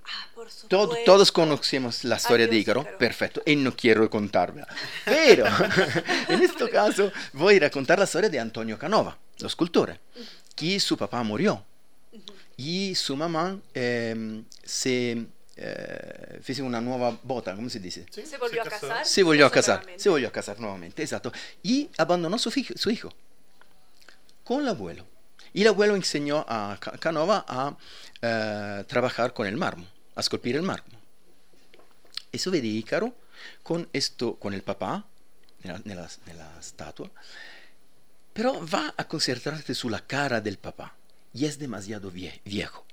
[0.03, 4.09] Ah, por Todo, todos conocemos la historia Adiós, de Ícaro, Ícaro, perfecto, y no quiero
[4.09, 4.67] contarla.
[5.05, 5.45] Pero
[6.27, 9.97] en este caso voy a contar la historia de Antonio Canova, lo escultor,
[10.55, 11.63] que su papá murió
[12.57, 15.27] y su mamá eh, se
[15.57, 18.05] eh, fece una nuova boda, come si dice?
[18.09, 19.05] Sí, se volvió a casar.
[19.05, 21.31] Se volvió a casar, se volvió a casar nuevamente, exacto.
[21.63, 23.11] Y abandonó su hijo, su hijo
[24.43, 25.05] con el abuelo.
[25.53, 30.61] Y el abuelo enseñó a Canova a uh, trabajar con el mármol, a esculpir el
[30.61, 30.99] mármol.
[32.31, 33.13] Eso vede Ícaro
[33.63, 35.05] con, esto, con el papá,
[35.63, 37.09] nella, nella, nella statua,
[38.33, 40.95] pero va a concentrarse sulla cara del papá
[41.33, 42.86] y es demasiado vie viejo.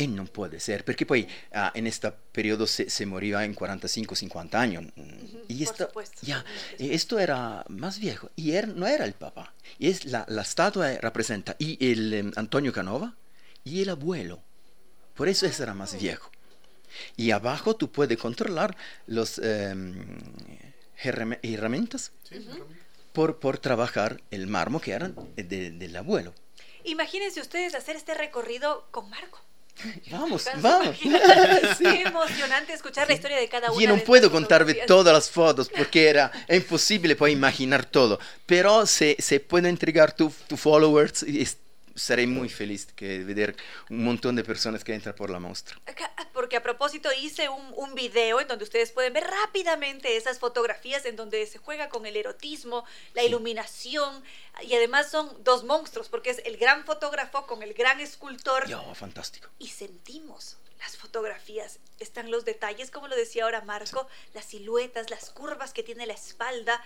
[0.00, 4.14] Y no puede ser, porque pues uh, en este periodo se, se, moría en 45,
[4.16, 4.84] 50 años.
[5.46, 5.90] y esto,
[6.22, 6.42] ya,
[6.78, 8.30] esto era más viejo.
[8.34, 9.52] Y él no era el papá.
[9.78, 13.14] Y es la, la estatua representa y el um, Antonio Canova
[13.62, 14.42] y el abuelo.
[15.14, 16.30] Por eso ese era más viejo.
[17.18, 18.74] Y abajo tú puedes controlar
[19.06, 19.94] las um,
[20.96, 22.48] herramientas sí,
[23.12, 26.32] por, por trabajar el mármol que eran de, del abuelo.
[26.84, 29.49] Imagínense ustedes hacer este recorrido con Marco.
[30.10, 30.96] Vamos, vamos.
[31.78, 31.84] sí.
[31.84, 33.82] emocionante escuchar la historia de cada una.
[33.82, 39.16] Yo no puedo contarme todas las fotos porque era imposible para imaginar todo, pero se,
[39.18, 41.46] se puede entregar tu, tu followers y
[41.94, 43.56] seré muy feliz de ver
[43.88, 45.76] un montón de personas que entran por la muestra.
[46.32, 51.04] Porque a propósito hice un, un, video en donde ustedes pueden ver rápidamente esas fotografías
[51.04, 52.84] en donde se juega con el erotismo,
[53.14, 53.28] la sí.
[53.28, 54.22] iluminación
[54.62, 58.68] y además son dos monstruos porque es el gran fotógrafo con el gran escultor.
[58.68, 59.48] Yo, fantástico.
[59.58, 65.30] Y sentimos las fotografías, están los detalles, como lo decía ahora Marco, las siluetas, las
[65.30, 66.82] curvas que tiene la espalda.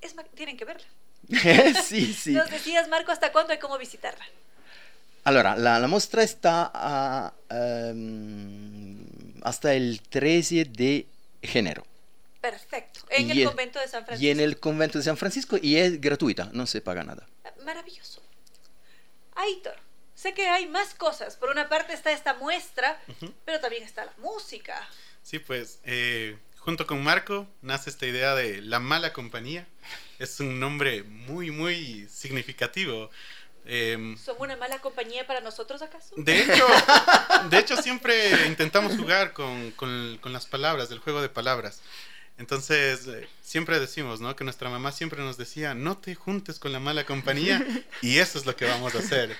[0.00, 0.86] Es, tienen que verla.
[1.84, 2.32] sí, sí.
[2.32, 4.24] Nos decías, Marco, ¿hasta cuándo hay cómo visitarla?
[5.24, 9.04] Allora, la, la mostra está a, um,
[9.42, 11.06] hasta el 13 de
[11.42, 11.84] enero.
[12.40, 13.00] Perfecto.
[13.10, 14.24] En y el convento de San Francisco.
[14.24, 17.26] Y en el convento de San Francisco y es gratuita, no se paga nada.
[17.64, 18.22] Maravilloso.
[19.34, 19.76] Aitor,
[20.14, 21.34] sé que hay más cosas.
[21.36, 23.32] Por una parte está esta muestra, uh -huh.
[23.44, 24.80] pero también está la música.
[25.24, 29.68] Sí, pues eh, junto con Marco nace esta idea de la mala compañía
[30.18, 33.08] es un nombre muy, muy significativo.
[33.66, 36.16] Eh, ¿Son una mala compañía para nosotros acaso?
[36.16, 36.66] De hecho,
[37.50, 41.82] de hecho siempre intentamos jugar con, con, con, las palabras, del juego de palabras.
[42.36, 44.34] Entonces, eh, siempre decimos, ¿no?
[44.34, 47.64] Que nuestra mamá siempre nos decía, no te juntes con la mala compañía
[48.02, 49.36] y eso es lo que vamos a hacer.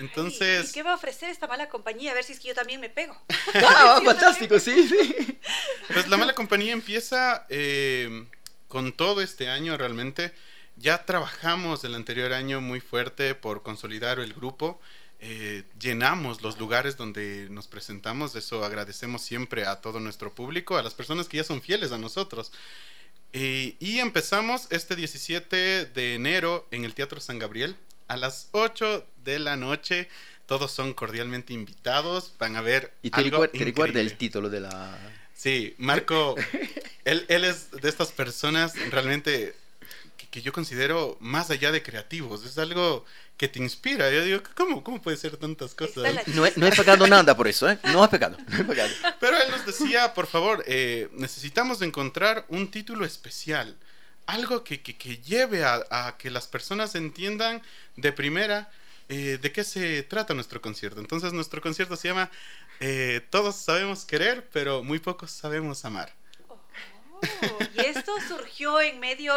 [0.00, 0.70] Entonces...
[0.70, 2.10] ¿Y qué va a ofrecer esta mala compañía?
[2.10, 3.16] A ver si es que yo también me pego.
[3.54, 5.38] ah, fantástico, sí, sí.
[5.92, 7.46] Pues la mala compañía empieza...
[7.48, 8.26] Eh,
[8.70, 10.32] con todo este año realmente
[10.76, 14.80] ya trabajamos el anterior año muy fuerte por consolidar el grupo.
[15.18, 20.84] Eh, llenamos los lugares donde nos presentamos, eso agradecemos siempre a todo nuestro público, a
[20.84, 22.52] las personas que ya son fieles a nosotros.
[23.32, 27.76] Eh, y empezamos este 17 de enero en el Teatro San Gabriel
[28.10, 30.08] a las 8 de la noche.
[30.46, 32.92] Todos son cordialmente invitados, van a ver.
[33.02, 34.98] Y te, algo te recuerda el título de la,
[35.32, 36.34] Sí, Marco,
[37.04, 39.54] él, él, es de estas personas realmente
[40.16, 42.44] que, que, yo considero más allá de creativos.
[42.44, 43.04] Es algo
[43.36, 44.10] que te inspira.
[44.10, 46.26] Yo digo, ¿cómo, cómo puede ser tantas cosas?
[46.26, 47.78] No he, no he pegado nada por eso, ¿eh?
[47.84, 48.90] No he pegado, no he pegado.
[49.20, 53.76] Pero él nos decía, por favor, eh, necesitamos encontrar un título especial.
[54.30, 57.62] Algo que, que, que lleve a, a que las personas entiendan
[57.96, 58.70] de primera
[59.08, 61.00] eh, de qué se trata nuestro concierto.
[61.00, 62.30] Entonces nuestro concierto se llama
[62.78, 66.12] eh, Todos sabemos querer, pero muy pocos sabemos amar.
[66.48, 66.60] Oh,
[67.74, 69.32] y esto surgió en medio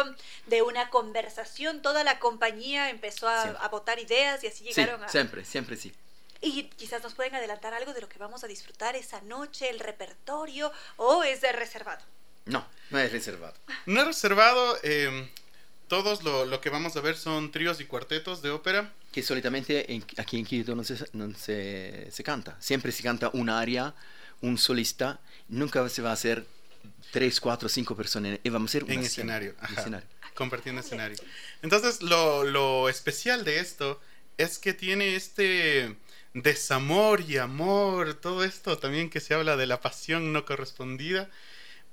[0.46, 5.06] de una conversación, toda la compañía empezó a, a votar ideas y así llegaron sí,
[5.06, 5.08] a...
[5.08, 5.92] Siempre, siempre sí.
[6.40, 9.80] Y quizás nos pueden adelantar algo de lo que vamos a disfrutar esa noche, el
[9.80, 12.04] repertorio, o es de reservado.
[12.46, 13.54] No, no es reservado.
[13.86, 14.78] No es reservado.
[14.82, 15.28] Eh,
[15.88, 18.92] todos lo, lo, que vamos a ver son tríos y cuartetos de ópera.
[19.12, 22.56] Que solitamente en, aquí en Quito no, se, no se, se, canta.
[22.60, 23.94] Siempre se canta un aria,
[24.40, 25.20] un solista.
[25.48, 26.46] Nunca se va a hacer
[27.10, 28.38] tres, cuatro, cinco personas.
[28.42, 29.54] Y vamos a hacer en escenario.
[29.60, 30.08] Ajá, escenario.
[30.34, 31.16] Compartiendo escenario.
[31.62, 34.00] Entonces, lo, lo especial de esto
[34.36, 35.96] es que tiene este
[36.34, 41.30] desamor y amor, todo esto también que se habla de la pasión no correspondida,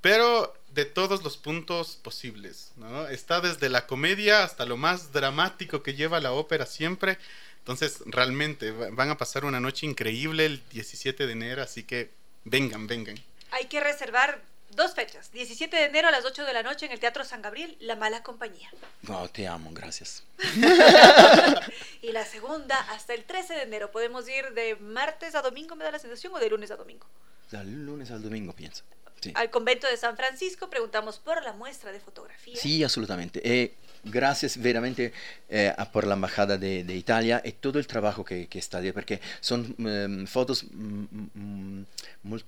[0.02, 3.08] pero de todos los puntos posibles, ¿no?
[3.08, 7.18] Está desde la comedia hasta lo más dramático que lleva la ópera siempre.
[7.58, 12.10] Entonces, realmente van a pasar una noche increíble el 17 de enero, así que
[12.44, 13.16] vengan, vengan.
[13.52, 14.42] Hay que reservar
[14.74, 15.30] dos fechas.
[15.30, 17.94] 17 de enero a las 8 de la noche en el Teatro San Gabriel, La
[17.94, 18.70] Mala Compañía.
[19.02, 20.24] No, te amo, gracias.
[22.02, 23.92] y la segunda hasta el 13 de enero.
[23.92, 27.06] Podemos ir de martes a domingo, me da la sensación, o de lunes a domingo.
[27.52, 28.82] De lunes al domingo, pienso.
[29.22, 29.32] Sí.
[29.36, 32.56] Al convento de San Francisco preguntamos por la muestra de fotografía.
[32.56, 33.40] Sí, absolutamente.
[33.44, 33.74] Eh,
[34.04, 35.12] gracias veramente
[35.48, 38.90] eh, por la Embajada de, de, Italia y todo el trabajo que, que está ahí,
[38.90, 41.86] porque son um, fotos muy,
[42.22, 42.44] muy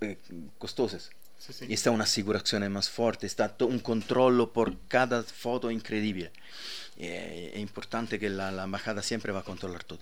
[0.00, 0.16] eh,
[0.58, 1.10] costosas.
[1.38, 1.66] Sí, sí.
[1.68, 6.30] Y está una assicurazione más fuerte, está un controllo por cada foto increíble.
[6.98, 10.00] Eh, es importante que la, la embajada siempre va a controlar todo.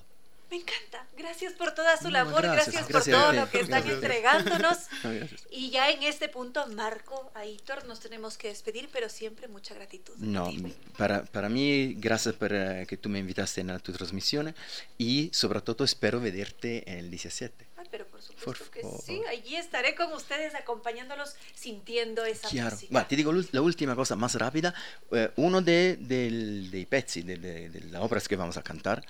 [0.50, 1.06] Me encanta.
[1.16, 3.94] Gracias por toda su labor, no, gracias, gracias, gracias, por todo lo que están gracias.
[3.94, 4.78] entregándonos.
[5.04, 5.10] No,
[5.50, 9.74] y ya en este punto, Marco, a Hitor, nos tenemos que despedir, pero siempre mucha
[9.74, 10.14] gratitud.
[10.16, 10.50] No,
[10.96, 14.54] para, para mí, gracias por uh, que tú me invitaste en tu transmisión
[14.96, 17.66] y sobre todo espero vederte el 17.
[17.76, 22.70] Ay, pero por supuesto por que sí, allí estaré con ustedes acompañándolos, sintiendo esa Chiaro.
[22.70, 22.92] música.
[22.92, 24.72] Ma ti dico la última cosa más rápida,
[25.10, 29.04] eh, uno de, de, dei pezzi delle, delle opere che vamos a cantar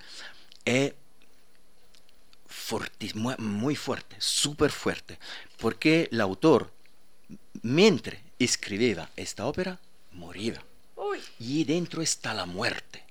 [0.62, 0.93] è
[2.55, 5.19] fortísimo, muy fuerte, súper fuerte,
[5.59, 6.71] porque el autor,
[7.63, 9.81] mientras escribía esta ópera,
[10.13, 10.63] moría.
[10.97, 11.21] Uy.
[11.39, 13.03] Y dentro está la muerte.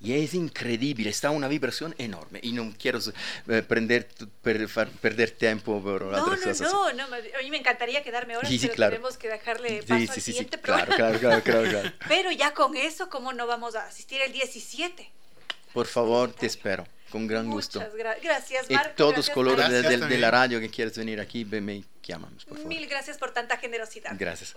[0.00, 2.38] Y es increíble, está una vibración enorme.
[2.42, 3.00] Y no quiero
[3.48, 4.08] eh, prender,
[4.42, 6.72] per, perder tiempo por no, otras no, cosas.
[6.72, 8.92] No, no, a mí me encantaría quedarme horas, sí, sí, pero claro.
[8.92, 10.94] tenemos que dejarle paso sí, al siguiente programa.
[10.94, 15.10] claro, claro, claro, claro, Pero ya con eso, ¿cómo no vamos a asistir el 17?
[15.72, 16.86] Por favor, te espero.
[17.10, 17.96] Con gran Muchas gusto.
[17.96, 18.90] Gra gracias, Marco.
[18.92, 22.44] Y todos gracias, colores de, de, de, la radio que quieres venir aquí, me llamamos,
[22.44, 22.68] por favor.
[22.68, 24.12] Mil gracias por tanta generosidad.
[24.18, 24.54] Gracias.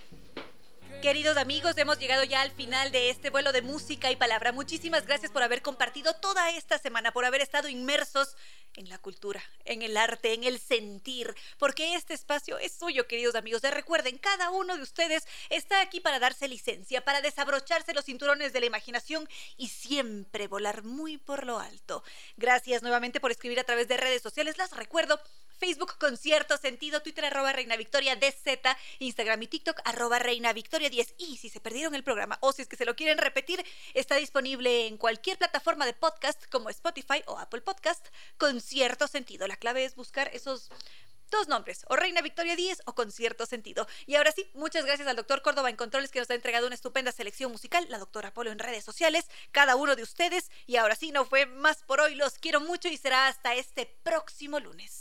[1.01, 4.51] Queridos amigos, hemos llegado ya al final de este vuelo de música y palabra.
[4.51, 8.35] Muchísimas gracias por haber compartido toda esta semana, por haber estado inmersos
[8.75, 13.33] en la cultura, en el arte, en el sentir, porque este espacio es suyo, queridos
[13.33, 13.63] amigos.
[13.63, 18.53] Y recuerden, cada uno de ustedes está aquí para darse licencia, para desabrocharse los cinturones
[18.53, 22.03] de la imaginación y siempre volar muy por lo alto.
[22.37, 24.59] Gracias nuevamente por escribir a través de redes sociales.
[24.59, 25.19] Las recuerdo.
[25.61, 28.47] Facebook con cierto sentido, Twitter arroba Reina Victoria DZ,
[28.97, 31.13] Instagram y TikTok arroba Reina Victoria 10.
[31.19, 33.63] Y si se perdieron el programa o si es que se lo quieren repetir,
[33.93, 38.07] está disponible en cualquier plataforma de podcast como Spotify o Apple Podcast
[38.39, 39.45] con cierto sentido.
[39.45, 40.71] La clave es buscar esos
[41.29, 43.87] dos nombres, o Reina Victoria 10 o con cierto sentido.
[44.07, 46.75] Y ahora sí, muchas gracias al doctor Córdoba en Controles que nos ha entregado una
[46.75, 50.49] estupenda selección musical, la doctora Polo en redes sociales, cada uno de ustedes.
[50.65, 53.85] Y ahora sí, no fue más por hoy, los quiero mucho y será hasta este
[53.85, 55.00] próximo lunes.